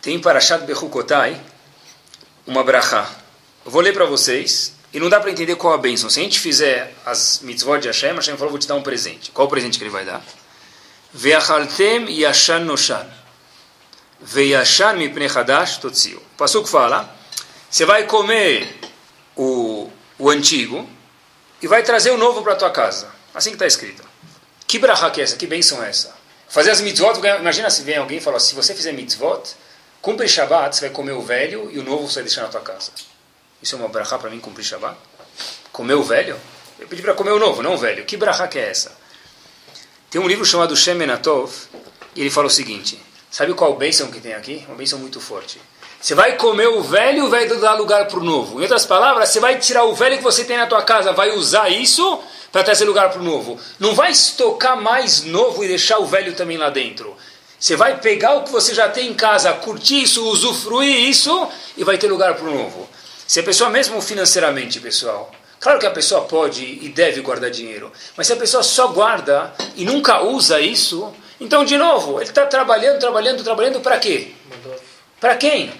Tem 0.00 0.20
Parashat 0.20 0.64
Bechukotai, 0.64 1.40
uma 2.46 2.62
brachá. 2.62 3.10
Eu 3.64 3.70
vou 3.70 3.82
ler 3.82 3.92
para 3.92 4.04
vocês 4.04 4.74
e 4.92 5.00
não 5.00 5.08
dá 5.08 5.18
para 5.18 5.30
entender 5.30 5.56
qual 5.56 5.74
a 5.74 5.78
bênção. 5.78 6.08
Se 6.08 6.20
a 6.20 6.22
gente 6.22 6.38
fizer 6.38 6.94
as 7.04 7.40
mitzvot 7.42 7.80
de 7.80 7.88
Hashem, 7.88 8.14
Hashem 8.14 8.36
falou, 8.36 8.50
vou 8.50 8.58
te 8.58 8.68
dar 8.68 8.76
um 8.76 8.82
presente. 8.82 9.32
Qual 9.32 9.48
o 9.48 9.50
presente 9.50 9.78
que 9.78 9.84
ele 9.84 9.90
vai 9.90 10.04
dar? 10.04 10.24
Ve'achaltem 11.12 12.08
yashan 12.08 12.60
noshan. 12.60 13.06
Ve'yashan 14.20 14.94
mipnei 14.94 15.28
chadash 15.28 15.78
totziu. 15.78 16.18
O 16.18 16.36
Pasuk 16.36 16.68
fala 16.68 17.12
você 17.68 17.84
vai 17.84 18.04
comer 18.04 18.78
o, 19.34 19.90
o 20.18 20.30
antigo 20.30 20.86
e 21.62 21.68
vai 21.68 21.82
trazer 21.82 22.10
o 22.10 22.18
novo 22.18 22.42
para 22.42 22.54
a 22.54 22.56
tua 22.56 22.70
casa. 22.70 23.08
Assim 23.32 23.50
que 23.50 23.54
está 23.54 23.66
escrito. 23.66 24.02
Que 24.66 24.78
brahá 24.78 25.10
que 25.10 25.20
é 25.20 25.24
essa? 25.24 25.36
Que 25.36 25.46
bênção 25.46 25.82
é 25.82 25.88
essa? 25.88 26.14
Fazer 26.48 26.70
as 26.70 26.80
mitzvot, 26.80 27.18
imagina 27.38 27.70
se 27.70 27.82
vem 27.82 27.96
alguém 27.96 28.18
e 28.18 28.20
fala, 28.20 28.40
se 28.40 28.54
você 28.54 28.74
fizer 28.74 28.92
mitzvot, 28.92 29.54
cumpre 30.02 30.28
Shabbat, 30.28 30.76
você 30.76 30.82
vai 30.82 30.90
comer 30.90 31.12
o 31.12 31.22
velho 31.22 31.70
e 31.72 31.78
o 31.78 31.84
novo 31.84 32.08
você 32.08 32.16
vai 32.16 32.24
deixar 32.24 32.42
na 32.42 32.48
tua 32.48 32.60
casa. 32.60 32.90
Isso 33.62 33.76
é 33.76 33.78
uma 33.78 33.88
brahá 33.88 34.18
para 34.18 34.28
mim, 34.28 34.40
cumprir 34.40 34.64
Shabbat? 34.64 34.98
Comer 35.70 35.94
o 35.94 36.02
velho? 36.02 36.38
Eu 36.78 36.88
pedi 36.88 37.00
para 37.00 37.14
comer 37.14 37.30
o 37.30 37.38
novo, 37.38 37.62
não 37.62 37.74
o 37.74 37.78
velho. 37.78 38.04
Que 38.04 38.16
brahá 38.16 38.48
que 38.48 38.58
é 38.58 38.68
essa? 38.68 38.92
Tem 40.10 40.20
um 40.20 40.26
livro 40.26 40.44
chamado 40.44 40.76
Shemenatov, 40.76 41.52
e 42.14 42.20
ele 42.20 42.30
fala 42.30 42.48
o 42.48 42.50
seguinte, 42.50 43.00
sabe 43.30 43.54
qual 43.54 43.74
bênção 43.76 44.10
que 44.10 44.20
tem 44.20 44.34
aqui? 44.34 44.64
Uma 44.66 44.76
bênção 44.76 44.98
muito 44.98 45.20
forte. 45.20 45.60
Você 46.02 46.16
vai 46.16 46.36
comer 46.36 46.66
o 46.66 46.82
velho, 46.82 47.30
vai 47.30 47.46
dar 47.46 47.74
lugar 47.74 48.08
para 48.08 48.18
o 48.18 48.24
novo. 48.24 48.58
Em 48.58 48.62
outras 48.62 48.84
palavras, 48.84 49.28
você 49.28 49.38
vai 49.38 49.60
tirar 49.60 49.84
o 49.84 49.94
velho 49.94 50.16
que 50.16 50.22
você 50.24 50.42
tem 50.42 50.56
na 50.56 50.66
tua 50.66 50.82
casa, 50.82 51.12
vai 51.12 51.30
usar 51.30 51.68
isso 51.68 52.20
para 52.50 52.64
trazer 52.64 52.84
lugar 52.86 53.10
para 53.10 53.20
o 53.20 53.24
novo. 53.24 53.56
Não 53.78 53.94
vai 53.94 54.10
estocar 54.10 54.76
mais 54.76 55.22
novo 55.22 55.62
e 55.62 55.68
deixar 55.68 56.00
o 56.00 56.04
velho 56.04 56.34
também 56.34 56.58
lá 56.58 56.70
dentro. 56.70 57.16
Você 57.56 57.76
vai 57.76 58.00
pegar 58.00 58.34
o 58.34 58.42
que 58.42 58.50
você 58.50 58.74
já 58.74 58.88
tem 58.88 59.10
em 59.10 59.14
casa, 59.14 59.52
curtir 59.52 60.02
isso, 60.02 60.28
usufruir 60.28 61.08
isso 61.08 61.48
e 61.76 61.84
vai 61.84 61.96
ter 61.96 62.08
lugar 62.08 62.34
para 62.34 62.48
o 62.48 62.52
novo. 62.52 62.88
Se 63.24 63.38
a 63.38 63.44
pessoa, 63.44 63.70
mesmo 63.70 64.02
financeiramente, 64.02 64.80
pessoal, 64.80 65.30
claro 65.60 65.78
que 65.78 65.86
a 65.86 65.90
pessoa 65.92 66.22
pode 66.22 66.64
e 66.82 66.88
deve 66.88 67.20
guardar 67.20 67.48
dinheiro, 67.48 67.92
mas 68.16 68.26
se 68.26 68.32
a 68.32 68.36
pessoa 68.36 68.64
só 68.64 68.88
guarda 68.88 69.54
e 69.76 69.84
nunca 69.84 70.20
usa 70.20 70.60
isso, 70.60 71.14
então, 71.40 71.64
de 71.64 71.76
novo, 71.76 72.18
ele 72.20 72.28
está 72.28 72.44
trabalhando, 72.44 72.98
trabalhando, 72.98 73.44
trabalhando 73.44 73.80
para 73.80 73.98
quê? 73.98 74.32
Para 75.20 75.36
quem? 75.36 75.72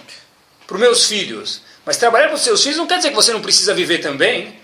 Para 0.72 0.76
os 0.76 0.80
meus 0.80 1.04
filhos. 1.04 1.60
Mas 1.84 1.96
trabalhar 1.96 2.28
para 2.28 2.36
os 2.36 2.42
seus 2.42 2.62
filhos 2.62 2.78
não 2.78 2.86
quer 2.86 2.96
dizer 2.96 3.10
que 3.10 3.14
você 3.14 3.32
não 3.32 3.42
precisa 3.42 3.74
viver 3.74 3.98
também. 3.98 4.58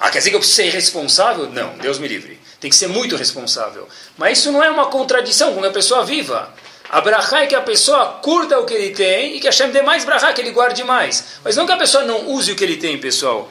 Ah, 0.00 0.10
quer 0.10 0.18
dizer 0.18 0.30
que 0.30 0.36
eu 0.36 0.40
preciso 0.40 0.62
ser 0.62 0.70
responsável? 0.70 1.48
Não, 1.50 1.78
Deus 1.78 1.98
me 1.98 2.08
livre. 2.08 2.40
Tem 2.58 2.68
que 2.68 2.76
ser 2.76 2.88
muito 2.88 3.14
responsável. 3.14 3.88
Mas 4.18 4.38
isso 4.38 4.50
não 4.50 4.62
é 4.62 4.70
uma 4.70 4.86
contradição 4.86 5.52
quando 5.52 5.66
a 5.66 5.70
pessoa 5.70 6.04
viva. 6.04 6.52
A 6.90 7.38
é 7.38 7.46
que 7.46 7.54
a 7.54 7.60
pessoa 7.60 8.18
curta 8.22 8.58
o 8.58 8.66
que 8.66 8.74
ele 8.74 8.90
tem 8.90 9.36
e 9.36 9.40
que 9.40 9.46
Hashem 9.46 9.70
dê 9.70 9.80
mais 9.80 10.04
brachá, 10.04 10.32
que 10.32 10.40
ele 10.40 10.50
guarde 10.50 10.82
mais. 10.84 11.24
Mas 11.44 11.56
não 11.56 11.64
que 11.64 11.72
a 11.72 11.76
pessoa 11.76 12.04
não 12.04 12.28
use 12.30 12.52
o 12.52 12.56
que 12.56 12.64
ele 12.64 12.76
tem, 12.76 12.98
pessoal. 12.98 13.50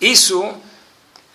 Isso 0.00 0.54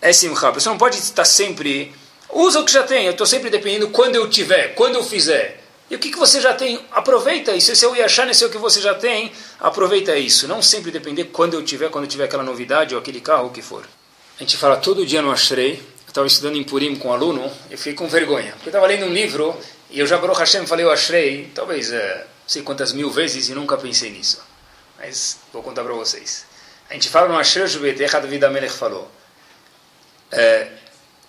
é 0.01 0.11
simcha. 0.11 0.49
A 0.49 0.51
pessoa 0.51 0.73
não 0.73 0.79
pode 0.79 0.97
estar 0.97 1.25
sempre... 1.25 1.93
Usa 2.29 2.59
o 2.59 2.65
que 2.65 2.71
já 2.71 2.83
tem. 2.83 3.05
Eu 3.05 3.11
estou 3.11 3.27
sempre 3.27 3.49
dependendo 3.49 3.89
quando 3.89 4.15
eu 4.15 4.29
tiver, 4.29 4.73
quando 4.73 4.95
eu 4.95 5.03
fizer. 5.03 5.64
E 5.89 5.95
o 5.95 5.99
que, 5.99 6.09
que 6.11 6.17
você 6.17 6.41
já 6.41 6.53
tem? 6.53 6.83
Aproveita 6.91 7.51
isso. 7.51 7.71
Esse 7.71 7.85
é 7.85 7.87
o 7.87 7.95
Yashan, 7.95 8.29
esse 8.29 8.43
é 8.43 8.47
o 8.47 8.49
que 8.49 8.57
você 8.57 8.81
já 8.81 8.95
tem. 8.95 9.31
Aproveita 9.59 10.15
isso. 10.15 10.47
Não 10.47 10.61
sempre 10.61 10.91
depender 10.91 11.25
quando 11.25 11.53
eu 11.53 11.63
tiver, 11.63 11.89
quando 11.89 12.05
eu 12.05 12.09
tiver 12.09 12.25
aquela 12.25 12.43
novidade 12.43 12.95
ou 12.95 13.01
aquele 13.01 13.21
carro, 13.21 13.47
o 13.47 13.51
que 13.51 13.61
for. 13.61 13.85
A 14.37 14.43
gente 14.43 14.57
fala 14.57 14.77
todo 14.77 15.05
dia 15.05 15.21
no 15.21 15.31
Ashrei. 15.31 15.73
Eu 15.73 16.09
estava 16.09 16.27
estudando 16.27 16.55
em 16.55 16.63
Purim 16.63 16.95
com 16.95 17.09
um 17.09 17.13
aluno, 17.13 17.51
eu 17.69 17.77
fiquei 17.77 17.93
com 17.93 18.07
vergonha. 18.07 18.51
Porque 18.53 18.69
eu 18.69 18.71
estava 18.71 18.87
lendo 18.87 19.05
um 19.05 19.13
livro 19.13 19.55
e 19.89 19.99
eu 19.99 20.07
já, 20.07 20.17
Baruch 20.17 20.39
Hashem, 20.39 20.65
falei 20.65 20.85
o 20.85 20.91
Ashrei, 20.91 21.51
talvez 21.53 21.91
é, 21.91 22.17
não 22.17 22.25
sei 22.47 22.61
quantas 22.61 22.93
mil 22.93 23.09
vezes 23.11 23.49
e 23.49 23.53
nunca 23.53 23.77
pensei 23.77 24.09
nisso. 24.09 24.41
Mas 24.97 25.37
vou 25.53 25.61
contar 25.61 25.83
para 25.83 25.93
vocês. 25.93 26.45
A 26.89 26.93
gente 26.93 27.09
fala 27.09 27.27
no 27.27 27.37
Ashrei, 27.37 27.65
o 27.65 27.67
Jubet, 27.67 28.01
Echad 28.01 28.25
Vida 28.27 28.49
Melech 28.49 28.73
falou. 28.73 29.09
É, 30.31 30.69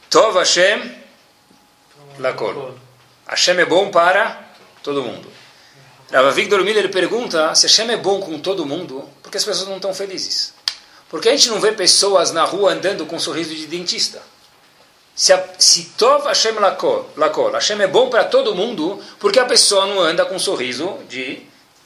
Tov 0.08 0.38
Hashem 0.38 1.04
Lakol. 2.18 2.74
Hashem 3.26 3.58
é 3.58 3.64
bom 3.64 3.90
para 3.90 4.45
todo 4.86 5.02
mundo. 5.02 5.28
Rav 6.12 6.32
Victor 6.32 6.62
Miller 6.62 6.88
pergunta 6.92 7.52
se 7.56 7.66
Hashem 7.66 7.90
é 7.90 7.96
bom 7.96 8.20
com 8.20 8.38
todo 8.38 8.64
mundo, 8.64 9.04
porque 9.20 9.36
as 9.36 9.44
pessoas 9.44 9.68
não 9.68 9.76
estão 9.76 9.92
felizes. 9.92 10.54
Porque 11.10 11.28
a 11.28 11.32
gente 11.32 11.48
não 11.48 11.60
vê 11.60 11.72
pessoas 11.72 12.30
na 12.30 12.44
rua 12.44 12.72
andando 12.72 13.04
com 13.04 13.16
um 13.16 13.18
sorriso 13.20 13.52
de 13.52 13.66
dentista. 13.66 14.22
Se, 15.12 15.32
a, 15.32 15.44
se 15.58 15.86
Tov 15.98 16.26
Hashem 16.26 16.54
lakol, 16.60 17.50
Hashem 17.52 17.82
é 17.82 17.88
bom 17.88 18.08
para 18.08 18.24
todo 18.24 18.54
mundo, 18.54 19.02
porque 19.18 19.40
a 19.40 19.44
pessoa 19.44 19.86
não 19.86 20.00
anda 20.00 20.24
com 20.24 20.36
um 20.36 20.38
sorriso 20.38 20.98
de 21.08 21.42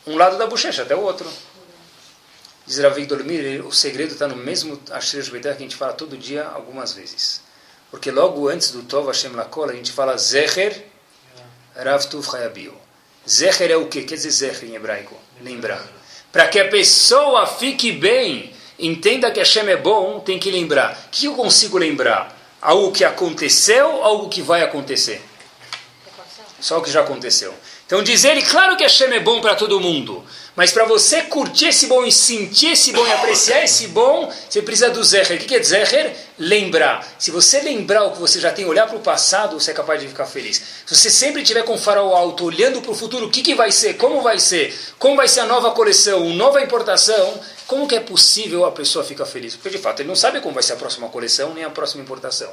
um 0.07 0.17
lado 0.17 0.37
da 0.37 0.47
bochecha 0.47 0.83
até 0.83 0.95
o 0.95 1.01
outro. 1.01 1.27
Diz 2.67 2.79
Rav 2.79 2.95
Victor 2.95 3.25
Miller, 3.25 3.67
o 3.67 3.73
segredo 3.73 4.13
está 4.13 4.29
no 4.29 4.37
mesmo 4.37 4.79
Asher 4.91 5.25
que 5.31 5.49
a 5.49 5.53
gente 5.55 5.75
fala 5.75 5.95
todo 5.95 6.19
dia, 6.19 6.45
algumas 6.45 6.93
vezes. 6.93 7.41
Porque 7.91 8.11
logo 8.11 8.49
antes 8.49 8.73
do 8.73 8.83
Tov 8.83 9.07
Hashem 9.07 9.33
lakol, 9.33 9.71
a 9.71 9.73
gente 9.73 9.91
fala 9.91 10.19
Zecher 10.19 10.85
Rav 11.75 12.05
Tuv 12.07 12.29
Hayabiu. 12.35 12.90
Zecher 13.29 13.71
é 13.71 13.77
o 13.77 13.87
que? 13.87 14.03
Quer 14.03 14.17
dizer 14.17 14.31
Zecher 14.31 14.69
em 14.69 14.75
hebraico? 14.75 15.17
Lembrar. 15.43 15.87
Para 16.33 16.49
que 16.49 16.59
a 16.61 16.69
pessoa 16.69 17.47
fique 17.47 17.93
bem, 17.93 18.53
entenda 18.79 19.31
que 19.31 19.41
Hashem 19.41 19.69
é 19.69 19.77
bom, 19.77 20.21
tem 20.21 20.39
que 20.39 20.51
lembrar. 20.51 21.07
O 21.07 21.11
que 21.11 21.27
eu 21.27 21.35
consigo 21.35 21.79
lembrar? 21.79 22.37
Algo 22.61 22.93
que 22.93 23.05
aconteceu, 23.05 24.03
algo 24.03 24.29
que 24.29 24.43
vai 24.43 24.63
acontecer? 24.63 25.23
Só 26.61 26.79
o 26.79 26.83
que 26.83 26.91
já 26.91 27.01
aconteceu. 27.01 27.55
Então 27.87 28.03
diz 28.03 28.25
ele, 28.25 28.43
claro 28.43 28.77
que 28.77 28.85
Hashem 28.85 29.13
é 29.13 29.21
bom 29.21 29.41
para 29.41 29.55
todo 29.55 29.81
mundo, 29.81 30.25
mas 30.57 30.73
para 30.73 30.85
você 30.85 31.23
curtir 31.23 31.67
esse 31.67 31.87
bom 31.87 32.05
e 32.05 32.11
sentir 32.11 32.73
esse 32.73 32.93
bom 32.93 33.07
e 33.07 33.13
apreciar 33.13 33.63
esse 33.63 33.89
bom, 33.89 34.33
você 34.49 34.61
precisa 34.61 34.91
do 34.91 35.03
Zeher. 35.03 35.41
O 35.41 35.45
que 35.45 35.55
é 35.55 35.63
Zeher? 35.63 36.15
Lembrar. 36.39 37.07
Se 37.19 37.31
você 37.31 37.61
lembrar 37.61 38.05
o 38.05 38.13
que 38.13 38.19
você 38.19 38.41
já 38.41 38.51
tem, 38.51 38.65
olhar 38.65 38.87
para 38.87 38.97
o 38.97 39.01
passado, 39.01 39.59
você 39.61 39.71
é 39.71 39.75
capaz 39.75 40.01
de 40.01 40.09
ficar 40.09 40.27
feliz. 40.27 40.61
Se 40.85 40.97
você 40.97 41.11
sempre 41.11 41.43
tiver 41.43 41.63
com 41.63 41.75
o 41.75 41.79
farol 41.79 42.15
alto, 42.15 42.45
olhando 42.45 42.81
para 42.81 42.91
o 42.91 42.95
futuro, 42.95 43.27
o 43.27 43.31
que, 43.31 43.43
que 43.43 43.55
vai 43.55 43.71
ser, 43.71 43.95
como 43.95 44.23
vai 44.23 44.39
ser, 44.39 44.77
como 44.99 45.17
vai 45.17 45.29
ser 45.29 45.41
a 45.41 45.47
nova 45.47 45.71
coleção, 45.71 46.29
nova 46.31 46.61
importação, 46.61 47.41
como 47.67 47.87
que 47.87 47.95
é 47.95 48.01
possível 48.01 48.65
a 48.65 48.73
pessoa 48.73 49.05
ficar 49.05 49.27
feliz? 49.27 49.55
Porque 49.55 49.71
de 49.71 49.79
fato 49.79 50.01
ele 50.01 50.09
não 50.09 50.17
sabe 50.17 50.41
como 50.41 50.55
vai 50.55 50.63
ser 50.63 50.73
a 50.73 50.77
próxima 50.77 51.09
coleção 51.09 51.55
nem 51.55 51.63
a 51.63 51.71
próxima 51.71 52.03
importação. 52.03 52.51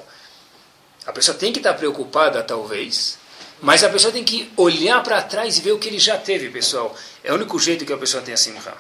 A 1.06 1.12
pessoa 1.12 1.38
tem 1.38 1.52
que 1.52 1.60
estar 1.60 1.74
preocupada, 1.74 2.44
talvez, 2.44 3.18
mas 3.62 3.84
a 3.84 3.90
pessoa 3.90 4.14
tem 4.14 4.24
que 4.24 4.52
olhar 4.56 5.02
para 5.04 5.22
trás 5.22 5.58
e 5.58 5.62
ver 5.62 5.72
o 5.72 5.80
que 5.80 5.88
ele 5.88 6.00
já 6.00 6.18
teve, 6.18 6.50
pessoal. 6.50 6.96
É 7.24 7.32
o 7.32 7.36
único 7.36 7.60
jeito 7.60 7.86
que 7.86 7.94
a 7.94 7.98
pessoa 7.98 8.22
tem 8.22 8.34
a 8.34 8.38
simcha. 8.38 8.74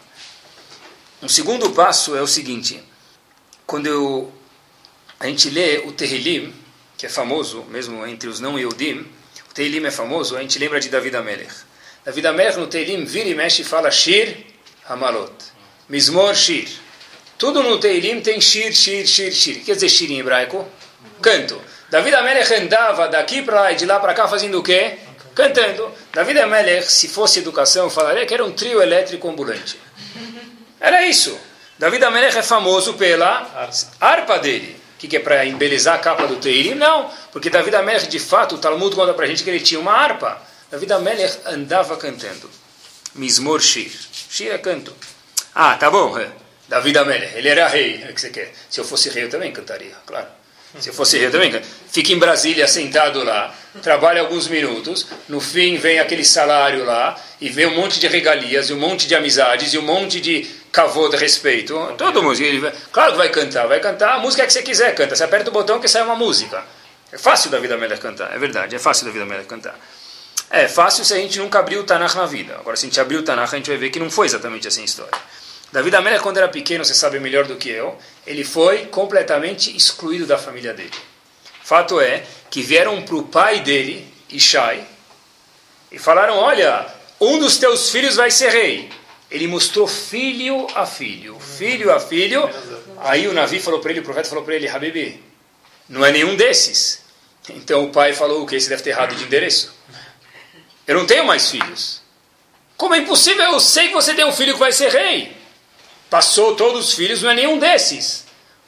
Um 1.22 1.28
segundo 1.28 1.72
passo 1.72 2.16
é 2.16 2.22
o 2.22 2.28
seguinte: 2.28 2.82
quando 3.66 3.88
eu, 3.88 4.32
a 5.20 5.26
gente 5.26 5.50
lê 5.50 5.80
o 5.80 5.92
Tehillim, 5.92 6.54
que 6.96 7.06
é 7.06 7.10
famoso, 7.10 7.64
mesmo 7.70 8.06
entre 8.06 8.30
os 8.30 8.40
não 8.40 8.58
Eudim, 8.60 9.06
o 9.50 9.54
Tehillim 9.54 9.86
é 9.86 9.92
famoso, 9.92 10.38
a 10.38 10.42
gente 10.42 10.60
lembra 10.60 10.80
de 10.80 10.90
David 10.90 11.16
Amelech. 11.16 11.54
David 12.06 12.28
Amelech 12.28 12.58
no 12.60 12.68
Tehillim 12.68 13.04
vira 13.04 13.30
e 13.30 13.36
mexe 13.36 13.64
e 13.64 13.66
fala 13.66 13.90
Shir 13.90 14.46
Hamalot. 14.88 15.34
Mismor 15.90 16.36
Shir. 16.36 16.68
Tudo 17.38 17.64
no 17.64 17.80
Tehillim 17.80 18.22
tem 18.22 18.40
Shir, 18.40 18.72
Shir, 18.74 19.06
Shir, 19.08 19.32
Shir. 19.32 19.64
Quer 19.64 19.74
dizer 19.74 19.90
Shir 19.90 20.12
em 20.12 20.20
hebraico? 20.20 20.68
Canto. 21.22 21.60
David 21.90 22.16
Amelech 22.16 22.54
andava 22.54 23.08
daqui 23.08 23.42
para 23.42 23.62
lá 23.62 23.72
e 23.72 23.76
de 23.76 23.86
lá 23.86 24.00
para 24.00 24.14
cá 24.14 24.28
fazendo 24.28 24.60
o 24.60 24.64
quê? 24.64 24.98
Cantando. 25.34 25.92
David 26.14 26.40
Amelech, 26.40 26.92
se 26.92 27.08
fosse 27.08 27.40
educação, 27.40 27.90
falaria 27.90 28.26
que 28.26 28.34
era 28.34 28.44
um 28.44 28.52
trio 28.52 28.82
elétrico 28.82 29.30
ambulante. 29.30 29.80
Era 30.80 31.06
isso. 31.06 31.38
David 31.80 32.04
Amelech 32.04 32.38
é 32.38 32.44
famoso 32.44 32.96
pela 32.96 33.70
harpa 34.02 34.40
dele. 34.40 34.76
O 34.96 35.00
que, 35.00 35.08
que 35.08 35.18
é 35.18 35.20
para 35.20 35.46
embelezar 35.46 35.96
a 35.96 36.00
capa 36.00 36.26
do 36.26 36.38
Teirim? 36.38 36.74
Não, 36.74 37.10
porque 37.32 37.52
David 37.52 37.76
Amelech, 37.76 38.08
de 38.08 38.20
fato, 38.20 38.56
o 38.56 38.58
Talmud 38.58 38.96
conta 38.96 39.14
para 39.14 39.28
gente 39.28 39.44
que 39.44 39.50
ele 39.50 39.60
tinha 39.60 39.80
uma 39.80 39.92
harpa. 39.92 40.42
David 40.72 40.92
Amelech 40.92 41.38
andava 41.46 41.96
cantando. 41.98 42.50
Mismor 43.14 43.62
Shir. 43.62 43.92
Shir 44.30 44.52
é 44.52 44.58
canto. 44.58 44.94
Ah, 45.54 45.76
tá 45.76 45.90
bom. 45.90 46.18
É. 46.18 46.30
David 46.68 46.98
Amelech, 46.98 47.38
ele 47.38 47.48
era 47.48 47.68
rei. 47.68 48.04
O 48.10 48.14
que 48.14 48.20
você 48.20 48.32
quer? 48.32 48.52
Se 48.70 48.80
eu 48.80 48.84
fosse 48.84 49.10
rei, 49.10 49.26
eu 49.26 49.30
também 49.30 49.52
cantaria, 49.52 49.96
claro. 50.06 50.28
Se 50.80 50.90
eu 50.90 50.94
fosse 50.94 51.18
eu 51.18 51.32
também, 51.32 51.60
fica 51.92 52.12
em 52.12 52.20
Brasília 52.20 52.68
sentado 52.68 53.24
lá, 53.24 53.54
trabalha 53.82 54.22
alguns 54.22 54.48
minutos, 54.48 55.08
no 55.28 55.40
fim 55.40 55.78
vem 55.78 56.00
aquele 56.00 56.24
salário 56.24 56.84
lá, 56.86 57.20
e 57.40 57.50
vem 57.50 57.66
um 57.68 57.76
monte 57.76 58.00
de 58.00 58.08
regalias, 58.08 58.70
e 58.70 58.74
um 58.74 58.78
monte 58.78 59.08
de 59.08 59.16
amizades, 59.16 59.74
e 59.74 59.78
um 59.78 59.82
monte 59.82 60.20
de 60.20 60.48
cavô 60.72 61.08
de 61.10 61.18
respeito. 61.18 61.74
Todo 61.98 62.34
ele, 62.34 62.72
claro 62.92 63.14
que 63.14 63.18
vai 63.18 63.30
cantar, 63.30 63.68
vai 63.68 63.80
cantar 63.80 64.16
a 64.16 64.20
música 64.20 64.46
que 64.46 64.54
você 64.54 64.62
quiser, 64.62 64.94
canta. 64.94 65.16
Você 65.16 65.24
aperta 65.24 65.50
o 65.50 65.54
botão 65.54 65.80
que 65.80 65.88
sai 65.88 66.04
uma 66.04 66.16
música. 66.16 66.64
É 67.12 67.18
fácil 67.18 67.50
da 67.50 67.60
vida 67.60 67.78
melhor 67.78 67.98
cantar, 67.98 68.36
é 68.36 68.38
verdade, 68.38 68.76
é 68.76 68.80
fácil 68.80 69.06
da 69.06 69.12
vida 69.12 69.26
melhor 69.26 69.46
cantar. 69.46 69.80
É 70.50 70.68
fácil 70.68 71.04
se 71.04 71.14
a 71.14 71.18
gente 71.18 71.40
nunca 71.40 71.60
abriu 71.60 71.82
o 71.82 71.84
Tanakh 71.84 72.16
na 72.16 72.26
vida. 72.26 72.56
Agora, 72.56 72.78
se 72.78 72.86
a 72.86 72.90
gente 72.90 73.00
abriu 73.00 73.20
o 73.20 73.24
Tanakh, 73.24 73.54
a 73.54 73.58
gente 73.58 73.70
vai 73.70 73.78
ver 73.78 73.90
que 73.90 74.00
não 74.00 74.10
foi 74.10 74.28
exatamente 74.28 74.68
assim 74.68 74.82
a 74.82 74.86
história. 74.86 75.14
Davi 75.72 75.94
Amelech, 75.96 76.24
quando 76.24 76.38
era 76.38 76.48
pequeno, 76.48 76.86
você 76.86 76.94
sabe 76.94 77.20
melhor 77.20 77.46
do 77.46 77.58
que 77.58 77.70
eu, 77.70 77.98
ele 78.26 78.44
foi 78.44 78.86
completamente 78.86 79.76
excluído 79.76 80.26
da 80.26 80.38
família 80.38 80.74
dele. 80.74 80.94
Fato 81.62 82.00
é 82.00 82.24
que 82.50 82.62
vieram 82.62 83.02
para 83.02 83.16
o 83.16 83.24
pai 83.24 83.60
dele, 83.60 84.08
Ishai, 84.30 84.86
e 85.92 86.00
falaram: 86.00 86.38
Olha, 86.38 86.88
um 87.20 87.38
dos 87.40 87.58
teus 87.58 87.90
filhos 87.90 88.16
vai 88.16 88.32
ser 88.32 88.50
rei. 88.50 88.90
Ele 89.30 89.48
mostrou 89.48 89.86
filho 89.88 90.68
a 90.74 90.86
filho, 90.86 91.38
filho 91.40 91.94
a 91.94 92.00
filho. 92.00 92.50
Aí 93.00 93.28
o 93.28 93.34
Navi 93.34 93.60
falou 93.60 93.82
para 93.82 93.92
ele, 93.92 94.00
o 94.00 94.04
profeta 94.04 94.30
falou 94.30 94.46
para 94.46 94.56
ele: 94.56 94.70
Habibi, 94.70 95.22
não 95.90 96.06
é 96.06 96.12
nenhum 96.12 96.36
desses. 96.36 97.02
Então 97.50 97.84
o 97.84 97.92
pai 97.92 98.14
falou: 98.14 98.44
O 98.44 98.46
que? 98.46 98.60
Você 98.60 98.70
deve 98.70 98.84
ter 98.84 98.92
errado 98.92 99.16
de 99.16 99.24
endereço. 99.24 99.76
Eu 100.88 100.96
não 100.96 101.06
tenho 101.06 101.26
mais 101.26 101.50
filhos. 101.50 102.02
Como 102.78 102.96
é 102.96 103.00
impossível? 103.00 103.44
Eu 103.44 103.60
sei 103.60 103.90
que 103.90 103.94
você 103.94 104.14
tem 104.14 104.26
um 104.26 104.32
filho 104.32 104.54
que 104.54 104.60
vai 104.60 104.72
ser 104.72 104.90
rei. 104.90 105.37
Passou 106.10 106.56
todos 106.56 106.88
os 106.88 106.94
filhos, 106.94 107.22
não 107.22 107.30
é 107.30 107.36
nenhum 107.36 107.60
desses. 107.60 108.26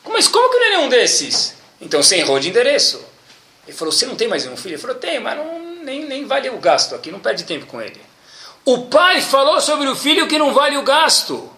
Mas 0.08 0.28
como 0.28 0.50
que 0.50 0.58
não 0.58 0.66
é 0.66 0.70
nenhum 0.70 0.90
desses? 0.90 1.56
Então 1.80 2.04
você 2.04 2.18
errou 2.18 2.40
de 2.40 2.50
endereço. 2.50 3.04
Ele 3.68 3.78
falou, 3.78 3.92
você 3.92 4.06
não 4.06 4.16
tem 4.16 4.28
mais 4.28 4.44
nenhum 4.44 4.58
filho? 4.58 4.74
Ele 4.74 4.82
falou, 4.82 4.96
tem, 4.98 5.20
mas 5.20 5.38
não, 5.38 5.60
nem, 5.84 6.06
nem 6.06 6.26
vale 6.26 6.50
o 6.50 6.58
gasto 6.58 6.96
aqui, 6.96 7.12
não 7.12 7.20
perde 7.20 7.44
tempo 7.44 7.66
com 7.66 7.82
ele. 7.82 8.02
O 8.66 8.86
pai 8.86 9.22
falou 9.22 9.62
sobre 9.62 9.88
o 9.88 9.96
filho 9.96 10.28
que 10.28 10.38
não 10.38 10.54
vale 10.54 10.78
o 10.78 10.84
gasto. 10.84 11.52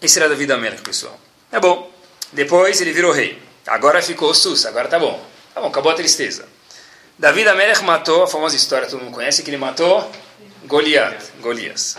Esse 0.00 0.18
era 0.18 0.28
Davi 0.28 0.50
América, 0.52 0.82
pessoal. 0.82 1.18
É 1.50 1.58
bom. 1.58 1.90
Depois 2.32 2.80
ele 2.80 2.92
virou 2.92 3.12
rei. 3.12 3.40
Agora 3.66 4.02
ficou 4.02 4.34
sus, 4.34 4.66
agora 4.66 4.88
tá 4.88 4.98
bom. 4.98 5.22
Tá 5.54 5.60
bom, 5.60 5.68
acabou 5.68 5.92
a 5.92 5.94
tristeza. 5.94 6.46
Davi 7.18 7.46
Amelech 7.48 7.82
matou, 7.82 8.22
a 8.22 8.28
famosa 8.28 8.54
história 8.54 8.86
todo 8.86 9.02
mundo 9.02 9.14
conhece, 9.14 9.42
que 9.42 9.50
ele 9.50 9.56
matou 9.56 10.08
Goliat, 10.64 11.16
Golias. 11.40 11.98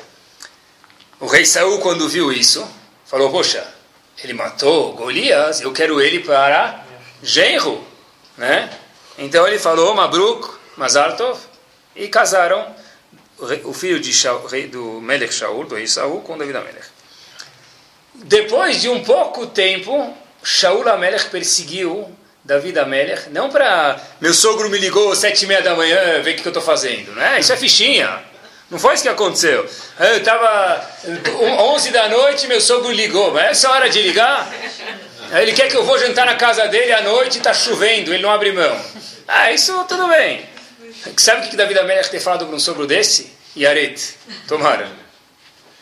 O 1.20 1.28
rei 1.28 1.46
Saul, 1.46 1.80
quando 1.80 2.08
viu 2.08 2.32
isso, 2.32 2.66
falou, 3.06 3.30
poxa, 3.30 3.66
ele 4.24 4.34
matou 4.34 4.94
Golias, 4.94 5.60
eu 5.60 5.74
quero 5.74 6.00
ele 6.00 6.20
para 6.22 6.86
genro, 7.22 7.86
né? 8.38 8.70
Então 9.18 9.46
ele 9.46 9.60
falou, 9.60 9.94
Mabruk, 9.94 10.50
Mazartov, 10.78 11.38
e 11.94 12.08
casaram 12.08 12.74
o 13.66 13.74
filho 13.74 14.00
de 14.00 14.14
Shaul, 14.14 14.48
do 14.72 15.02
Melech 15.02 15.34
Shaul, 15.34 15.66
do 15.66 15.76
rei 15.76 15.88
Saul, 15.88 16.22
com 16.22 16.38
Davi 16.38 16.56
Amelech. 16.56 16.88
Depois 18.16 18.82
de 18.82 18.88
um 18.88 19.04
pouco 19.04 19.48
tempo, 19.48 20.16
Shaul 20.42 20.88
Amelech 20.88 21.26
perseguiu 21.26 22.10
Davi 22.46 22.78
Amelech, 22.80 23.30
não 23.30 23.50
para 23.50 24.00
meu 24.22 24.34
sogro 24.34 24.70
me 24.70 24.78
ligou 24.78 25.12
às 25.12 25.18
sete 25.18 25.44
e 25.44 25.48
meia 25.48 25.62
da 25.62 25.76
manhã, 25.76 26.22
ver 26.22 26.32
o 26.32 26.36
que, 26.36 26.42
que 26.42 26.48
eu 26.48 26.52
estou 26.52 26.64
fazendo, 26.64 27.12
né? 27.12 27.40
Isso 27.42 27.52
é 27.52 27.58
fichinha. 27.58 28.24
Não 28.70 28.78
foi 28.78 28.94
isso 28.94 29.04
que 29.04 29.10
aconteceu. 29.10 29.68
Eu 30.00 30.18
estava 30.18 30.88
11 31.34 31.92
da 31.92 32.08
noite, 32.08 32.48
meu 32.48 32.62
sogro 32.62 32.92
ligou. 32.92 33.32
Mas 33.34 33.52
essa 33.52 33.72
hora 33.72 33.90
de 33.90 34.02
ligar? 34.02 34.52
Ele 35.32 35.54
quer 35.54 35.70
que 35.70 35.76
eu 35.76 35.84
vou 35.84 35.98
jantar 35.98 36.26
na 36.26 36.36
casa 36.36 36.68
dele 36.68 36.92
à 36.92 37.02
noite 37.02 37.36
e 37.36 37.38
está 37.38 37.54
chovendo, 37.54 38.14
ele 38.14 38.24
não 38.24 38.32
abre 38.32 38.52
mão. 38.52 38.80
Ah, 39.28 39.52
isso 39.52 39.74
tudo 39.88 40.08
bem. 40.08 40.46
Sabe 41.18 41.46
o 41.46 41.50
que 41.50 41.56
Davi 41.56 41.78
Amelech 41.78 42.10
ter 42.10 42.20
falado 42.20 42.46
para 42.46 42.56
um 42.56 42.60
sogro 42.60 42.86
desse? 42.86 43.32
Yaret. 43.56 44.16
Tomara. 44.48 44.88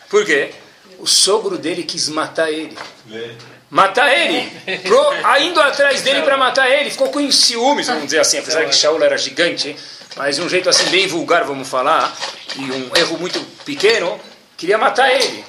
Por 0.09 0.25
quê? 0.25 0.51
O 0.99 1.07
sogro 1.07 1.57
dele 1.57 1.83
quis 1.83 2.09
matar 2.09 2.51
ele. 2.51 2.77
Matar 3.69 4.11
ele. 4.13 4.49
Pro, 4.79 4.97
indo 5.41 5.61
atrás 5.61 6.01
dele 6.01 6.21
para 6.21 6.37
matar 6.37 6.69
ele. 6.69 6.89
Ficou 6.89 7.09
com 7.09 7.29
ciúmes, 7.31 7.87
vamos 7.87 8.05
dizer 8.05 8.19
assim. 8.19 8.39
Apesar 8.39 8.65
que 8.65 8.75
Shaul 8.75 9.01
era 9.03 9.17
gigante, 9.17 9.75
mas 10.17 10.35
de 10.35 10.41
um 10.41 10.49
jeito 10.49 10.69
assim 10.69 10.89
bem 10.89 11.07
vulgar, 11.07 11.43
vamos 11.43 11.67
falar, 11.67 12.15
e 12.55 12.61
um 12.71 12.95
erro 12.95 13.17
muito 13.17 13.39
pequeno, 13.63 14.19
queria 14.57 14.77
matar 14.77 15.13
ele. 15.13 15.45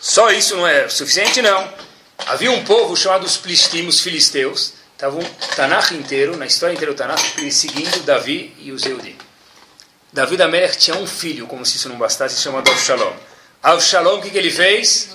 Só 0.00 0.30
isso 0.30 0.56
não 0.56 0.66
é 0.66 0.88
suficiente, 0.88 1.40
não. 1.40 1.72
Havia 2.26 2.50
um 2.50 2.64
povo 2.64 2.96
chamado 2.96 3.24
os 3.24 3.36
Plistimos 3.36 4.00
filisteus, 4.00 4.74
estava 4.92 5.16
um 5.16 5.24
Tanakh 5.54 5.92
inteiro, 5.92 6.36
na 6.36 6.46
história 6.46 6.74
inteira 6.74 6.92
do 6.92 6.96
Tanakh, 6.96 7.20
seguindo 7.50 8.04
Davi 8.04 8.54
e 8.58 8.72
os 8.72 8.84
Eudim. 8.84 9.16
Davi 10.12 10.36
da 10.36 10.48
Melech 10.48 10.76
tinha 10.78 10.96
um 10.96 11.06
filho, 11.06 11.46
como 11.46 11.64
se 11.64 11.76
isso 11.76 11.88
não 11.88 11.96
bastasse, 11.96 12.40
chamado 12.40 12.70
Avshalom. 12.70 13.12
Avshalom, 13.62 14.18
o 14.18 14.22
que, 14.22 14.30
que 14.30 14.38
ele 14.38 14.50
fez? 14.50 15.10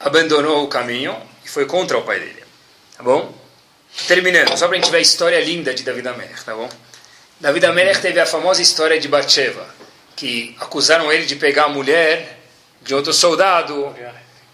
Abandonou 0.00 0.64
o 0.64 0.68
caminho 0.68 1.16
e 1.44 1.48
foi 1.48 1.66
contra 1.66 1.96
o 1.96 2.02
pai 2.02 2.18
dele. 2.18 2.42
Tá 2.96 3.02
bom? 3.02 3.32
Terminando, 4.06 4.56
só 4.56 4.68
para 4.68 4.76
a 4.76 4.80
gente 4.80 4.90
ver 4.90 4.98
a 4.98 5.00
história 5.00 5.40
linda 5.40 5.74
de 5.74 5.82
Davi 5.82 6.06
Amelech, 6.06 6.44
tá 6.44 6.54
bom? 6.54 6.68
Davi 7.40 7.64
Amelech 7.64 8.00
teve 8.00 8.20
a 8.20 8.26
famosa 8.26 8.62
história 8.62 9.00
de 9.00 9.08
Batsheva, 9.08 9.66
que 10.14 10.54
acusaram 10.60 11.10
ele 11.12 11.26
de 11.26 11.34
pegar 11.36 11.64
a 11.64 11.68
mulher 11.68 12.38
de 12.82 12.94
outro 12.94 13.12
soldado 13.12 13.94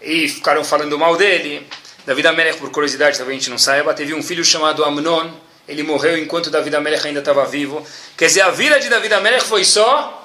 e 0.01 0.27
ficaram 0.27 0.63
falando 0.63 0.97
mal 0.97 1.15
dele. 1.15 1.67
Davi 2.05 2.25
Amelech, 2.25 2.57
por 2.57 2.71
curiosidade, 2.71 3.17
talvez 3.17 3.37
a 3.37 3.39
gente 3.39 3.49
não 3.49 3.57
saiba, 3.57 3.93
teve 3.93 4.13
um 4.13 4.23
filho 4.23 4.43
chamado 4.43 4.83
Amnon, 4.83 5.29
ele 5.67 5.83
morreu 5.83 6.17
enquanto 6.17 6.49
Davi 6.49 6.75
Amelech 6.75 7.07
ainda 7.07 7.19
estava 7.19 7.45
vivo. 7.45 7.85
Quer 8.17 8.25
dizer, 8.27 8.41
a 8.41 8.49
vida 8.49 8.79
de 8.79 8.89
Davi 8.89 9.13
Amelech 9.13 9.45
foi 9.45 9.63
só 9.63 10.21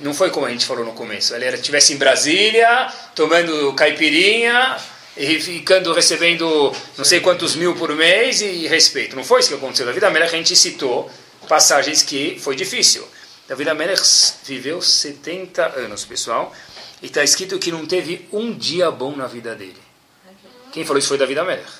não 0.00 0.14
foi 0.14 0.30
como 0.30 0.46
a 0.46 0.50
gente 0.50 0.64
falou 0.64 0.84
no 0.84 0.92
começo. 0.92 1.34
Ele 1.34 1.46
estivesse 1.48 1.92
em 1.92 1.96
Brasília, 1.96 2.88
tomando 3.14 3.72
caipirinha, 3.74 4.76
e 5.20 5.38
ficando 5.38 5.92
recebendo 5.92 6.74
não 6.96 7.04
sei 7.04 7.20
quantos 7.20 7.54
mil 7.54 7.76
por 7.76 7.94
mês 7.94 8.40
e 8.40 8.66
respeito. 8.66 9.14
Não 9.14 9.22
foi 9.22 9.40
isso 9.40 9.50
que 9.50 9.54
aconteceu. 9.54 9.84
Davi 9.84 10.02
Amelech 10.02 10.34
a 10.34 10.38
gente 10.38 10.56
citou 10.56 11.10
passagens 11.46 12.02
que 12.02 12.38
foi 12.40 12.56
difícil. 12.56 13.06
Davi 13.46 13.68
Amelech 13.68 14.00
viveu 14.44 14.80
70 14.80 15.78
anos, 15.78 16.06
pessoal, 16.06 16.54
e 17.02 17.06
está 17.06 17.22
escrito 17.22 17.58
que 17.58 17.70
não 17.70 17.84
teve 17.84 18.26
um 18.32 18.50
dia 18.50 18.90
bom 18.90 19.14
na 19.14 19.26
vida 19.26 19.54
dele. 19.54 19.76
Quem 20.72 20.86
falou 20.86 20.98
isso 20.98 21.08
foi 21.08 21.18
Davi 21.18 21.38
Amelech. 21.38 21.70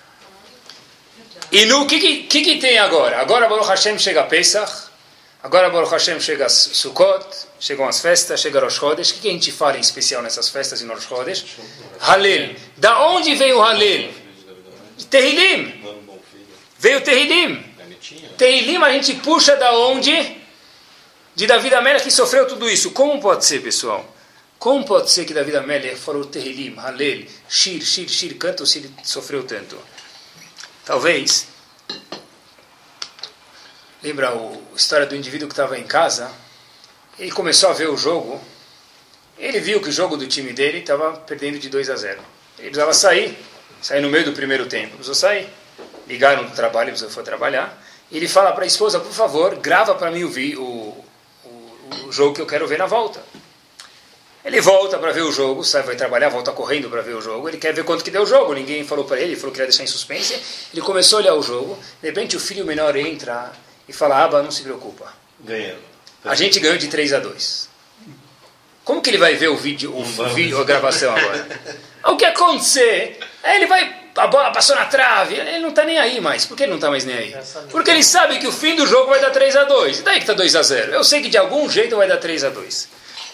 E 1.50 1.64
no 1.64 1.86
que, 1.86 1.98
que, 2.24 2.42
que, 2.42 2.58
tem 2.58 2.78
agora? 2.78 3.22
Agora 3.22 3.48
Baruch 3.48 3.68
Hashem 3.68 3.98
chega 3.98 4.20
a 4.20 4.24
Pesach, 4.24 4.89
Agora, 5.42 5.70
Baruch 5.70 5.90
Hashem, 5.90 6.20
chega 6.20 6.48
Sukkot, 6.50 7.24
chegam 7.58 7.88
as 7.88 8.00
festas, 8.00 8.40
chega 8.40 8.60
Rosh 8.60 8.78
Chodesh. 8.78 9.10
O 9.10 9.14
que 9.14 9.28
a 9.28 9.32
gente 9.32 9.50
fala 9.50 9.78
em 9.78 9.80
especial 9.80 10.20
nessas 10.20 10.50
festas 10.50 10.82
em 10.82 10.86
Rosh 10.86 11.06
Chodesh? 11.06 11.44
Halel. 11.98 12.54
Da 12.76 13.06
onde 13.06 13.34
veio 13.34 13.56
o 13.58 13.62
Halel? 13.62 14.12
De 14.98 15.06
Terrilim. 15.06 15.82
Veio 16.78 17.00
Terrilim. 17.00 17.64
Terrilim 18.36 18.82
a 18.82 18.92
gente 18.92 19.14
puxa 19.14 19.56
da 19.56 19.72
onde? 19.78 20.40
De 21.34 21.46
Davi 21.46 21.74
Amélia 21.74 22.00
que 22.02 22.10
sofreu 22.10 22.46
tudo 22.46 22.68
isso. 22.68 22.90
Como 22.90 23.18
pode 23.18 23.46
ser, 23.46 23.62
pessoal? 23.62 24.14
Como 24.58 24.84
pode 24.84 25.10
ser 25.10 25.24
que 25.24 25.32
Davi 25.32 25.56
Amélia 25.56 25.96
falou 25.96 26.26
Terrilim, 26.26 26.78
Halel, 26.78 27.24
Shir, 27.48 27.80
Shir, 27.80 28.10
Shir, 28.10 28.36
canto 28.36 28.66
se 28.66 28.80
ele 28.80 28.94
sofreu 29.02 29.42
tanto? 29.44 29.78
Talvez 30.84 31.46
Lembra 34.02 34.30
a 34.30 34.76
história 34.76 35.04
do 35.04 35.14
indivíduo 35.14 35.46
que 35.46 35.52
estava 35.52 35.78
em 35.78 35.84
casa? 35.84 36.30
Ele 37.18 37.30
começou 37.30 37.68
a 37.68 37.74
ver 37.74 37.90
o 37.90 37.98
jogo. 37.98 38.40
Ele 39.38 39.60
viu 39.60 39.80
que 39.80 39.90
o 39.90 39.92
jogo 39.92 40.16
do 40.16 40.26
time 40.26 40.54
dele 40.54 40.78
estava 40.78 41.12
perdendo 41.18 41.58
de 41.58 41.68
2 41.68 41.90
a 41.90 41.96
0. 41.96 42.18
Ele 42.58 42.68
precisava 42.68 42.94
sair, 42.94 43.38
sair 43.82 44.00
no 44.00 44.08
meio 44.08 44.24
do 44.24 44.32
primeiro 44.32 44.64
tempo. 44.66 44.94
Precisou 44.94 45.14
sair. 45.14 45.48
Ligaram 46.08 46.44
do 46.44 46.52
trabalho, 46.52 46.90
ele 46.90 47.10
foi 47.10 47.22
trabalhar. 47.22 47.78
E 48.10 48.16
ele 48.16 48.26
fala 48.26 48.52
para 48.52 48.64
a 48.64 48.66
esposa: 48.66 48.98
por 48.98 49.12
favor, 49.12 49.54
grava 49.56 49.94
para 49.94 50.10
mim 50.10 50.24
o, 50.24 50.30
o, 50.58 51.04
o, 51.44 52.06
o 52.06 52.12
jogo 52.12 52.34
que 52.34 52.40
eu 52.40 52.46
quero 52.46 52.66
ver 52.66 52.78
na 52.78 52.86
volta. 52.86 53.22
Ele 54.42 54.62
volta 54.62 54.98
para 54.98 55.12
ver 55.12 55.20
o 55.20 55.30
jogo, 55.30 55.62
sai, 55.62 55.82
vai 55.82 55.94
trabalhar, 55.94 56.30
volta 56.30 56.50
correndo 56.52 56.88
para 56.88 57.02
ver 57.02 57.14
o 57.14 57.20
jogo. 57.20 57.50
Ele 57.50 57.58
quer 57.58 57.74
ver 57.74 57.84
quanto 57.84 58.02
que 58.02 58.10
deu 58.10 58.22
o 58.22 58.26
jogo. 58.26 58.54
Ninguém 58.54 58.82
falou 58.86 59.04
para 59.04 59.18
ele, 59.18 59.32
ele 59.32 59.36
falou 59.36 59.52
que 59.52 59.60
ia 59.60 59.66
deixar 59.66 59.84
em 59.84 59.86
suspense. 59.86 60.40
Ele 60.72 60.80
começou 60.80 61.18
a 61.18 61.22
olhar 61.22 61.34
o 61.34 61.42
jogo. 61.42 61.78
De 62.00 62.08
repente, 62.08 62.34
o 62.34 62.40
filho 62.40 62.64
menor 62.64 62.96
entra 62.96 63.52
e 63.90 63.92
fala, 63.92 64.22
Aba, 64.22 64.40
não 64.40 64.52
se 64.52 64.62
preocupa. 64.62 65.12
Ganhando. 65.40 65.80
A 66.24 66.36
gente 66.36 66.60
ganhou 66.60 66.78
de 66.78 66.86
3 66.86 67.12
a 67.12 67.18
2. 67.18 67.68
Como 68.84 69.02
que 69.02 69.10
ele 69.10 69.18
vai 69.18 69.34
ver 69.34 69.48
o 69.48 69.56
vídeo, 69.56 69.92
o, 69.92 70.04
vídeo, 70.28 70.60
a 70.60 70.64
gravação 70.64 71.14
agora? 71.14 71.46
o 72.06 72.16
que 72.16 72.24
acontecer? 72.24 73.18
É, 73.42 73.56
ele 73.56 73.66
vai, 73.66 73.96
a 74.16 74.28
bola 74.28 74.52
passou 74.52 74.76
na 74.76 74.84
trave, 74.84 75.34
ele 75.34 75.58
não 75.58 75.70
está 75.70 75.84
nem 75.84 75.98
aí 75.98 76.20
mais. 76.20 76.46
Por 76.46 76.56
que 76.56 76.62
ele 76.62 76.70
não 76.70 76.76
está 76.76 76.88
mais 76.88 77.04
nem 77.04 77.16
aí? 77.16 77.36
Porque 77.68 77.90
ele 77.90 78.04
sabe 78.04 78.38
que 78.38 78.46
o 78.46 78.52
fim 78.52 78.76
do 78.76 78.86
jogo 78.86 79.10
vai 79.10 79.20
dar 79.20 79.30
3 79.30 79.56
a 79.56 79.64
2. 79.64 79.98
E 79.98 80.02
daí 80.02 80.14
que 80.16 80.22
está 80.22 80.34
2 80.34 80.54
a 80.54 80.62
0. 80.62 80.94
Eu 80.94 81.02
sei 81.02 81.20
que 81.20 81.28
de 81.28 81.36
algum 81.36 81.68
jeito 81.68 81.96
vai 81.96 82.06
dar 82.06 82.18
3 82.18 82.44
a 82.44 82.50
2. 82.50 82.88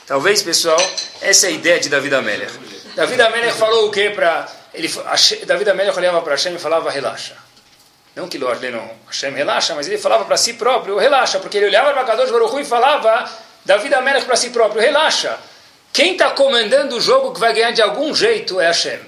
Talvez, 0.07 0.43
pessoal, 0.43 0.81
essa 1.21 1.49
é 1.49 1.51
a 1.51 1.53
ideia 1.53 1.79
de 1.79 1.91
David 1.91 2.15
Amélia. 2.15 2.49
David 2.95 3.21
Amélia 3.21 3.53
falou 3.53 3.89
o 3.89 3.91
que 3.91 4.09
para 4.09 4.49
ele? 4.73 4.89
David 5.45 5.69
Amélia 5.69 5.93
olhava 5.95 6.23
para 6.23 6.33
Hashem 6.33 6.55
e 6.55 6.59
falava 6.59 6.91
relaxa. 6.91 7.46
Não 8.17 8.29
que 8.29 8.39
Lord 8.39 8.67
não 8.71 8.91
Hashem 9.07 9.31
relaxa, 9.35 9.75
mas 9.75 9.87
ele 9.87 9.99
falava 9.99 10.25
para 10.25 10.39
si 10.39 10.55
próprio, 10.55 10.97
relaxa, 10.97 11.39
porque 11.39 11.59
ele 11.59 11.67
olhava 11.67 11.93
para 11.93 12.03
Kadosh 12.03 12.31
Baruch 12.31 12.59
e 12.59 12.65
falava 12.65 13.31
da 13.63 13.77
vida 13.77 13.99
Amelech 13.99 14.25
para 14.25 14.37
si 14.37 14.49
próprio, 14.49 14.81
relaxa. 14.81 15.39
Quem 15.93 16.13
está 16.13 16.31
comandando 16.31 16.97
o 16.97 17.01
jogo 17.01 17.35
que 17.35 17.39
vai 17.39 17.53
ganhar 17.53 17.73
de 17.73 17.83
algum 17.83 18.15
jeito 18.15 18.59
é 18.59 18.69
Hashem. 18.69 19.01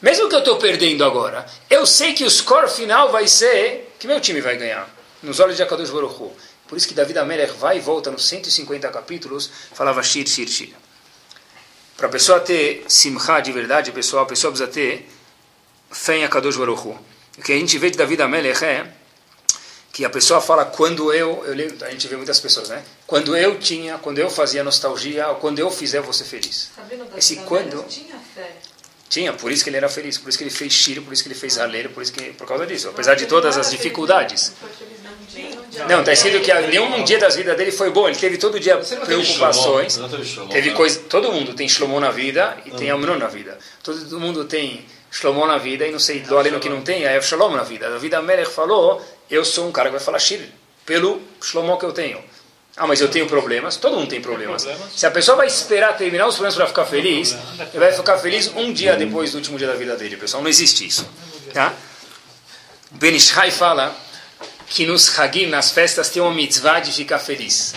Mesmo 0.00 0.28
que 0.28 0.36
eu 0.36 0.38
estou 0.38 0.58
perdendo 0.58 1.04
agora, 1.04 1.44
eu 1.68 1.84
sei 1.84 2.12
que 2.12 2.22
o 2.22 2.30
score 2.30 2.70
final 2.70 3.10
vai 3.10 3.26
ser 3.26 3.94
que 3.98 4.06
meu 4.06 4.20
time 4.20 4.40
vai 4.40 4.56
ganhar. 4.56 4.88
Nos 5.24 5.40
olhos 5.40 5.56
de 5.56 5.62
Akadosh 5.64 5.90
Baruch 5.90 6.22
Hu. 6.22 6.32
Por 6.68 6.78
isso 6.78 6.86
que 6.86 6.94
David 6.94 7.18
Amelech 7.18 7.54
vai 7.54 7.78
e 7.78 7.80
volta 7.80 8.12
nos 8.12 8.28
150 8.28 8.88
capítulos, 8.90 9.50
falava 9.72 10.04
Shir, 10.04 10.26
Shir, 10.28 10.48
Shir. 10.48 10.72
Para 11.96 12.06
a 12.06 12.10
pessoa 12.10 12.38
ter 12.38 12.84
simcha 12.86 13.40
de 13.40 13.50
verdade, 13.50 13.90
pessoal, 13.90 14.22
a 14.22 14.26
pessoa 14.26 14.52
precisa 14.52 14.70
ter 14.70 15.08
fé 15.90 16.18
em 16.18 16.24
Akadosh 16.24 16.56
Baruch 16.56 16.86
Hu. 16.86 17.11
O 17.38 17.42
que 17.42 17.52
a 17.52 17.56
gente 17.56 17.78
vê 17.78 17.90
de 17.90 17.96
David 17.96 18.22
Amelech 18.22 18.64
é 18.64 18.86
que 19.92 20.04
a 20.04 20.10
pessoa 20.10 20.40
fala 20.40 20.64
quando 20.64 21.12
eu, 21.12 21.44
eu 21.44 21.86
a 21.86 21.90
gente 21.90 22.08
vê 22.08 22.16
muitas 22.16 22.40
pessoas, 22.40 22.70
né? 22.70 22.82
Quando 23.06 23.36
eu 23.36 23.58
tinha, 23.58 23.98
quando 23.98 24.18
eu 24.18 24.30
fazia 24.30 24.64
nostalgia, 24.64 25.28
ou 25.28 25.36
quando 25.36 25.58
eu 25.58 25.70
fizer, 25.70 25.98
eu 25.98 26.02
vou 26.02 26.12
ser 26.12 26.24
feliz. 26.24 26.70
Esse 27.16 27.36
quando 27.36 27.84
tinha 27.86 28.16
fé. 28.34 28.56
Tinha, 29.10 29.34
por 29.34 29.52
isso 29.52 29.62
que 29.62 29.68
ele 29.68 29.76
era 29.76 29.90
feliz, 29.90 30.16
por 30.16 30.30
isso 30.30 30.38
que 30.38 30.44
ele 30.44 30.50
fez 30.50 30.72
shir, 30.72 31.02
por 31.02 31.12
isso 31.12 31.22
que 31.22 31.28
ele 31.28 31.38
fez 31.38 31.58
raleiro, 31.58 31.90
por 31.90 32.02
isso 32.02 32.10
que 32.10 32.32
por 32.32 32.48
causa 32.48 32.66
disso, 32.66 32.88
apesar 32.88 33.14
de 33.14 33.26
todas 33.26 33.58
as 33.58 33.70
dificuldades. 33.70 34.54
Não, 35.86 36.00
está 36.00 36.14
escrito 36.14 36.40
que 36.40 36.52
nenhum 36.68 37.04
dia 37.04 37.18
das 37.18 37.36
vidas 37.36 37.54
dele 37.54 37.70
foi 37.70 37.90
bom. 37.90 38.08
Ele 38.08 38.16
teve 38.16 38.38
todo 38.38 38.58
dia 38.58 38.78
preocupações. 38.78 40.00
Teve 40.50 40.70
coisa. 40.70 41.00
Todo 41.00 41.30
mundo 41.30 41.52
tem 41.52 41.68
Shlomo 41.68 42.00
na 42.00 42.10
vida 42.10 42.56
e 42.64 42.70
tem 42.70 42.90
Amnon 42.90 43.16
na 43.16 43.28
vida. 43.28 43.58
Todo 43.82 44.18
mundo 44.18 44.46
tem 44.46 44.86
Shlomo 45.12 45.46
na 45.46 45.58
vida 45.58 45.86
e 45.86 45.92
não 45.92 45.98
sei 45.98 46.20
do 46.20 46.38
além 46.38 46.58
que 46.58 46.70
não 46.70 46.80
tem, 46.80 47.04
é 47.04 47.20
Shalom 47.20 47.54
na 47.54 47.62
vida. 47.62 47.86
A 47.86 47.98
vida 47.98 48.20
Melech 48.22 48.50
falou: 48.50 49.00
eu 49.30 49.44
sou 49.44 49.68
um 49.68 49.70
cara 49.70 49.90
que 49.90 49.96
vai 49.96 50.04
falar 50.04 50.18
Shir 50.18 50.48
pelo 50.86 51.20
Shlomo 51.40 51.78
que 51.78 51.84
eu 51.84 51.92
tenho. 51.92 52.18
Ah, 52.74 52.86
mas 52.86 53.02
eu 53.02 53.08
tenho 53.08 53.26
problemas. 53.26 53.76
Todo 53.76 53.96
mundo 53.96 54.08
tem 54.08 54.22
problemas. 54.22 54.66
Se 54.96 55.04
a 55.04 55.10
pessoa 55.10 55.36
vai 55.36 55.46
esperar 55.46 55.94
terminar 55.98 56.26
os 56.26 56.36
problemas 56.36 56.54
para 56.54 56.66
ficar 56.66 56.86
feliz, 56.86 57.36
ele 57.58 57.78
vai 57.78 57.92
ficar 57.92 58.16
feliz 58.16 58.50
um 58.56 58.72
dia 58.72 58.96
depois 58.96 59.32
do 59.32 59.36
último 59.36 59.58
dia 59.58 59.66
da 59.66 59.74
vida 59.74 59.94
dele, 59.94 60.16
pessoal. 60.16 60.42
Não 60.42 60.48
existe 60.48 60.86
isso. 60.86 61.06
Tá? 61.52 61.74
Ben 62.92 63.14
Ishai 63.14 63.50
fala 63.50 63.94
que 64.66 64.86
nos 64.86 65.18
Hagim, 65.18 65.48
nas 65.48 65.70
festas, 65.70 66.08
tem 66.08 66.22
uma 66.22 66.32
mitzvah 66.32 66.80
de 66.80 66.90
ficar 66.90 67.18
feliz. 67.18 67.74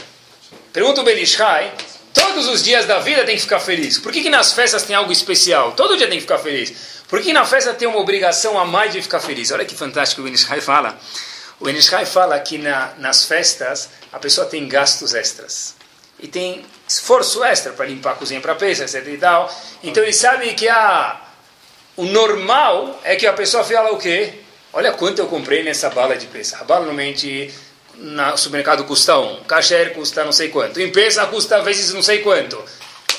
Pergunta 0.71 1.01
o 1.01 1.03
Ben 1.03 1.21
Ishai, 1.21 1.73
todos 2.15 2.47
os 2.47 2.63
dias 2.63 2.85
da 2.85 2.99
vida 2.99 3.23
tem 3.23 3.35
que 3.35 3.41
ficar 3.41 3.59
feliz. 3.59 3.99
Por 3.99 4.11
que, 4.11 4.23
que 4.23 4.29
nas 4.29 4.53
festas 4.53 4.83
tem 4.83 4.95
algo 4.95 5.11
especial? 5.11 5.73
Todo 5.73 5.97
dia 5.97 6.07
tem 6.07 6.17
que 6.17 6.21
ficar 6.21 6.39
feliz. 6.39 6.73
Por 7.07 7.21
que 7.21 7.31
na 7.31 7.45
festa 7.45 7.73
tem 7.73 7.87
uma 7.87 7.99
obrigação 7.99 8.57
a 8.57 8.65
mais 8.65 8.91
de 8.91 9.01
ficar 9.01 9.19
feliz? 9.19 9.51
Olha 9.51 9.65
que 9.65 9.75
fantástico 9.75 10.21
o 10.21 10.23
Ben 10.23 10.33
Ishai 10.33 10.61
fala. 10.61 10.97
O 11.59 11.65
Ben 11.65 11.75
Ishai 11.75 12.05
fala 12.05 12.39
que 12.39 12.57
na, 12.57 12.93
nas 12.97 13.25
festas 13.25 13.89
a 14.11 14.17
pessoa 14.17 14.47
tem 14.47 14.67
gastos 14.67 15.13
extras. 15.13 15.75
E 16.19 16.27
tem 16.27 16.65
esforço 16.87 17.43
extra 17.43 17.73
para 17.73 17.85
limpar 17.85 18.13
a 18.13 18.15
cozinha 18.15 18.41
para 18.41 18.55
peça, 18.55 18.83
etc 18.83 19.07
e 19.07 19.17
tal. 19.17 19.53
Então 19.83 20.01
ele 20.01 20.13
sabe 20.13 20.53
que 20.53 20.67
a, 20.67 21.21
o 21.95 22.05
normal 22.05 22.99
é 23.03 23.15
que 23.15 23.27
a 23.27 23.33
pessoa 23.33 23.63
fala 23.63 23.91
o 23.91 23.97
quê? 23.97 24.33
Olha 24.73 24.91
quanto 24.93 25.19
eu 25.19 25.27
comprei 25.27 25.63
nessa 25.63 25.89
bala 25.89 26.15
de 26.17 26.25
peça. 26.27 26.57
A 26.57 26.63
bala 26.63 26.85
normalmente 26.85 27.53
no 27.97 28.37
supermercado 28.37 28.83
custa 28.83 29.17
um, 29.17 29.43
kasher 29.43 29.93
custa 29.93 30.23
não 30.23 30.31
sei 30.31 30.49
quanto, 30.49 30.79
em 30.79 30.91
peça 30.91 31.25
custa 31.27 31.61
vezes 31.61 31.93
não 31.93 32.01
sei 32.01 32.19
quanto. 32.19 32.61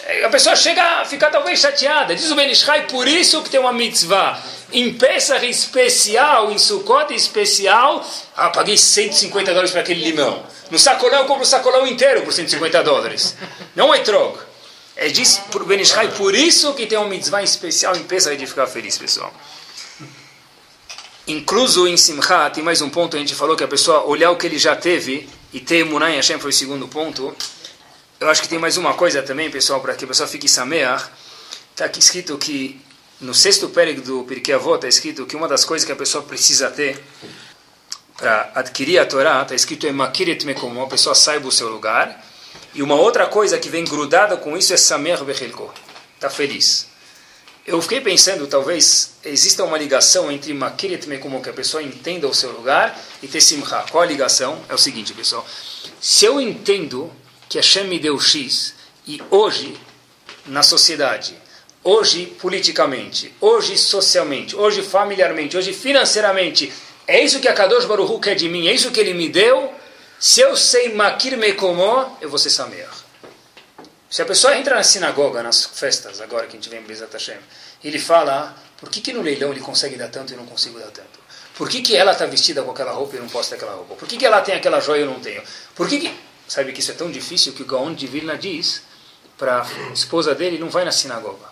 É, 0.07 0.25
a 0.25 0.29
pessoa 0.29 0.55
chega 0.55 1.01
a 1.01 1.05
ficar 1.05 1.31
talvez 1.31 1.59
chateada. 1.59 2.15
Diz 2.15 2.31
o 2.31 2.37
Benishai, 2.37 2.87
por 2.87 3.09
isso 3.09 3.43
que 3.43 3.51
tem 3.51 3.59
uma 3.59 3.73
mitzvah. 3.73 4.41
Em 4.73 4.95
Pesach 4.95 5.45
especial, 5.45 6.53
em 6.53 6.59
Sukkot 6.59 7.13
especial, 7.13 8.05
ah, 8.37 8.51
paguei 8.51 8.79
150 8.79 9.51
dólares 9.51 9.73
para 9.73 9.81
aquele 9.81 10.05
limão. 10.05 10.45
No 10.71 10.79
sacolão 10.79 11.21
eu 11.21 11.25
compro 11.27 11.43
o 11.43 11.47
sacolão 11.47 11.87
inteiro 11.87 12.23
por 12.23 12.33
150 12.33 12.85
dólares. 12.85 13.37
Não 13.75 13.93
é 13.93 13.99
troca. 13.99 14.47
É 14.95 15.09
diz 15.09 15.39
por 15.51 15.65
Benishai, 15.65 16.09
por 16.13 16.35
isso 16.35 16.73
que 16.75 16.87
tem 16.87 16.97
uma 16.97 17.09
mitzvah 17.09 17.43
especial 17.43 17.97
em 17.97 18.05
Pesach 18.05 18.37
de 18.37 18.47
ficar 18.47 18.67
feliz, 18.69 18.97
pessoal. 18.97 19.33
Incluso 21.29 21.89
em 21.89 21.97
Simcha, 21.97 22.49
tem 22.51 22.63
mais 22.63 22.81
um 22.81 22.89
ponto, 22.89 23.17
a 23.17 23.19
gente 23.19 23.35
falou 23.35 23.57
que 23.57 23.65
a 23.65 23.69
pessoa 23.69 24.05
olhar 24.05 24.31
o 24.31 24.37
que 24.37 24.47
ele 24.47 24.59
já 24.59 24.77
teve 24.77 25.29
e 25.53 25.59
ter 25.59 25.85
Munai 25.85 26.15
Hashem 26.15 26.39
foi 26.39 26.51
o 26.51 26.53
segundo 26.53 26.87
ponto. 26.87 27.35
Eu 28.21 28.31
acho 28.31 28.43
que 28.43 28.49
tem 28.49 28.61
mais 28.61 28.77
uma 28.77 28.95
coisa 28.95 29.21
também, 29.25 29.51
pessoal, 29.51 29.81
para 29.81 29.95
que 29.95 30.05
a 30.05 30.09
pessoa 30.09 30.29
fique 30.29 30.49
sameach. 30.49 31.05
Está 31.73 31.87
aqui 31.87 31.99
escrito 31.99 32.39
que 32.39 32.81
no 33.21 33.35
sexto 33.35 33.69
pérego 33.69 34.03
do 34.03 34.23
Pirkei 34.23 34.55
Avot 34.55 34.77
está 34.77 34.87
escrito 34.87 35.27
que 35.27 35.35
uma 35.35 35.49
das 35.49 35.65
coisas 35.65 35.85
que 35.85 35.91
a 35.91 35.97
pessoa 35.97 36.23
precisa 36.23 36.71
ter 36.71 37.03
para 38.17 38.53
adquirir 38.55 38.99
a 39.01 39.05
Torá, 39.05 39.43
está 39.43 39.55
escrito 39.55 39.85
é 39.87 39.93
Makiret 39.93 40.45
Mekomo, 40.45 40.83
a 40.83 40.87
pessoa 40.87 41.15
saiba 41.15 41.49
o 41.49 41.53
seu 41.53 41.69
lugar. 41.69 42.25
E 42.73 42.83
uma 42.83 42.95
outra 42.95 43.27
coisa 43.27 43.59
que 43.59 43.69
vem 43.69 43.85
grudada 43.85 44.37
com 44.37 44.57
isso 44.57 44.73
é 44.73 44.77
Samer 44.77 45.25
Bechelko, 45.25 45.75
está 46.15 46.31
feliz. 46.31 46.87
Eu 47.67 47.83
fiquei 47.83 48.01
pensando, 48.01 48.47
talvez 48.47 49.15
exista 49.25 49.65
uma 49.65 49.77
ligação 49.77 50.31
entre 50.31 50.55
Makiret 50.55 51.05
Mekomo, 51.09 51.43
que 51.43 51.51
a 51.51 51.53
pessoa 51.53 51.83
entenda 51.83 52.29
o 52.29 52.35
seu 52.35 52.53
lugar, 52.53 52.97
e 53.21 53.27
Tessimcha. 53.27 53.85
Qual 53.91 54.05
a 54.05 54.07
ligação? 54.07 54.63
É 54.69 54.75
o 54.75 54.79
seguinte, 54.79 55.13
pessoal. 55.13 55.45
Se 56.01 56.25
eu 56.25 56.41
entendo 56.41 57.13
que 57.49 57.59
Hashem 57.59 57.89
me 57.89 57.99
deu 57.99 58.21
X, 58.21 58.73
e 59.05 59.21
hoje, 59.33 59.77
na 60.47 60.63
sociedade, 60.63 61.37
hoje 61.83 62.27
politicamente, 62.41 63.35
hoje 63.41 63.77
socialmente, 63.77 64.55
hoje 64.55 64.83
familiarmente, 64.83 65.57
hoje 65.57 65.73
financeiramente, 65.73 66.73
é 67.05 67.21
isso 67.25 67.41
que 67.41 67.49
a 67.49 67.53
Kadosh 67.53 67.85
Baruch 67.85 68.21
quer 68.21 68.37
de 68.37 68.49
mim, 68.49 68.69
é 68.69 68.73
isso 68.73 68.93
que 68.93 69.01
ele 69.01 69.13
me 69.13 69.29
deu. 69.29 69.73
Se 70.21 70.41
eu 70.41 70.57
sei 70.57 70.95
Makir 70.95 71.37
Mekomó, 71.37 72.17
eu 72.21 72.31
vou 72.31 72.39
ser 72.39 72.51
Sameach. 72.51 73.06
Se 74.09 74.23
a 74.23 74.25
pessoa 74.25 74.57
entra 74.57 74.77
na 74.77 74.83
sinagoga, 74.83 75.43
nas 75.43 75.65
festas, 75.65 76.21
agora 76.21 76.47
que 76.47 76.57
a 76.57 76.61
gente 76.61 76.69
vem 76.69 76.81
em 76.81 76.85
Bezat 76.85 77.13
Hashem, 77.13 77.39
ele 77.83 77.99
fala, 77.99 78.55
por 78.79 78.89
que, 78.89 79.01
que 79.01 79.13
no 79.13 79.21
leilão 79.21 79.51
ele 79.51 79.61
consegue 79.61 79.97
dar 79.97 80.09
tanto 80.09 80.33
e 80.33 80.35
eu 80.35 80.39
não 80.39 80.47
consigo 80.47 80.79
dar 80.79 80.91
tanto? 80.91 81.19
Por 81.57 81.69
que, 81.69 81.81
que 81.83 81.97
ela 81.97 82.13
está 82.13 82.27
vestida 82.27 82.63
com 82.63 82.71
aquela 82.71 82.93
roupa 82.93 83.15
e 83.15 83.19
eu 83.19 83.23
não 83.23 83.31
posso 83.31 83.49
ter 83.49 83.57
aquela 83.57 83.73
roupa? 83.73 83.95
Por 83.95 84.07
que, 84.07 84.17
que 84.17 84.27
ela 84.27 84.41
tem 84.43 84.55
aquela 84.55 84.79
joia 84.79 85.01
e 85.01 85.03
eu 85.03 85.11
não 85.11 85.21
tenho? 85.21 85.43
Por 85.75 85.89
que, 85.89 85.99
que... 85.99 86.27
Sabe 86.47 86.73
que 86.73 86.79
isso 86.79 86.93
é 86.93 86.95
tão 86.95 87.11
difícil 87.11 87.55
que 87.55 87.63
o 87.63 87.67
Gaon 87.67 87.93
de 87.93 88.07
Vilna 88.07 88.39
diz 88.39 88.83
para 89.37 89.63
a 89.63 89.93
esposa 89.93 90.35
dele, 90.35 90.59
não 90.59 90.71
vai 90.71 90.85
na 90.85 90.93
sinagoga. 90.93 91.47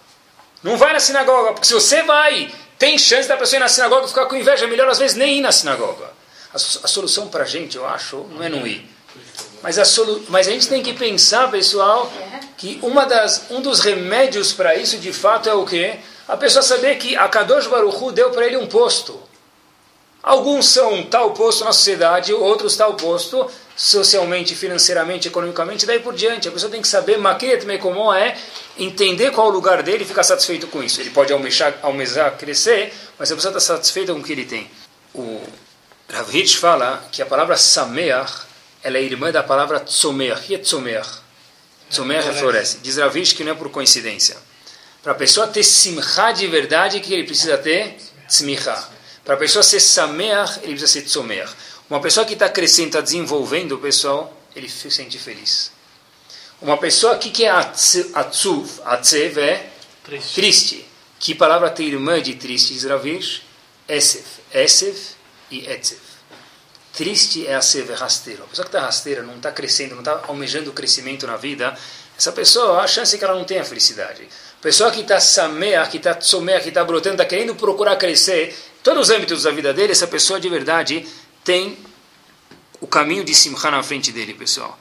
Não 0.63 0.77
vai 0.77 0.93
na 0.93 1.01
sinagoga, 1.01 1.53
porque 1.53 1.67
se 1.67 1.75
você 1.75 2.03
vai, 2.03 2.55
tem 2.79 2.97
chance 2.97 3.29
da 3.29 3.37
pessoa 3.37 3.59
ir 3.59 3.61
na 3.61 3.69
sinagoga 3.69 4.07
e 4.07 4.09
ficar 4.09 4.27
com 4.27 4.37
inveja. 4.37 4.65
É 4.65 4.69
melhor 4.69 4.89
às 4.89 4.99
vezes 4.99 5.17
nem 5.17 5.39
ir 5.39 5.41
na 5.41 5.51
sinagoga. 5.51 6.07
A, 6.53 6.57
a 6.57 6.59
solução 6.59 7.29
para 7.29 7.43
a 7.43 7.47
gente, 7.47 7.77
eu 7.77 7.87
acho, 7.87 8.19
não 8.31 8.43
é 8.43 8.49
não 8.49 8.67
ir. 8.67 8.89
Mas 9.65 9.79
a, 9.79 9.85
solu, 9.87 10.23
mas 10.29 10.47
a 10.47 10.51
gente 10.51 10.69
tem 10.69 10.83
que 10.83 10.93
pensar, 10.93 11.51
pessoal, 11.51 12.12
que 12.59 12.79
uma 12.83 13.07
das, 13.07 13.47
um 13.51 13.62
dos 13.62 13.81
remédios 13.81 14.53
para 14.53 14.77
isso, 14.77 14.99
de 14.99 15.11
fato, 15.11 15.49
é 15.49 15.55
o 15.55 15.65
quê? 15.65 16.01
A 16.29 16.37
pessoa 16.37 16.62
saber 16.62 16.97
que 16.99 17.17
a 17.17 17.27
Kadosh 17.29 17.67
Baruch 17.67 17.97
Hu 17.97 18.12
deu 18.12 18.31
para 18.31 18.45
ele 18.45 18.59
um 18.59 18.67
posto. 18.67 19.19
Alguns 20.23 20.67
são 20.67 21.05
tal 21.05 21.31
posto 21.31 21.65
na 21.65 21.73
sociedade, 21.73 22.31
outros 22.35 22.77
tal 22.77 22.93
posto 22.93 23.51
socialmente, 23.75 24.55
financeiramente, 24.55 25.29
economicamente, 25.29 25.87
daí 25.87 25.99
por 25.99 26.12
diante. 26.12 26.47
A 26.47 26.53
pessoa 26.53 26.71
tem 26.71 26.83
que 26.83 26.89
saber, 26.89 27.17
maquet 27.17 27.65
como 27.79 28.12
é 28.12 28.37
entender 28.79 29.31
qual 29.31 29.47
o 29.47 29.51
lugar 29.51 29.83
dele 29.83 30.05
e 30.05 30.07
ficar 30.07 30.25
satisfeito 30.25 30.67
com 30.67 30.83
isso. 30.83 31.01
Ele 31.01 31.09
pode 31.09 31.33
almejar, 31.33 31.75
almejar 31.81 32.37
crescer, 32.37 32.93
mas 33.19 33.33
a 33.33 33.35
pessoa 33.35 33.57
está 33.57 33.61
satisfeita 33.61 34.12
com 34.12 34.21
o 34.21 34.23
que 34.23 34.33
ele 34.33 34.45
tem. 34.45 34.71
O 35.15 35.41
Rav 36.11 36.37
Hitch 36.37 36.57
fala 36.57 37.03
que 37.11 37.23
a 37.23 37.27
palavra 37.27 37.57
sameach 37.57 38.53
ela 38.85 38.99
é 38.99 39.03
irmã 39.03 39.32
da 39.32 39.43
palavra 39.43 39.80
tzomeach. 39.80 40.53
E 40.53 40.55
é 40.55 40.59
tzomeach? 40.59 41.09
Tzomeach 41.91 42.28
é 42.28 42.32
floresce. 42.35 42.78
Diz 42.82 42.99
Rav 42.99 43.16
Hitch 43.18 43.35
que 43.35 43.43
não 43.43 43.53
é 43.53 43.55
por 43.55 43.70
coincidência. 43.70 44.37
Para 45.03 45.12
a 45.12 45.14
pessoa 45.14 45.47
ter 45.47 45.64
simcha 45.64 46.32
de 46.32 46.47
verdade, 46.47 46.99
o 46.99 47.01
que 47.01 47.12
ele 47.12 47.24
precisa 47.24 47.57
ter? 47.59 47.97
Tzmicha. 48.28 48.89
Para 49.24 49.35
a 49.35 49.37
pessoa 49.39 49.62
ser 49.62 49.80
sameach, 49.80 50.61
ele 50.62 50.74
precisa 50.74 50.87
ser 50.87 51.03
tzomeach. 51.03 51.53
Uma 51.89 52.01
pessoa 52.01 52.26
que 52.26 52.35
está 52.35 52.49
crescendo, 52.49 52.89
está 52.89 53.01
desenvolvendo, 53.01 53.72
o 53.72 53.78
pessoal, 53.78 54.39
ele 54.55 54.68
se 54.68 54.91
sente 54.91 55.18
feliz. 55.18 55.72
Uma 56.61 56.76
pessoa, 56.76 57.14
o 57.14 57.18
que, 57.18 57.30
que 57.30 57.45
é 57.45 57.51
atzuv? 57.51 58.80
Atzev 58.85 59.39
é 59.39 59.70
triste. 60.05 60.35
triste. 60.35 60.87
Que 61.18 61.35
palavra 61.35 61.70
tem 61.70 61.89
irmã 61.89 62.20
de 62.20 62.35
triste, 62.35 62.74
Isravish? 62.74 63.43
Esef. 63.89 64.24
Esef 64.53 65.14
e 65.51 65.66
Etzev. 65.66 66.14
Triste 66.97 67.47
é 67.47 67.55
a 67.55 67.61
sev, 67.61 67.91
é 67.91 67.95
rasteiro. 67.95 68.45
A 68.45 68.47
pessoa 68.47 68.65
que 68.65 68.69
está 68.69 68.81
rasteira, 68.81 69.23
não 69.23 69.37
está 69.37 69.51
crescendo, 69.51 69.93
não 69.93 70.01
está 70.01 70.23
almejando 70.29 70.71
o 70.71 70.73
crescimento 70.73 71.27
na 71.27 71.37
vida, 71.37 71.77
essa 72.17 72.31
pessoa, 72.31 72.81
a 72.81 72.87
chance 72.87 73.17
é 73.17 73.19
que 73.19 73.25
ela 73.25 73.35
não 73.35 73.45
tenha 73.45 73.65
felicidade. 73.65 74.23
A 74.59 74.63
pessoa 74.63 74.91
que 74.93 75.01
está 75.01 75.19
sameach, 75.19 75.91
que 75.91 75.97
está 75.97 76.15
tzomeach, 76.15 76.63
que 76.63 76.69
está 76.69 76.85
brotando, 76.85 77.17
está 77.17 77.25
querendo 77.25 77.57
procurar 77.57 77.97
crescer, 77.97 78.57
todos 78.83 79.09
os 79.09 79.11
âmbitos 79.15 79.43
da 79.43 79.51
vida 79.51 79.75
dele, 79.75 79.91
essa 79.91 80.07
pessoa 80.07 80.39
de 80.39 80.49
verdade 80.49 81.05
tem 81.43 81.77
o 82.81 82.87
caminho 82.87 83.25
de 83.25 83.35
Simcha 83.35 83.71
na 83.71 83.83
frente 83.83 84.13
dele, 84.13 84.33
pessoal. 84.33 84.79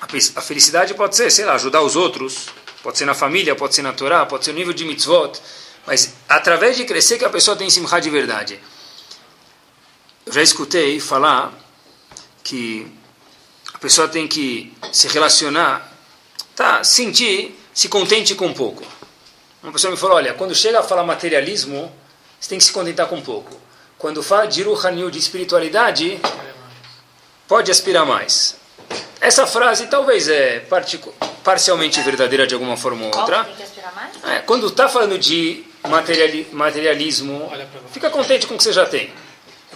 A 0.00 0.40
felicidade 0.40 0.94
pode 0.94 1.14
ser, 1.14 1.30
sei 1.30 1.44
lá, 1.44 1.54
ajudar 1.54 1.82
os 1.82 1.94
outros, 1.94 2.46
pode 2.82 2.96
ser 2.96 3.04
na 3.04 3.14
família, 3.14 3.54
pode 3.54 3.74
ser 3.74 3.82
na 3.82 3.92
Torá, 3.92 4.24
pode 4.24 4.46
ser 4.46 4.52
no 4.52 4.58
nível 4.58 4.72
de 4.72 4.84
mitzvot, 4.86 5.38
mas 5.86 6.14
através 6.26 6.76
de 6.76 6.86
crescer 6.86 7.18
que 7.18 7.24
a 7.24 7.30
pessoa 7.30 7.56
tem 7.56 7.68
Simcha 7.68 8.00
de 8.00 8.08
verdade. 8.08 8.58
Eu 10.28 10.32
já 10.32 10.42
escutei 10.42 11.00
falar 11.00 11.52
que 12.44 12.86
a 13.72 13.78
pessoa 13.78 14.06
tem 14.06 14.28
que 14.28 14.72
se 14.92 15.08
relacionar, 15.08 15.88
Tá, 16.54 16.82
sentir, 16.82 17.56
se 17.72 17.88
contente 17.88 18.34
com 18.34 18.52
pouco. 18.52 18.82
Uma 19.62 19.70
pessoa 19.70 19.92
me 19.92 19.96
falou, 19.96 20.16
olha, 20.16 20.34
quando 20.34 20.56
chega 20.56 20.80
a 20.80 20.82
falar 20.82 21.04
materialismo, 21.04 21.90
você 22.38 22.48
tem 22.48 22.58
que 22.58 22.64
se 22.64 22.72
contentar 22.72 23.06
com 23.06 23.22
pouco. 23.22 23.56
Quando 23.96 24.24
fala 24.24 24.44
de 24.46 24.64
Ruhanil, 24.64 25.08
de 25.08 25.20
espiritualidade, 25.20 26.20
pode 27.46 27.70
aspirar 27.70 28.04
mais. 28.04 28.56
Essa 29.20 29.46
frase 29.46 29.86
talvez 29.86 30.28
é 30.28 30.66
parcialmente 31.44 32.02
verdadeira 32.02 32.44
de 32.44 32.54
alguma 32.54 32.76
forma 32.76 33.06
ou 33.06 33.16
outra. 33.16 33.44
Tem 33.44 33.54
que 33.54 33.62
aspirar 33.62 33.94
mais? 33.94 34.24
É, 34.24 34.40
quando 34.40 34.66
está 34.66 34.88
falando 34.88 35.16
de 35.16 35.64
materiali 35.88 36.48
materialismo, 36.50 37.52
fica 37.92 38.10
contente 38.10 38.48
com 38.48 38.54
o 38.54 38.58
que 38.58 38.64
você 38.64 38.72
já 38.72 38.84
tem. 38.84 39.12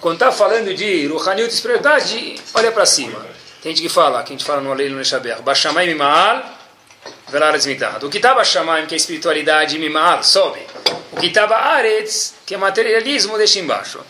Quando 0.02 0.14
está 0.14 0.32
falando 0.32 0.74
de 0.74 1.06
Ruhanil, 1.06 1.46
de 1.46 1.54
espiritualidade, 1.54 2.34
olha 2.54 2.72
para 2.72 2.84
cima. 2.84 3.24
Tem 3.62 3.70
gente 3.70 3.82
que 3.82 3.88
fala, 3.88 4.20
que 4.24 4.32
a 4.32 4.36
gente 4.36 4.44
fala 4.44 4.60
no 4.60 4.72
Aleilo 4.72 4.96
Neshaber, 4.96 5.40
Bashamay 5.42 5.86
Mimaal, 5.86 6.42
Velaras 7.28 7.66
Mitad. 7.66 8.02
O 8.02 8.10
que 8.10 8.16
está 8.16 8.34
Bashamay, 8.34 8.84
que 8.86 8.94
é 8.94 8.96
espiritualidade, 8.96 9.78
Mimaal, 9.78 10.24
sobe. 10.24 10.58
O 11.12 11.20
que 11.20 11.28
estava 11.28 11.54
Aretz, 11.54 12.34
que 12.44 12.52
é 12.52 12.58
materialismo, 12.58 13.38
deixa 13.38 13.60
embaixo. 13.60 14.00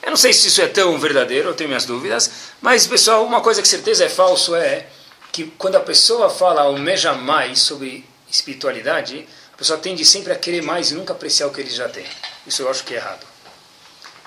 Eu 0.00 0.10
não 0.10 0.16
sei 0.16 0.32
se 0.32 0.46
isso 0.46 0.62
é 0.62 0.68
tão 0.68 0.96
verdadeiro, 1.00 1.48
eu 1.48 1.54
tenho 1.54 1.66
minhas 1.66 1.84
dúvidas, 1.84 2.30
mas, 2.62 2.86
pessoal, 2.86 3.26
uma 3.26 3.40
coisa 3.40 3.60
que 3.60 3.66
certeza 3.66 4.04
é 4.04 4.08
falso 4.08 4.54
é 4.54 4.86
que 5.32 5.52
quando 5.58 5.74
a 5.74 5.80
pessoa 5.80 6.30
fala 6.30 6.62
almeja 6.62 7.12
mais 7.12 7.58
sobre 7.58 8.04
espiritualidade, 8.30 9.26
a 9.52 9.56
pessoa 9.56 9.80
tende 9.80 10.04
sempre 10.04 10.32
a 10.32 10.36
querer 10.36 10.62
mais 10.62 10.92
e 10.92 10.94
nunca 10.94 11.12
apreciar 11.12 11.48
o 11.48 11.50
que 11.50 11.60
ele 11.60 11.70
já 11.70 11.88
tem. 11.88 12.06
Isso 12.46 12.62
eu 12.62 12.70
acho 12.70 12.84
que 12.84 12.94
é 12.94 12.98
errado. 12.98 13.29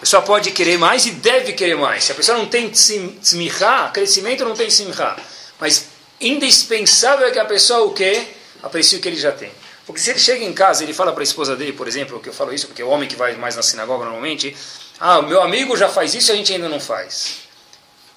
Pessoa 0.04 0.22
pode 0.22 0.52
querer 0.52 0.78
mais 0.78 1.06
e 1.06 1.12
deve 1.12 1.54
querer 1.54 1.78
mais. 1.78 2.04
Se 2.04 2.12
a 2.12 2.16
pessoa 2.16 2.38
não 2.38 2.46
tem 2.46 2.70
tzmihá, 2.70 3.90
crescimento 3.94 4.44
não 4.44 4.54
tem 4.54 4.68
tzmihá. 4.68 5.16
Mas 5.58 5.86
indispensável 6.20 7.26
é 7.26 7.32
que 7.32 7.40
a 7.40 7.46
pessoa 7.46 7.86
o 7.86 7.94
quê? 7.94 8.28
Aprecie 8.62 8.98
o 8.98 9.02
que 9.02 9.08
ele 9.08 9.16
já 9.16 9.32
tem. 9.32 9.50
Porque 9.86 10.02
se 10.02 10.10
ele 10.10 10.20
chega 10.20 10.44
em 10.44 10.52
casa 10.52 10.84
e 10.84 10.86
ele 10.88 10.94
fala 10.94 11.14
para 11.14 11.22
a 11.22 11.24
esposa 11.24 11.56
dele, 11.56 11.72
por 11.72 11.88
exemplo, 11.88 12.20
que 12.20 12.28
eu 12.28 12.34
falo 12.34 12.54
isso 12.54 12.68
porque 12.68 12.82
é 12.82 12.86
o 12.86 12.90
homem 12.90 13.08
que 13.08 13.16
vai 13.16 13.34
mais 13.38 13.56
na 13.56 13.64
sinagoga 13.64 14.04
normalmente, 14.04 14.54
ah, 15.00 15.20
o 15.20 15.24
meu 15.24 15.42
amigo 15.42 15.78
já 15.78 15.88
faz 15.88 16.14
isso 16.14 16.32
e 16.32 16.34
a 16.34 16.36
gente 16.36 16.52
ainda 16.52 16.68
não 16.68 16.82
faz. 16.82 17.38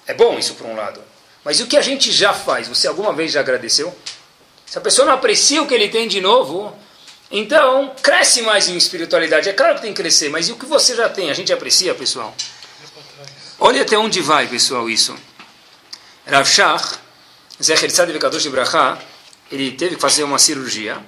É 0.05 0.13
bom 0.13 0.37
isso 0.37 0.55
por 0.55 0.67
um 0.67 0.75
lado. 0.75 1.01
Mas 1.41 1.61
o 1.61 1.67
que 1.67 1.77
a 1.77 1.81
gente 1.81 2.11
já 2.11 2.33
faz? 2.33 2.67
Você 2.67 2.85
alguma 2.85 3.13
vez 3.13 3.31
já 3.31 3.39
agradeceu? 3.39 3.95
Se 4.65 4.77
a 4.77 4.81
pessoa 4.81 5.05
não 5.05 5.13
aprecia 5.13 5.63
o 5.63 5.67
que 5.67 5.73
ele 5.73 5.87
tem 5.87 6.05
de 6.05 6.19
novo, 6.19 6.77
então 7.31 7.93
cresce 8.01 8.41
mais 8.41 8.67
em 8.67 8.77
espiritualidade. 8.77 9.49
É 9.49 9.53
claro 9.53 9.75
que 9.75 9.81
tem 9.81 9.93
que 9.93 10.01
crescer, 10.01 10.29
mas 10.29 10.47
e 10.47 10.51
o 10.51 10.55
que 10.55 10.65
você 10.65 10.95
já 10.95 11.09
tem? 11.09 11.29
A 11.29 11.33
gente 11.33 11.51
aprecia, 11.51 11.93
pessoal? 11.93 12.33
Olha 13.59 13.81
até 13.81 13.97
onde 13.97 14.21
vai, 14.21 14.47
pessoal, 14.47 14.89
isso. 14.89 15.15
Rav 16.25 16.47
Shach, 16.47 16.99
Zecher 17.61 17.91
Tzaddik 17.91 18.19
Kadosh 18.19 18.47
Bracha, 18.47 18.97
ele 19.51 19.71
teve 19.71 19.95
que 19.95 20.01
fazer 20.01 20.23
uma 20.23 20.37
cirurgia 20.37 21.01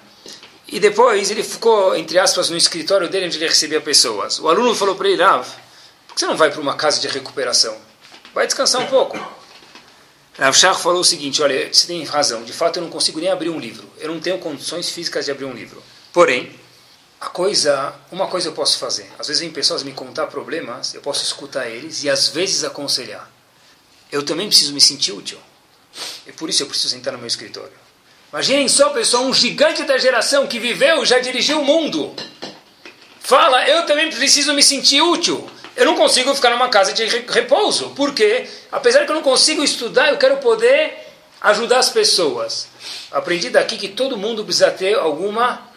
e 0.67 0.79
depois 0.79 1.29
ele 1.31 1.43
ficou, 1.43 1.95
entre 1.95 2.17
aspas, 2.19 2.49
no 2.49 2.57
escritório 2.57 3.09
dele 3.09 3.25
onde 3.27 3.37
ele 3.37 3.47
recebia 3.47 3.81
pessoas. 3.81 4.39
O 4.39 4.47
aluno 4.47 4.73
falou 4.75 4.95
para 4.95 5.09
ele, 5.09 5.21
Rav, 5.21 5.47
por 6.07 6.13
que 6.15 6.19
você 6.19 6.25
não 6.25 6.37
vai 6.37 6.51
para 6.51 6.61
uma 6.61 6.75
casa 6.75 6.99
de 6.99 7.07
recuperação? 7.07 7.75
Vai 8.33 8.45
descansar 8.45 8.81
um 8.81 8.87
pouco. 8.87 9.17
Rav 10.37 10.55
Shach 10.55 10.81
falou 10.81 11.01
o 11.01 11.03
seguinte, 11.03 11.41
olha, 11.41 11.71
você 11.71 11.85
tem 11.85 12.03
razão, 12.03 12.43
de 12.43 12.53
fato 12.53 12.77
eu 12.77 12.83
não 12.83 12.89
consigo 12.89 13.19
nem 13.19 13.29
abrir 13.29 13.49
um 13.49 13.59
livro. 13.59 13.89
Eu 13.97 14.09
não 14.09 14.19
tenho 14.19 14.37
condições 14.37 14.89
físicas 14.89 15.25
de 15.25 15.31
abrir 15.31 15.45
um 15.45 15.53
livro. 15.53 15.83
Porém, 16.19 16.51
a 17.21 17.27
coisa, 17.27 17.95
uma 18.11 18.27
coisa 18.27 18.49
eu 18.49 18.51
posso 18.51 18.77
fazer. 18.77 19.09
Às 19.17 19.27
vezes 19.27 19.39
vem 19.39 19.49
pessoas 19.49 19.83
me 19.83 19.93
contar 19.93 20.27
problemas, 20.27 20.93
eu 20.93 20.99
posso 20.99 21.23
escutar 21.23 21.69
eles 21.69 22.03
e 22.03 22.09
às 22.09 22.27
vezes 22.27 22.65
aconselhar. 22.65 23.31
Eu 24.11 24.21
também 24.21 24.49
preciso 24.49 24.73
me 24.73 24.81
sentir 24.81 25.13
útil. 25.13 25.39
E 26.27 26.33
por 26.33 26.49
isso 26.49 26.61
eu 26.61 26.67
preciso 26.67 26.89
sentar 26.89 27.13
no 27.13 27.19
meu 27.19 27.27
escritório. 27.27 27.71
Imaginem 28.33 28.67
só, 28.67 28.89
pessoal, 28.89 29.23
um 29.23 29.33
gigante 29.33 29.83
da 29.83 29.97
geração 29.97 30.45
que 30.45 30.59
viveu, 30.59 31.05
já 31.05 31.19
dirigiu 31.19 31.61
o 31.61 31.63
mundo. 31.63 32.13
Fala, 33.21 33.65
eu 33.69 33.85
também 33.85 34.09
preciso 34.11 34.53
me 34.53 34.61
sentir 34.61 35.01
útil. 35.01 35.49
Eu 35.73 35.85
não 35.85 35.95
consigo 35.95 36.35
ficar 36.35 36.49
numa 36.49 36.67
casa 36.67 36.91
de 36.91 37.05
repouso, 37.05 37.93
porque, 37.95 38.45
apesar 38.69 39.05
que 39.05 39.11
eu 39.11 39.15
não 39.15 39.23
consigo 39.23 39.63
estudar, 39.63 40.09
eu 40.09 40.17
quero 40.17 40.35
poder 40.39 40.97
ajudar 41.39 41.79
as 41.79 41.87
pessoas. 41.87 42.67
Aprendi 43.09 43.49
daqui 43.49 43.77
que 43.77 43.87
todo 43.87 44.17
mundo 44.17 44.43
precisa 44.43 44.69
ter 44.69 44.95
alguma 44.95 45.68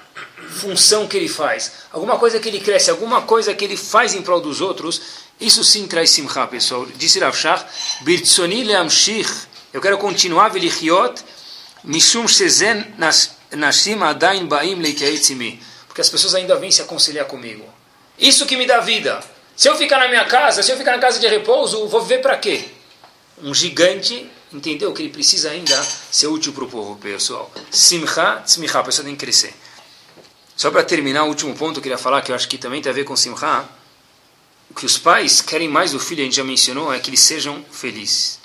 função 0.48 1.06
que 1.06 1.16
ele 1.16 1.28
faz, 1.28 1.72
alguma 1.92 2.18
coisa 2.18 2.38
que 2.38 2.48
ele 2.48 2.60
cresce, 2.60 2.90
alguma 2.90 3.22
coisa 3.22 3.54
que 3.54 3.64
ele 3.64 3.76
faz 3.76 4.14
em 4.14 4.22
prol 4.22 4.40
dos 4.40 4.60
outros. 4.60 5.00
Isso 5.40 5.64
sim 5.64 5.86
traz 5.86 6.10
simcha, 6.10 6.46
pessoal. 6.46 6.86
Disse 6.94 7.18
Rav 7.18 7.36
Shach. 7.36 7.66
Eu 9.72 9.80
quero 9.80 9.96
continuar 9.96 10.50
velichiot 10.50 11.24
Mishum 11.84 12.28
shezen 12.28 12.94
nashim 13.56 14.00
adain 14.02 14.46
baim 14.46 14.76
leityaetzimi. 14.76 15.60
Porque 15.88 16.00
as 16.00 16.08
pessoas 16.08 16.34
ainda 16.34 16.54
vêm 16.56 16.70
se 16.70 16.80
aconselhar 16.80 17.26
comigo. 17.26 17.64
Isso 18.18 18.46
que 18.46 18.56
me 18.56 18.66
dá 18.66 18.80
vida. 18.80 19.20
Se 19.56 19.68
eu 19.68 19.76
ficar 19.76 19.98
na 19.98 20.08
minha 20.08 20.24
casa, 20.24 20.62
se 20.62 20.70
eu 20.70 20.76
ficar 20.76 20.92
na 20.92 20.98
casa 20.98 21.18
de 21.18 21.26
repouso, 21.26 21.88
vou 21.88 22.02
viver 22.02 22.22
para 22.22 22.36
quê? 22.36 22.64
Um 23.42 23.52
gigante 23.52 24.30
entendeu 24.52 24.92
que 24.92 25.02
ele 25.02 25.10
precisa 25.10 25.50
ainda 25.50 25.76
ser 26.10 26.28
útil 26.28 26.52
para 26.52 26.64
o 26.64 26.68
povo, 26.68 26.96
pessoal. 26.96 27.50
Simcha, 27.70 28.42
tzmicha, 28.44 28.78
a 28.78 28.84
pessoa 28.84 29.04
tem 29.04 29.16
que 29.16 29.24
crescer. 29.24 29.52
Só 30.56 30.70
para 30.70 30.84
terminar, 30.84 31.24
o 31.24 31.28
último 31.28 31.54
ponto 31.54 31.74
que 31.74 31.78
eu 31.78 31.82
queria 31.82 31.98
falar, 31.98 32.22
que 32.22 32.30
eu 32.30 32.36
acho 32.36 32.48
que 32.48 32.58
também 32.58 32.82
tem 32.82 32.90
a 32.90 32.94
ver 32.94 33.04
com 33.04 33.16
simcha, 33.16 33.68
o 34.70 34.74
que 34.74 34.86
os 34.86 34.96
pais 34.98 35.40
querem 35.40 35.68
mais 35.68 35.92
do 35.92 36.00
filho, 36.00 36.22
a 36.22 36.24
gente 36.24 36.36
já 36.36 36.44
mencionou, 36.44 36.92
é 36.92 36.98
que 36.98 37.10
eles 37.10 37.20
sejam 37.20 37.64
felizes. 37.70 38.38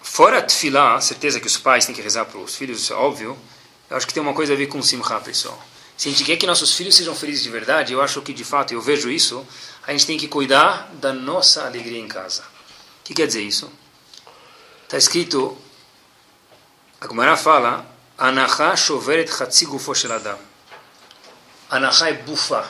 Fora 0.00 0.42
tefilá, 0.42 1.00
certeza 1.00 1.40
que 1.40 1.46
os 1.46 1.56
pais 1.56 1.86
têm 1.86 1.94
que 1.94 2.00
rezar 2.00 2.24
para 2.24 2.38
os 2.38 2.54
filhos, 2.54 2.80
isso 2.82 2.92
é 2.92 2.96
óbvio. 2.96 3.38
Eu 3.88 3.96
acho 3.96 4.06
que 4.06 4.14
tem 4.14 4.22
uma 4.22 4.34
coisa 4.34 4.52
a 4.52 4.56
ver 4.56 4.66
com 4.66 4.82
simcha, 4.82 5.20
pessoal. 5.20 5.60
Se 5.96 6.08
a 6.08 6.10
gente 6.10 6.24
quer 6.24 6.36
que 6.36 6.46
nossos 6.46 6.74
filhos 6.74 6.94
sejam 6.94 7.14
felizes 7.14 7.42
de 7.42 7.50
verdade, 7.50 7.92
eu 7.92 8.00
acho 8.00 8.22
que 8.22 8.32
de 8.32 8.44
fato, 8.44 8.72
eu 8.72 8.80
vejo 8.80 9.10
isso, 9.10 9.46
a 9.86 9.92
gente 9.92 10.06
tem 10.06 10.16
que 10.16 10.28
cuidar 10.28 10.90
da 10.94 11.12
nossa 11.12 11.66
alegria 11.66 11.98
em 11.98 12.08
casa. 12.08 12.42
O 13.00 13.04
que 13.04 13.12
quer 13.12 13.26
dizer 13.26 13.42
isso? 13.42 13.70
Está 14.84 14.96
escrito, 14.96 15.56
a 17.00 17.06
Gemara 17.06 17.36
fala, 17.36 17.86
Anacha 18.16 18.76
shoveret 18.76 19.30
chatzigufo 19.30 19.94
shel 19.94 20.12
adam. 20.12 20.49
Anacha 21.70 22.08
é 22.08 22.14
bufa, 22.14 22.68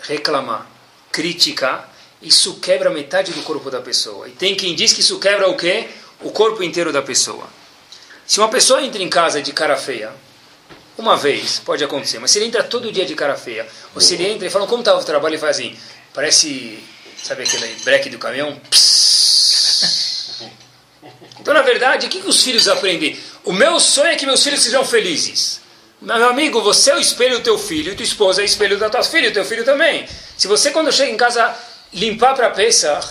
reclamar, 0.00 0.66
criticar, 1.10 1.90
isso 2.20 2.56
quebra 2.60 2.90
metade 2.90 3.32
do 3.32 3.42
corpo 3.42 3.70
da 3.70 3.80
pessoa. 3.80 4.28
E 4.28 4.32
tem 4.32 4.54
quem 4.54 4.74
diz 4.74 4.92
que 4.92 5.00
isso 5.00 5.18
quebra 5.18 5.48
o 5.48 5.56
quê? 5.56 5.88
o 6.22 6.30
corpo 6.30 6.62
inteiro 6.62 6.92
da 6.92 7.02
pessoa. 7.02 7.46
Se 8.26 8.38
uma 8.38 8.48
pessoa 8.48 8.82
entra 8.82 9.02
em 9.02 9.08
casa 9.08 9.42
de 9.42 9.52
cara 9.52 9.76
feia, 9.76 10.12
uma 10.96 11.16
vez 11.16 11.60
pode 11.60 11.82
acontecer, 11.82 12.18
mas 12.18 12.30
se 12.30 12.38
ele 12.38 12.46
entra 12.46 12.62
todo 12.62 12.92
dia 12.92 13.04
de 13.04 13.14
cara 13.14 13.36
feia, 13.36 13.66
ou 13.94 14.00
se 14.00 14.14
ele 14.14 14.26
entra 14.26 14.46
e 14.46 14.50
fala 14.50 14.66
como 14.66 14.80
estava 14.80 15.00
o 15.00 15.04
trabalho 15.04 15.34
e 15.34 15.38
faz 15.38 15.56
assim, 15.56 15.76
parece, 16.14 16.82
sabe 17.22 17.42
aquele 17.42 17.74
breque 17.84 18.08
do 18.08 18.18
caminhão? 18.18 18.56
Psss. 18.70 20.50
Então, 21.40 21.52
na 21.52 21.62
verdade, 21.62 22.06
o 22.06 22.08
que, 22.08 22.20
que 22.20 22.28
os 22.28 22.42
filhos 22.42 22.68
aprendem? 22.68 23.18
O 23.42 23.52
meu 23.52 23.80
sonho 23.80 24.08
é 24.08 24.16
que 24.16 24.24
meus 24.24 24.44
filhos 24.44 24.60
sejam 24.60 24.84
felizes. 24.84 25.60
Meu 26.02 26.28
amigo, 26.28 26.60
você 26.60 26.90
é 26.90 26.96
o 26.96 26.98
espelho 26.98 27.38
do 27.38 27.44
teu 27.44 27.56
filho, 27.56 27.94
tua 27.94 28.02
esposa 28.02 28.40
é 28.40 28.42
o 28.42 28.44
espelho 28.44 28.76
da 28.76 28.90
tua 28.90 29.04
filha, 29.04 29.30
teu 29.30 29.44
filho 29.44 29.64
também. 29.64 30.04
Se 30.36 30.48
você, 30.48 30.72
quando 30.72 30.90
chega 30.90 31.12
em 31.12 31.16
casa, 31.16 31.54
limpar 31.92 32.34
para 32.34 32.50
Pesach 32.50 33.06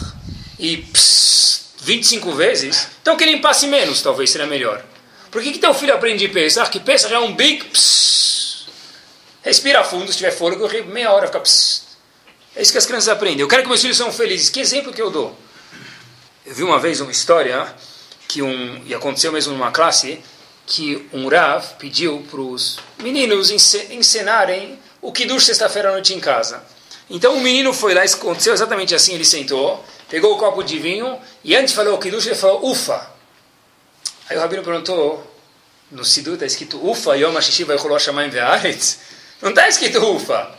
e 0.59 0.75
psss, 0.75 1.67
25 1.79 2.33
vezes, 2.33 2.89
então 3.01 3.15
que 3.15 3.23
limpasse 3.23 3.65
menos, 3.65 4.01
talvez 4.01 4.29
seria 4.29 4.45
melhor. 4.45 4.83
Por 5.31 5.41
que, 5.41 5.53
que 5.53 5.59
teu 5.59 5.73
filho 5.73 5.93
aprende 5.93 6.27
Pesach? 6.27 6.69
Que 6.69 6.81
Pesach 6.81 7.13
é 7.13 7.17
um 7.17 7.33
big 7.33 7.63
psss. 7.63 8.65
Respira 9.41 9.85
fundo, 9.85 10.11
se 10.11 10.17
tiver 10.17 10.31
fôlego, 10.31 10.67
meia 10.87 11.13
hora 11.13 11.27
fica 11.27 11.39
psss. 11.39 11.83
É 12.57 12.61
isso 12.61 12.73
que 12.73 12.77
as 12.77 12.85
crianças 12.85 13.07
aprendem. 13.07 13.39
Eu 13.39 13.47
quero 13.47 13.61
que 13.61 13.69
meus 13.69 13.79
filhos 13.79 13.95
sejam 13.95 14.11
felizes. 14.11 14.49
Que 14.49 14.59
exemplo 14.59 14.91
que 14.91 15.01
eu 15.01 15.09
dou? 15.09 15.33
Eu 16.45 16.53
vi 16.53 16.63
uma 16.63 16.77
vez 16.77 16.99
uma 16.99 17.11
história 17.11 17.73
que 18.27 18.41
um 18.41 18.83
e 18.85 18.93
aconteceu 18.93 19.31
mesmo 19.31 19.53
numa 19.53 19.71
classe 19.71 20.21
que 20.65 21.07
um 21.11 21.27
Rav 21.27 21.75
pediu 21.77 22.25
para 22.29 22.39
os 22.39 22.79
meninos 22.99 23.51
encenarem 23.89 24.79
o 25.01 25.11
Kiddush 25.11 25.45
sexta-feira 25.45 25.89
à 25.89 25.91
noite 25.93 26.13
em 26.13 26.19
casa. 26.19 26.63
Então 27.09 27.35
o 27.35 27.41
menino 27.41 27.73
foi 27.73 27.93
lá, 27.93 28.03
aconteceu 28.03 28.53
exatamente 28.53 28.95
assim, 28.95 29.13
ele 29.13 29.25
sentou, 29.25 29.83
pegou 30.09 30.33
o 30.33 30.37
copo 30.37 30.63
de 30.63 30.79
vinho 30.79 31.19
e 31.43 31.55
antes 31.55 31.73
falou 31.73 31.95
o 31.95 31.99
Kiddush, 31.99 32.27
ele 32.27 32.35
falou 32.35 32.69
ufa. 32.69 33.11
Aí 34.29 34.37
o 34.37 34.39
Rabino 34.39 34.63
perguntou, 34.63 35.29
no 35.91 36.05
Sidu 36.05 36.35
está 36.35 36.45
escrito 36.45 36.77
ufa, 36.89 37.17
Yom 37.17 37.35
HaShishi 37.35 37.65
vai 37.65 37.77
Shamayim 37.99 38.29
Ve'aretz. 38.29 38.99
Não 39.41 39.49
está 39.49 39.67
escrito 39.67 39.99
ufa. 39.99 40.55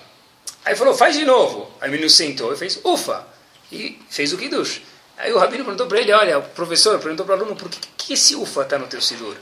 Aí 0.64 0.76
falou, 0.76 0.94
faz 0.94 1.16
de 1.16 1.24
novo. 1.24 1.70
Aí 1.80 1.88
o 1.88 1.92
menino 1.92 2.10
sentou 2.10 2.52
e 2.52 2.56
fez 2.56 2.78
ufa. 2.84 3.26
E 3.70 3.98
fez 4.10 4.32
o 4.32 4.36
Kiddush. 4.36 4.82
Aí 5.16 5.32
o 5.32 5.38
Rabino 5.38 5.64
perguntou 5.64 5.86
para 5.86 6.00
ele, 6.00 6.12
olha, 6.12 6.38
o 6.38 6.42
professor 6.42 6.98
perguntou 6.98 7.24
para 7.24 7.36
o 7.36 7.38
aluno, 7.38 7.56
por 7.56 7.68
que, 7.70 7.78
que 7.96 8.12
esse 8.12 8.34
ufa 8.34 8.62
está 8.62 8.78
no 8.78 8.86
teu 8.86 9.00
Sidur? 9.00 9.36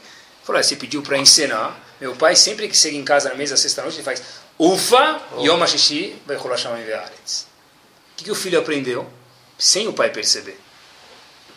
Falou, 0.51 0.63
você 0.63 0.77
pediu 0.77 1.03
para 1.03 1.17
ensinar. 1.17 1.79
Meu 2.01 2.17
pai, 2.17 2.35
sempre 2.35 2.67
que 2.67 2.77
chega 2.77 2.97
em 2.97 3.05
casa 3.05 3.29
na 3.29 3.35
mesa 3.35 3.57
sexta-noite, 3.57 3.97
ele 3.99 4.05
faz 4.05 4.23
ufa, 4.59 5.21
Yom 5.39 5.63
HaShishi 5.63 6.21
vai 6.27 6.37
Shamayim 6.59 6.85
Ve'aretz. 6.85 7.47
O 8.13 8.17
que, 8.17 8.25
que 8.25 8.31
o 8.31 8.35
filho 8.35 8.59
aprendeu? 8.59 9.09
sem 9.61 9.87
o 9.87 9.93
pai 9.93 10.11
perceber. 10.11 10.59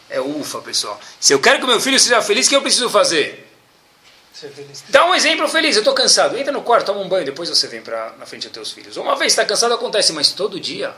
É 0.09 0.19
ufa, 0.19 0.59
pessoal. 0.59 0.99
Se 1.19 1.33
eu 1.33 1.39
quero 1.39 1.59
que 1.59 1.65
meu 1.65 1.79
filho 1.79 1.97
seja 1.97 2.21
feliz, 2.21 2.45
o 2.45 2.49
que 2.49 2.55
eu 2.55 2.61
preciso 2.61 2.89
fazer? 2.89 3.49
Dá 4.89 5.05
um 5.05 5.15
exemplo 5.15 5.47
feliz. 5.47 5.75
Eu 5.75 5.81
estou 5.81 5.93
cansado. 5.93 6.37
Entra 6.37 6.51
no 6.51 6.61
quarto, 6.61 6.87
toma 6.87 6.99
um 6.99 7.07
banho, 7.07 7.25
depois 7.25 7.49
você 7.49 7.65
vem 7.67 7.81
pra, 7.81 8.13
na 8.19 8.25
frente 8.25 8.43
dos 8.43 8.51
teus 8.51 8.71
filhos. 8.71 8.97
Uma 8.97 9.15
vez 9.15 9.31
está 9.31 9.45
cansado, 9.45 9.73
acontece, 9.73 10.11
mas 10.11 10.31
todo 10.33 10.59
dia. 10.59 10.93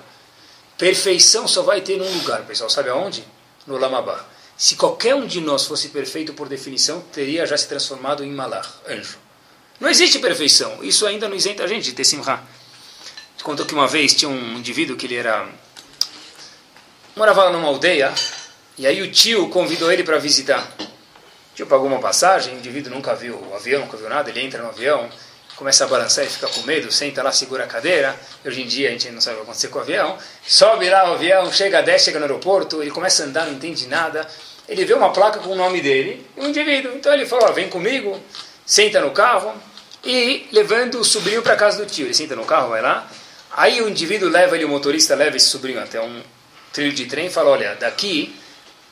Perfeição 0.77 1.47
só 1.47 1.61
vai 1.61 1.79
ter 1.79 1.97
num 1.97 2.11
lugar, 2.17 2.41
pessoal. 2.43 2.69
Sabe 2.69 2.89
aonde? 2.89 3.23
No 3.67 3.77
Lamabá. 3.77 4.25
Se 4.57 4.75
qualquer 4.75 5.15
um 5.15 5.27
de 5.27 5.41
nós 5.41 5.65
fosse 5.65 5.89
perfeito 5.89 6.33
por 6.33 6.47
definição, 6.47 7.01
teria 7.11 7.45
já 7.45 7.57
se 7.57 7.67
transformado 7.67 8.23
em 8.23 8.31
malach, 8.31 8.69
anjo. 8.87 9.17
Não 9.79 9.89
existe 9.89 10.19
perfeição. 10.19 10.81
Isso 10.83 11.05
ainda 11.05 11.27
não 11.27 11.35
isenta 11.35 11.63
a 11.63 11.67
gente 11.67 11.91
de 11.91 11.93
ter. 11.93 12.05
Contou 13.43 13.65
que 13.65 13.73
uma 13.73 13.87
vez 13.87 14.13
tinha 14.13 14.29
um 14.29 14.57
indivíduo 14.57 14.95
que 14.95 15.05
ele 15.05 15.15
era 15.15 15.47
morava 17.15 17.49
numa 17.49 17.67
aldeia 17.67 18.13
e 18.77 18.85
aí 18.85 19.01
o 19.01 19.11
tio 19.11 19.49
convidou 19.49 19.91
ele 19.91 20.03
para 20.03 20.17
visitar. 20.17 20.75
O 20.79 21.55
tio 21.55 21.67
pagou 21.67 21.87
uma 21.87 21.99
passagem, 21.99 22.55
o 22.55 22.57
indivíduo 22.57 22.93
nunca 22.93 23.13
viu 23.13 23.35
o 23.35 23.55
avião, 23.55 23.81
nunca 23.81 23.97
viu 23.97 24.09
nada, 24.09 24.29
ele 24.29 24.41
entra 24.41 24.61
no 24.61 24.69
avião, 24.69 25.09
começa 25.55 25.85
a 25.85 25.87
balançar 25.87 26.25
e 26.25 26.29
fica 26.29 26.47
com 26.47 26.61
medo, 26.61 26.91
senta 26.91 27.23
lá, 27.23 27.31
segura 27.31 27.63
a 27.63 27.67
cadeira. 27.67 28.15
Hoje 28.45 28.61
em 28.61 28.67
dia 28.67 28.89
a 28.89 28.91
gente 28.91 29.09
não 29.09 29.21
sabe 29.21 29.37
o 29.37 29.39
que 29.39 29.45
vai 29.45 29.51
acontecer 29.51 29.67
com 29.69 29.79
o 29.79 29.81
avião. 29.81 30.17
Sobe 30.45 30.89
lá 30.89 31.09
o 31.11 31.13
avião, 31.13 31.51
chega, 31.51 31.81
desce, 31.81 32.05
chega 32.05 32.19
no 32.19 32.25
aeroporto, 32.25 32.81
ele 32.81 32.91
começa 32.91 33.23
a 33.23 33.25
andar, 33.25 33.45
não 33.45 33.53
entende 33.53 33.87
nada. 33.87 34.27
Ele 34.67 34.83
vê 34.83 34.93
uma 34.93 35.11
placa 35.11 35.39
com 35.39 35.49
o 35.49 35.55
nome 35.55 35.81
dele 35.81 36.25
um 36.37 36.47
indivíduo. 36.47 36.93
Então 36.95 37.13
ele 37.13 37.25
falou: 37.25 37.53
vem 37.53 37.69
comigo, 37.69 38.19
senta 38.65 38.99
no 38.99 39.11
carro 39.11 39.53
e 40.03 40.47
levando 40.51 40.99
o 40.99 41.03
sobrinho 41.03 41.41
para 41.41 41.55
casa 41.55 41.83
do 41.83 41.89
tio. 41.89 42.05
Ele 42.05 42.13
senta 42.13 42.35
no 42.35 42.45
carro, 42.45 42.69
vai 42.69 42.81
lá. 42.81 43.07
Aí 43.51 43.81
o 43.81 43.87
indivíduo 43.87 44.29
leva 44.29 44.55
ele, 44.55 44.65
o 44.65 44.69
motorista 44.69 45.15
leva 45.15 45.37
esse 45.37 45.47
sobrinho 45.47 45.81
até 45.81 46.01
um 46.01 46.21
trilho 46.73 46.93
de 46.93 47.05
trem 47.05 47.27
e 47.27 47.29
fala: 47.29 47.51
olha, 47.51 47.75
daqui 47.75 48.35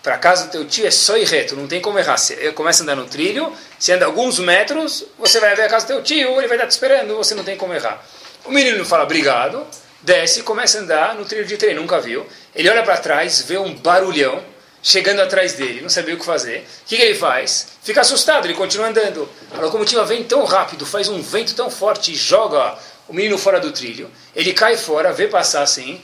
para 0.04 0.18
casa 0.18 0.45
do 0.45 0.51
teu 0.51 0.66
tio 0.66 0.86
é 0.86 0.91
só 0.91 1.18
ir 1.18 1.24
reto, 1.24 1.56
não 1.56 1.66
tem 1.66 1.80
como 1.80 1.97
errar. 1.97 2.18
Você 2.18 2.51
começa 2.51 2.82
a 2.82 2.84
andar 2.84 2.95
no 2.97 3.06
trilho, 3.06 3.54
você 3.80 3.93
anda 3.93 4.06
alguns 4.06 4.38
metros, 4.38 5.06
você 5.18 5.39
vai 5.39 5.56
ver 5.56 5.64
a 5.64 5.70
casa 5.70 5.86
do 5.86 5.93
teu 5.93 6.04
tio, 6.04 6.38
ele 6.38 6.47
vai 6.47 6.58
estar 6.58 6.68
te 6.68 6.72
esperando, 6.72 7.16
você 7.16 7.34
não 7.34 7.43
tem 7.43 7.56
como 7.56 7.74
errar. 7.74 8.06
O 8.43 8.51
menino 8.51 8.84
fala 8.84 9.06
obrigado, 9.06 9.66
desce, 10.01 10.43
começa 10.43 10.78
a 10.78 10.82
andar 10.82 11.16
no 11.16 11.24
trilho 11.24 11.45
de 11.45 11.56
trem, 11.56 11.74
nunca 11.74 12.01
viu. 12.01 12.28
Ele 12.54 12.70
olha 12.70 12.84
para 12.84 12.97
trás, 12.97 13.41
vê 13.43 13.58
um 13.58 13.74
barulhão 13.74 14.43
chegando 14.82 15.22
atrás 15.22 15.54
dele, 15.54 15.80
não 15.80 15.88
sabia 15.88 16.16
o 16.16 16.20
que 16.20 16.26
fazer. 16.26 16.68
O 16.84 16.88
que, 16.89 16.97
que 16.97 17.01
ele 17.01 17.16
faz? 17.16 17.70
Fica 17.82 18.01
assustado, 18.01 18.45
ele 18.45 18.56
continua 18.56 18.88
andando. 18.88 19.30
A 19.54 19.62
locomotiva 19.62 20.04
vem 20.04 20.26
tão 20.26 20.43
rápido, 20.43 20.86
faz 20.86 21.08
um 21.08 21.22
vento 21.22 21.56
tão 21.56 21.70
forte 21.70 22.12
e 22.12 22.16
joga 22.16 22.78
o 23.08 23.14
menino 23.14 23.38
fora 23.38 23.62
do 23.62 23.72
trilho. 23.72 24.12
Ele 24.36 24.51
cai 24.51 24.76
fora, 24.76 25.14
vê 25.14 25.30
passar 25.30 25.62
assim, 25.62 26.01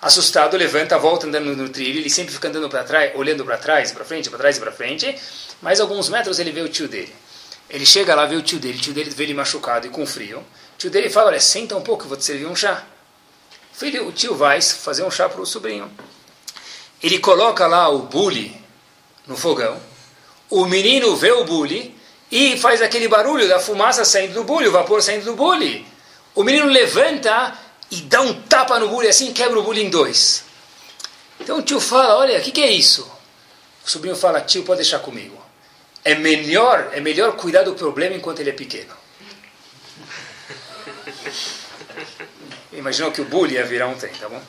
assustado, 0.00 0.56
levanta, 0.56 0.98
volta 0.98 1.26
andando 1.26 1.54
no 1.54 1.68
trilho, 1.68 2.00
ele 2.00 2.10
sempre 2.10 2.32
fica 2.32 2.48
andando 2.48 2.68
para 2.68 2.84
trás, 2.84 3.12
olhando 3.14 3.44
para 3.44 3.58
trás, 3.58 3.92
para 3.92 4.04
frente, 4.04 4.30
para 4.30 4.38
trás 4.38 4.56
e 4.56 4.60
para 4.60 4.72
frente. 4.72 5.14
Mais 5.60 5.80
alguns 5.80 6.08
metros 6.08 6.38
ele 6.38 6.52
vê 6.52 6.62
o 6.62 6.68
tio 6.68 6.88
dele. 6.88 7.14
Ele 7.68 7.86
chega 7.86 8.14
lá, 8.14 8.26
vê 8.26 8.36
o 8.36 8.42
tio 8.42 8.58
dele, 8.58 8.78
o 8.78 8.80
tio 8.80 8.92
dele 8.92 9.10
vê 9.10 9.24
ele 9.24 9.34
machucado 9.34 9.86
e 9.86 9.90
com 9.90 10.04
frio. 10.06 10.38
O 10.38 10.44
tio 10.78 10.90
dele 10.90 11.10
fala: 11.10 11.28
Olha, 11.28 11.40
senta 11.40 11.76
um 11.76 11.82
pouco, 11.82 12.04
eu 12.04 12.08
vou 12.08 12.16
te 12.16 12.24
servir 12.24 12.46
um 12.46 12.56
chá. 12.56 12.84
Filho, 13.72 14.08
o 14.08 14.12
tio 14.12 14.34
vai 14.34 14.60
fazer 14.60 15.04
um 15.04 15.10
chá 15.10 15.28
para 15.28 15.40
o 15.40 15.46
sobrinho. 15.46 15.90
Ele 17.02 17.18
coloca 17.18 17.66
lá 17.66 17.88
o 17.88 18.00
bule 18.00 18.54
no 19.26 19.36
fogão. 19.36 19.80
O 20.50 20.66
menino 20.66 21.16
vê 21.16 21.30
o 21.30 21.44
bule 21.44 21.96
e 22.30 22.58
faz 22.58 22.82
aquele 22.82 23.08
barulho 23.08 23.48
da 23.48 23.58
fumaça 23.58 24.04
saindo 24.04 24.34
do 24.34 24.44
bule, 24.44 24.68
o 24.68 24.72
vapor 24.72 25.00
saindo 25.00 25.24
do 25.24 25.34
bule. 25.34 25.86
O 26.34 26.42
menino 26.42 26.66
levanta 26.66 27.56
e 27.90 28.02
dá 28.02 28.20
um 28.20 28.34
tapa 28.42 28.78
no 28.78 28.88
bule 28.88 29.08
assim 29.08 29.32
quebra 29.32 29.58
o 29.58 29.62
bule 29.62 29.82
em 29.82 29.90
dois. 29.90 30.44
Então 31.40 31.58
o 31.58 31.62
tio 31.62 31.80
fala, 31.80 32.16
olha, 32.16 32.38
o 32.38 32.42
que, 32.42 32.52
que 32.52 32.60
é 32.60 32.70
isso? 32.70 33.10
O 33.84 33.90
sobrinho 33.90 34.14
fala, 34.14 34.40
tio, 34.40 34.62
pode 34.62 34.82
deixar 34.82 34.98
comigo. 34.98 35.40
É 36.04 36.14
melhor, 36.14 36.90
é 36.92 37.00
melhor 37.00 37.32
cuidar 37.32 37.62
do 37.62 37.74
problema 37.74 38.14
enquanto 38.14 38.40
ele 38.40 38.50
é 38.50 38.52
pequeno. 38.54 38.94
Imaginou 42.72 43.10
que 43.10 43.20
o 43.20 43.24
bullying 43.24 43.54
ia 43.54 43.64
virar 43.64 43.88
um 43.88 43.94
trem, 43.94 44.12
tá 44.14 44.28
bom? 44.28 44.40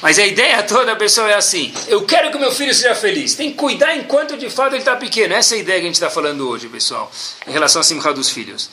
Mas 0.00 0.18
a 0.18 0.26
ideia 0.26 0.62
toda 0.62 0.86
da 0.86 0.96
pessoa 0.96 1.30
é 1.30 1.34
assim: 1.34 1.72
eu 1.86 2.04
quero 2.04 2.30
que 2.30 2.38
meu 2.38 2.52
filho 2.52 2.74
seja 2.74 2.94
feliz. 2.94 3.34
Tem 3.34 3.50
que 3.50 3.56
cuidar 3.56 3.96
enquanto 3.96 4.36
de 4.36 4.50
fato 4.50 4.72
ele 4.72 4.78
está 4.78 4.96
pequeno. 4.96 5.34
Essa 5.34 5.54
é 5.54 5.58
a 5.58 5.60
ideia 5.60 5.78
que 5.78 5.84
a 5.84 5.88
gente 5.88 5.94
está 5.94 6.10
falando 6.10 6.48
hoje, 6.48 6.68
pessoal, 6.68 7.10
em 7.46 7.52
relação 7.52 7.80
à 7.80 7.84
simcha 7.84 8.12
dos 8.12 8.30
filhos. 8.30 8.70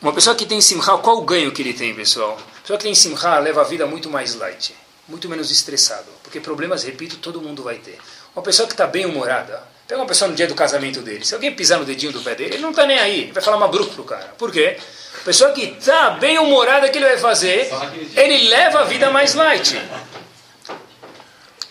Uma 0.00 0.12
pessoa 0.12 0.36
que 0.36 0.46
tem 0.46 0.60
simcha, 0.60 0.96
qual 0.98 1.18
o 1.18 1.22
ganho 1.22 1.50
que 1.50 1.60
ele 1.60 1.74
tem, 1.74 1.92
pessoal? 1.92 2.38
Só 2.64 2.76
que 2.76 2.84
tem 2.84 2.94
simcha 2.94 3.36
leva 3.40 3.62
a 3.62 3.64
vida 3.64 3.84
muito 3.84 4.08
mais 4.08 4.36
light, 4.36 4.72
muito 5.08 5.28
menos 5.28 5.50
estressado. 5.50 6.06
Porque 6.22 6.38
problemas, 6.38 6.84
repito, 6.84 7.16
todo 7.16 7.40
mundo 7.40 7.64
vai 7.64 7.76
ter. 7.76 7.98
Uma 8.34 8.42
pessoa 8.42 8.68
que 8.68 8.74
está 8.74 8.86
bem 8.86 9.06
humorada, 9.06 9.60
pega 9.88 10.00
uma 10.00 10.06
pessoa 10.06 10.28
no 10.28 10.36
dia 10.36 10.46
do 10.46 10.54
casamento 10.54 11.00
dele, 11.00 11.24
se 11.24 11.34
alguém 11.34 11.52
pisar 11.52 11.80
no 11.80 11.84
dedinho 11.84 12.12
do 12.12 12.20
pé 12.20 12.36
dele, 12.36 12.54
ele 12.54 12.62
não 12.62 12.70
está 12.70 12.86
nem 12.86 12.98
aí, 12.98 13.22
ele 13.22 13.32
vai 13.32 13.42
falar 13.42 13.56
mabruco 13.56 13.92
pro 13.94 14.04
cara. 14.04 14.34
Por 14.38 14.52
quê? 14.52 14.76
A 15.20 15.24
pessoa 15.24 15.50
que 15.50 15.62
está 15.62 16.10
bem 16.10 16.38
humorada, 16.38 16.86
o 16.86 16.92
que 16.92 16.98
ele 16.98 17.06
vai 17.08 17.18
fazer? 17.18 17.68
Ele 18.14 18.48
leva 18.48 18.80
a 18.80 18.84
vida 18.84 19.10
mais 19.10 19.34
light. 19.34 19.82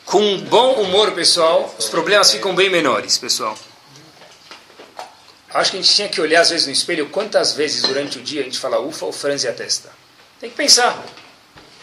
Com 0.03 0.19
um 0.19 0.41
bom 0.41 0.73
humor, 0.81 1.11
pessoal, 1.11 1.73
os 1.79 1.87
problemas 1.87 2.29
ficam 2.29 2.53
bem 2.53 2.69
menores, 2.69 3.17
pessoal. 3.17 3.57
Acho 5.53 5.71
que 5.71 5.77
a 5.77 5.81
gente 5.81 5.95
tinha 5.95 6.09
que 6.09 6.19
olhar 6.19 6.41
às 6.41 6.49
vezes 6.49 6.67
no 6.67 6.73
espelho 6.73 7.07
quantas 7.09 7.53
vezes 7.53 7.81
durante 7.81 8.17
o 8.17 8.21
dia 8.21 8.41
a 8.41 8.43
gente 8.43 8.59
fala 8.59 8.79
ufa 8.79 9.05
ou 9.05 9.13
franze 9.13 9.47
a 9.47 9.53
testa. 9.53 9.89
Tem 10.39 10.49
que 10.49 10.55
pensar. 10.55 11.03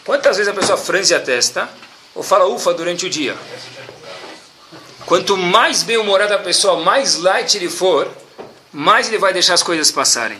Quantas 0.05 0.37
vezes 0.37 0.51
a 0.51 0.55
pessoa 0.55 0.77
franze 0.77 1.15
a 1.15 1.19
testa 1.19 1.67
ou 2.13 2.21
fala 2.21 2.45
ufa 2.45 2.73
durante 2.73 3.05
o 3.05 3.09
dia? 3.09 3.35
Quanto 5.05 5.35
mais 5.35 5.83
bem-humorada 5.83 6.35
a 6.35 6.39
pessoa, 6.39 6.83
mais 6.83 7.17
light 7.17 7.55
ele 7.55 7.69
for, 7.69 8.11
mais 8.71 9.07
ele 9.07 9.17
vai 9.17 9.33
deixar 9.33 9.55
as 9.55 9.63
coisas 9.63 9.91
passarem. 9.91 10.39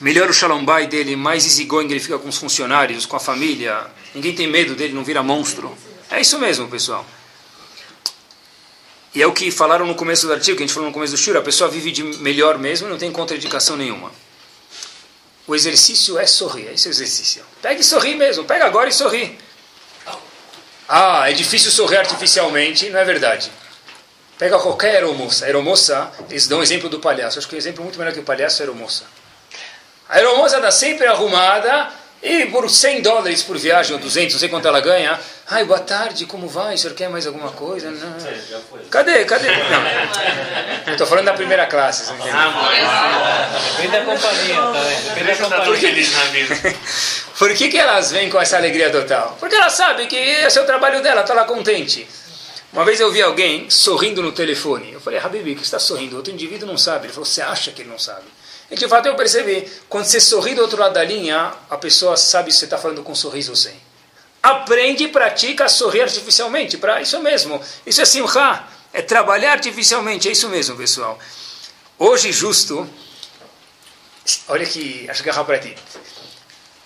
Melhor 0.00 0.30
o 0.30 0.32
shalom 0.32 0.64
bay 0.64 0.86
dele, 0.86 1.16
mais 1.16 1.44
easygoing 1.44 1.90
ele 1.90 2.00
fica 2.00 2.18
com 2.18 2.28
os 2.28 2.38
funcionários, 2.38 3.04
com 3.04 3.16
a 3.16 3.20
família. 3.20 3.86
Ninguém 4.14 4.34
tem 4.34 4.46
medo 4.46 4.74
dele, 4.74 4.94
não 4.94 5.04
vira 5.04 5.22
monstro. 5.22 5.76
É 6.10 6.20
isso 6.20 6.38
mesmo, 6.38 6.68
pessoal. 6.68 7.04
E 9.14 9.22
é 9.22 9.26
o 9.26 9.32
que 9.32 9.50
falaram 9.50 9.86
no 9.86 9.94
começo 9.94 10.26
do 10.26 10.32
artigo, 10.32 10.56
que 10.56 10.62
a 10.62 10.66
gente 10.66 10.74
falou 10.74 10.88
no 10.88 10.94
começo 10.94 11.12
do 11.12 11.18
Shura, 11.18 11.40
a 11.40 11.42
pessoa 11.42 11.68
vive 11.68 11.90
de 11.90 12.02
melhor 12.02 12.58
mesmo 12.58 12.86
e 12.86 12.90
não 12.90 12.98
tem 12.98 13.10
contraindicação 13.10 13.76
nenhuma. 13.76 14.12
O 15.46 15.54
exercício 15.54 16.16
é 16.18 16.26
sorrir, 16.26 16.68
é 16.68 16.74
esse 16.74 16.88
o 16.88 16.90
exercício. 16.90 17.44
Pega 17.60 17.80
e 17.80 17.84
sorri 17.84 18.14
mesmo, 18.14 18.44
pega 18.44 18.64
agora 18.66 18.88
e 18.88 18.92
sorri. 18.92 19.36
Ah, 20.88 21.28
é 21.28 21.32
difícil 21.32 21.72
sorrir 21.72 21.96
artificialmente, 21.96 22.88
não 22.90 23.00
é 23.00 23.04
verdade. 23.04 23.50
Pega 24.38 24.58
qualquer 24.58 24.94
aeromoça. 24.94 25.44
Aeromoça, 25.44 26.12
eles 26.30 26.46
dão 26.46 26.60
o 26.60 26.62
exemplo 26.62 26.88
do 26.88 27.00
palhaço. 27.00 27.38
Acho 27.38 27.48
que 27.48 27.54
o 27.54 27.56
um 27.56 27.58
exemplo 27.58 27.82
muito 27.82 27.98
melhor 27.98 28.12
que 28.12 28.20
o 28.20 28.24
palhaço 28.24 28.62
é 28.62 28.64
a 28.64 28.68
aeromoça. 28.68 29.04
A 30.08 30.16
aeromoça 30.16 30.56
está 30.56 30.70
sempre 30.70 31.06
arrumada 31.06 31.92
e 32.22 32.46
por 32.46 32.68
100 32.68 33.00
dólares 33.00 33.42
por 33.42 33.56
viagem, 33.56 33.94
ou 33.94 33.98
200, 33.98 34.34
não 34.34 34.40
sei 34.40 34.48
quanto 34.48 34.68
ela 34.68 34.80
ganha. 34.80 35.18
Ai, 35.48 35.64
boa 35.64 35.80
tarde, 35.80 36.26
como 36.26 36.46
vai? 36.48 36.74
O 36.74 36.78
senhor 36.78 36.94
quer 36.94 37.08
mais 37.08 37.26
alguma 37.26 37.50
coisa? 37.50 37.90
Não. 37.90 38.16
Cadê? 38.90 39.24
Cadê? 39.24 39.48
Não. 39.48 40.92
Estou 40.92 41.06
falando 41.06 41.24
da 41.24 41.32
primeira 41.32 41.66
classe. 41.66 42.04
Você 42.04 42.12
entendeu? 42.12 42.32
Depende 43.72 43.92
da 43.92 44.04
companhia, 44.04 44.54
tá? 44.54 44.82
Depende 45.08 45.26
da 45.26 45.34
companhia. 45.34 45.60
Por 47.38 47.54
que, 47.54 47.68
que 47.68 47.78
elas 47.78 48.12
vêm 48.12 48.28
com 48.28 48.38
essa 48.38 48.58
alegria 48.58 48.90
total? 48.90 49.36
Porque 49.40 49.54
elas 49.56 49.72
sabem 49.72 50.06
que 50.06 50.16
esse 50.16 50.58
é 50.58 50.62
o 50.62 50.66
trabalho 50.66 51.02
dela, 51.02 51.22
está 51.22 51.32
lá 51.32 51.44
contente. 51.44 52.06
Uma 52.72 52.84
vez 52.84 53.00
eu 53.00 53.10
vi 53.10 53.22
alguém 53.22 53.68
sorrindo 53.70 54.22
no 54.22 54.30
telefone. 54.30 54.92
Eu 54.92 55.00
falei, 55.00 55.18
Habibi, 55.18 55.54
que 55.56 55.62
está 55.62 55.78
sorrindo? 55.78 56.16
Outro 56.16 56.32
indivíduo 56.32 56.68
não 56.68 56.78
sabe. 56.78 57.06
Ele 57.06 57.12
falou, 57.12 57.24
você 57.24 57.42
acha 57.42 57.72
que 57.72 57.82
ele 57.82 57.88
não 57.88 57.98
sabe? 57.98 58.26
E 58.70 58.76
de 58.76 58.86
fato 58.86 59.06
eu 59.06 59.16
percebi, 59.16 59.68
quando 59.88 60.04
você 60.04 60.20
sorri 60.20 60.54
do 60.54 60.62
outro 60.62 60.78
lado 60.78 60.94
da 60.94 61.02
linha, 61.02 61.52
a 61.68 61.76
pessoa 61.76 62.16
sabe 62.16 62.52
se 62.52 62.58
você 62.58 62.64
está 62.66 62.78
falando 62.78 63.02
com 63.02 63.12
um 63.12 63.16
sorriso 63.16 63.50
ou 63.50 63.56
sem. 63.56 63.74
Aprende 64.42 65.04
e 65.04 65.08
pratica 65.08 65.68
sorrir 65.68 66.02
artificialmente, 66.02 66.78
para 66.78 67.02
isso 67.02 67.18
mesmo. 67.20 67.60
Isso 67.84 68.00
é 68.00 68.04
simcha, 68.04 68.64
é 68.92 69.02
trabalhar 69.02 69.52
artificialmente, 69.52 70.28
é 70.28 70.32
isso 70.32 70.48
mesmo, 70.48 70.76
pessoal. 70.76 71.18
Hoje, 71.98 72.32
justo, 72.32 72.88
olha 74.48 74.64
que, 74.64 75.08
acho 75.10 75.22
que 75.22 75.30
é 75.30 75.32
para 75.32 75.58
ti. 75.58 75.76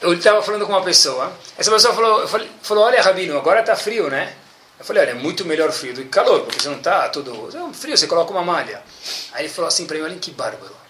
Eu 0.00 0.14
estava 0.14 0.42
falando 0.42 0.66
com 0.66 0.72
uma 0.72 0.82
pessoa, 0.82 1.32
essa 1.56 1.70
pessoa 1.70 1.94
falou, 1.94 2.26
falei, 2.26 2.50
falou 2.62 2.84
olha, 2.84 3.00
Rabino, 3.00 3.36
agora 3.36 3.60
está 3.60 3.76
frio, 3.76 4.08
né? 4.08 4.34
Eu 4.78 4.84
falei, 4.84 5.02
olha, 5.02 5.10
é 5.12 5.14
muito 5.14 5.44
melhor 5.44 5.70
frio 5.70 5.94
do 5.94 6.02
que 6.02 6.08
calor, 6.08 6.40
porque 6.40 6.60
você 6.60 6.68
não 6.68 6.78
está 6.78 7.08
todo 7.08 7.48
é 7.48 7.74
frio, 7.74 7.96
você 7.96 8.06
coloca 8.06 8.30
uma 8.32 8.42
malha. 8.42 8.82
Aí 9.32 9.44
ele 9.44 9.52
falou 9.52 9.68
assim 9.68 9.86
para 9.86 9.96
mim, 9.96 10.02
olha 10.02 10.16
que 10.16 10.30
bárbaro. 10.30 10.83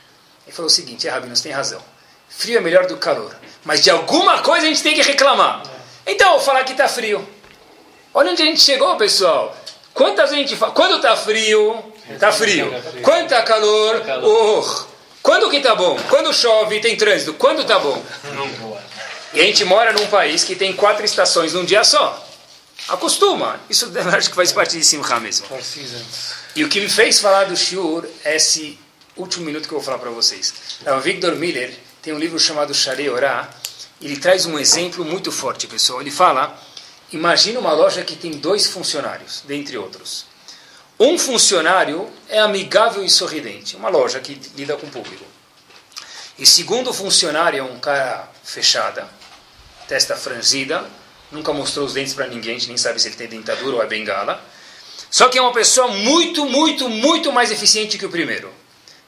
Ele 0.47 0.55
falou 0.55 0.67
o 0.67 0.71
seguinte, 0.71 1.07
é, 1.09 1.11
Rabino, 1.11 1.35
você 1.35 1.45
tem 1.45 1.53
razão. 1.53 1.81
Frio 2.29 2.59
é 2.59 2.61
melhor 2.61 2.87
do 2.87 2.95
que 2.95 3.01
calor. 3.01 3.35
Mas 3.65 3.83
de 3.83 3.91
alguma 3.91 4.43
coisa 4.43 4.67
a 4.67 4.69
gente 4.69 4.83
tem 4.83 4.95
que 4.95 5.03
reclamar. 5.03 5.63
Então, 6.07 6.33
eu 6.33 6.35
vou 6.35 6.45
falar 6.45 6.65
que 6.65 6.73
está 6.73 6.89
frio. 6.89 7.27
Olha 8.13 8.31
onde 8.31 8.43
a 8.43 8.45
gente 8.45 8.61
chegou, 8.61 8.97
pessoal. 8.97 9.57
Quantas 9.93 10.33
a 10.33 10.35
gente 10.35 10.57
fala? 10.57 10.73
Quando 10.73 10.97
está 10.97 11.17
frio, 11.17 11.93
está 12.11 12.33
frio. 12.33 12.73
Quando 13.03 13.25
está 13.25 13.43
calor, 13.43 14.03
oh. 14.23 14.95
Quando 15.23 15.49
que 15.49 15.57
está 15.57 15.75
bom? 15.75 15.99
Quando 16.11 16.35
chove, 16.35 16.81
tem 16.81 16.97
trânsito. 16.97 17.33
Quando 17.35 17.63
está 17.63 17.79
bom? 17.79 18.03
E 19.33 19.41
a 19.41 19.45
gente 19.45 19.65
mora 19.65 19.93
num 19.93 20.07
país 20.09 20.45
que 20.45 20.55
tem 20.55 20.75
quatro 20.75 21.05
estações 21.05 21.55
num 21.55 21.65
dia 21.65 21.83
só. 21.83 22.23
Acostuma. 22.89 23.59
Isso 23.71 23.91
acho 24.15 24.29
que 24.29 24.37
faz 24.37 24.53
parte 24.53 24.77
de 24.77 24.85
Simcha 24.85 25.19
mesmo. 25.19 25.47
E 26.55 26.63
o 26.63 26.69
que 26.69 26.81
me 26.81 26.89
fez 26.89 27.21
falar 27.21 27.45
do 27.45 27.57
Shur 27.57 28.07
é 28.25 28.37
esse 28.37 28.79
último 29.17 29.45
minuto 29.45 29.69
que 29.69 29.75
eu 29.75 29.79
vou 29.79 29.85
falar 29.85 29.99
para 29.99 30.11
vocês. 30.11 30.53
O 30.87 31.01
Victor 31.01 31.37
Miller 31.37 31.75
tem 32.03 32.13
um 32.13 32.19
livro 32.19 32.39
chamado 32.39 32.75
Sharei 32.75 33.09
Orá. 33.09 33.49
Ele 34.01 34.17
traz 34.17 34.47
um 34.47 34.59
exemplo 34.59 35.05
muito 35.05 35.31
forte, 35.31 35.67
pessoal. 35.67 36.01
Ele 36.01 36.11
fala, 36.11 36.59
imagina 37.13 37.61
uma 37.61 37.73
loja 37.73 38.03
que 38.03 38.17
tem 38.17 38.33
dois 38.33 38.67
funcionários, 38.67 39.43
dentre 39.47 39.79
outros. 39.79 40.27
Um 40.99 41.19
funcionário 41.19 42.09
é 42.29 42.39
amigável 42.39 43.05
e 43.05 43.11
sorridente, 43.11 43.75
uma 43.75 43.89
loja 43.89 44.21
que 44.21 44.41
lida 44.57 44.77
com 44.77 44.87
o 44.87 44.91
público. 44.91 45.25
E 46.39 46.47
segundo 46.47 46.93
funcionário 46.93 47.59
é 47.59 47.63
um 47.63 47.79
cara 47.81 48.29
fechada, 48.45 49.09
testa 49.89 50.17
franzida, 50.17 50.89
nunca 51.33 51.53
mostrou 51.53 51.85
os 51.85 51.95
dentes 51.95 52.15
para 52.15 52.29
ninguém, 52.29 52.57
a 52.57 52.59
gente 52.59 52.69
nem 52.69 52.77
sabe 52.77 53.01
se 53.01 53.09
ele 53.09 53.17
tem 53.17 53.27
dentadura 53.27 53.77
ou 53.77 53.83
é 53.83 53.87
bengala. 53.87 54.41
Só 55.11 55.29
que 55.29 55.37
é 55.37 55.43
uma 55.43 55.53
pessoa 55.53 55.89
muito, 55.89 56.47
muito, 56.47 56.89
muito 56.89 57.33
mais 57.33 57.51
eficiente 57.51 57.99
que 57.99 58.07
o 58.07 58.11
primeiro. 58.11 58.53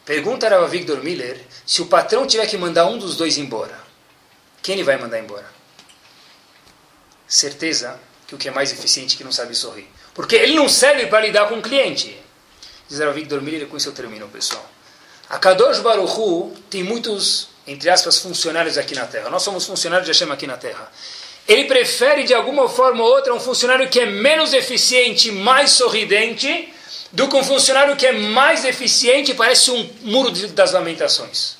Pergunta 0.06 0.46
a 0.46 0.66
Victor 0.68 1.02
Miller 1.02 1.40
se 1.66 1.82
o 1.82 1.86
patrão 1.86 2.28
tiver 2.28 2.46
que 2.46 2.56
mandar 2.56 2.86
um 2.86 2.96
dos 2.96 3.16
dois 3.16 3.36
embora. 3.38 3.76
Quem 4.62 4.76
ele 4.76 4.84
vai 4.84 4.96
mandar 4.96 5.18
embora? 5.18 5.44
Certeza 7.26 7.98
que 8.24 8.34
o 8.36 8.38
que 8.38 8.48
é 8.48 8.52
mais 8.52 8.72
eficiente 8.72 9.16
que 9.16 9.24
não 9.24 9.32
sabe 9.32 9.52
sorrir. 9.56 9.88
Porque 10.14 10.36
ele 10.36 10.54
não 10.54 10.68
serve 10.68 11.08
para 11.08 11.26
lidar 11.26 11.48
com 11.48 11.56
o 11.56 11.62
cliente. 11.62 12.16
Diz 12.88 13.00
Rav 13.00 13.14
Victor 13.14 13.42
Miller, 13.42 13.66
com 13.66 13.76
isso 13.76 13.88
eu 13.88 13.92
termino, 13.92 14.28
pessoal. 14.28 14.64
A 15.28 15.38
Kadosh 15.38 15.80
Baruchu 15.80 16.54
tem 16.70 16.84
muitos, 16.84 17.48
entre 17.66 17.90
aspas, 17.90 18.18
funcionários 18.18 18.78
aqui 18.78 18.94
na 18.94 19.06
Terra. 19.06 19.28
Nós 19.28 19.42
somos 19.42 19.66
funcionários 19.66 20.06
de 20.06 20.12
Hashem 20.12 20.32
aqui 20.32 20.46
na 20.46 20.56
Terra. 20.56 20.88
Ele 21.48 21.64
prefere, 21.64 22.22
de 22.22 22.32
alguma 22.32 22.68
forma 22.68 23.02
ou 23.02 23.10
outra, 23.10 23.34
um 23.34 23.40
funcionário 23.40 23.88
que 23.88 23.98
é 23.98 24.06
menos 24.06 24.52
eficiente, 24.52 25.32
mais 25.32 25.72
sorridente, 25.72 26.72
do 27.16 27.28
que 27.28 27.34
um 27.34 27.42
funcionário 27.42 27.96
que 27.96 28.06
é 28.06 28.12
mais 28.12 28.62
eficiente 28.66 29.32
parece 29.32 29.70
um 29.70 29.88
muro 30.02 30.30
das 30.48 30.72
lamentações. 30.72 31.56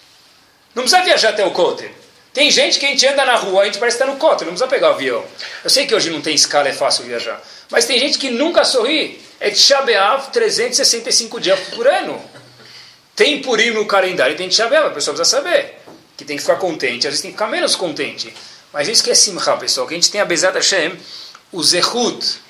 Não 0.75 0.83
precisa 0.83 1.03
viajar 1.03 1.31
até 1.31 1.47
o 1.47 1.51
Kotel. 1.51 1.89
Tem 2.35 2.51
gente 2.51 2.79
que 2.79 2.85
a 2.85 2.91
gente 2.91 3.07
anda 3.07 3.25
na 3.25 3.37
rua, 3.37 3.63
a 3.63 3.65
gente 3.65 3.79
parece 3.79 3.97
estar 3.97 4.05
no 4.05 4.19
Kotel, 4.19 4.47
não 4.47 4.53
precisa 4.53 4.69
pegar 4.69 4.91
o 4.91 4.93
avião. 4.93 5.25
Eu 5.65 5.71
sei 5.71 5.87
que 5.87 5.95
hoje 5.95 6.11
não 6.11 6.21
tem 6.21 6.35
escala, 6.35 6.69
é 6.69 6.75
fácil 6.75 7.05
viajar. 7.05 7.43
Mas 7.71 7.87
tem 7.87 7.99
gente 7.99 8.19
que 8.19 8.29
nunca 8.29 8.67
sorri. 8.67 9.19
É 9.41 9.49
Tisha 9.49 9.83
365 10.31 11.41
dias 11.41 11.59
por 11.75 11.89
ano. 11.89 12.23
Tem 13.15 13.41
Purim 13.41 13.71
no 13.71 13.87
calendário 13.87 14.37
tem 14.37 14.51
Tisha 14.51 14.67
a 14.67 14.91
pessoa 14.91 15.17
precisa 15.17 15.25
saber. 15.25 15.79
Que 16.19 16.25
tem 16.27 16.37
que 16.37 16.43
ficar 16.43 16.57
contente, 16.57 17.07
às 17.07 17.15
vezes 17.15 17.23
tem 17.23 17.31
que 17.31 17.37
ficar 17.39 17.51
menos 17.51 17.75
contente. 17.75 18.31
Mas 18.75 18.89
isso 18.89 19.03
que 19.03 19.11
é 19.11 19.15
Simcha, 19.15 19.57
pessoal. 19.57 19.87
Que 19.87 19.95
a 19.95 19.97
gente 19.97 20.11
tem 20.11 20.21
a 20.21 20.27
Bezat 20.27 20.55
Hashem, 20.55 20.99
o 21.51 21.63
Zehut 21.63 22.41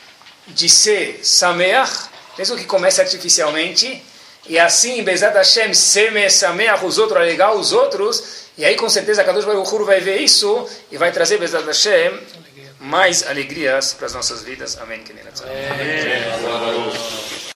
de 0.49 0.69
ser 0.69 1.21
Sameach, 1.23 2.16
mesmo 2.39 2.57
que 2.57 2.65
comece 2.65 3.01
artificialmente, 3.01 4.03
e 4.49 4.59
assim, 4.59 5.03
Bezat 5.03 5.35
Hashem, 5.35 5.75
Seme 5.75 6.31
Sameach, 6.31 6.85
os 6.85 6.99
outros, 6.99 7.21
legal 7.21 7.57
os 7.57 7.73
outros, 7.73 8.47
e 8.57 8.65
aí 8.65 8.77
com 8.77 8.89
certeza 8.89 9.25
Kadosh 9.25 9.45
Baruch 9.45 9.75
Hu 9.75 9.85
vai 9.85 10.01
ver 10.01 10.21
isso 10.21 10.69
e 10.91 10.97
vai 10.97 11.11
trazer 11.13 11.39
Bezat 11.39 11.67
Hashem 11.67 12.19
mais 12.79 13.27
alegrias 13.27 13.93
para 13.95 14.07
as 14.07 14.15
nossas 14.15 14.43
vidas. 14.43 14.79
Amém. 14.79 15.03
Amém. 15.73 17.16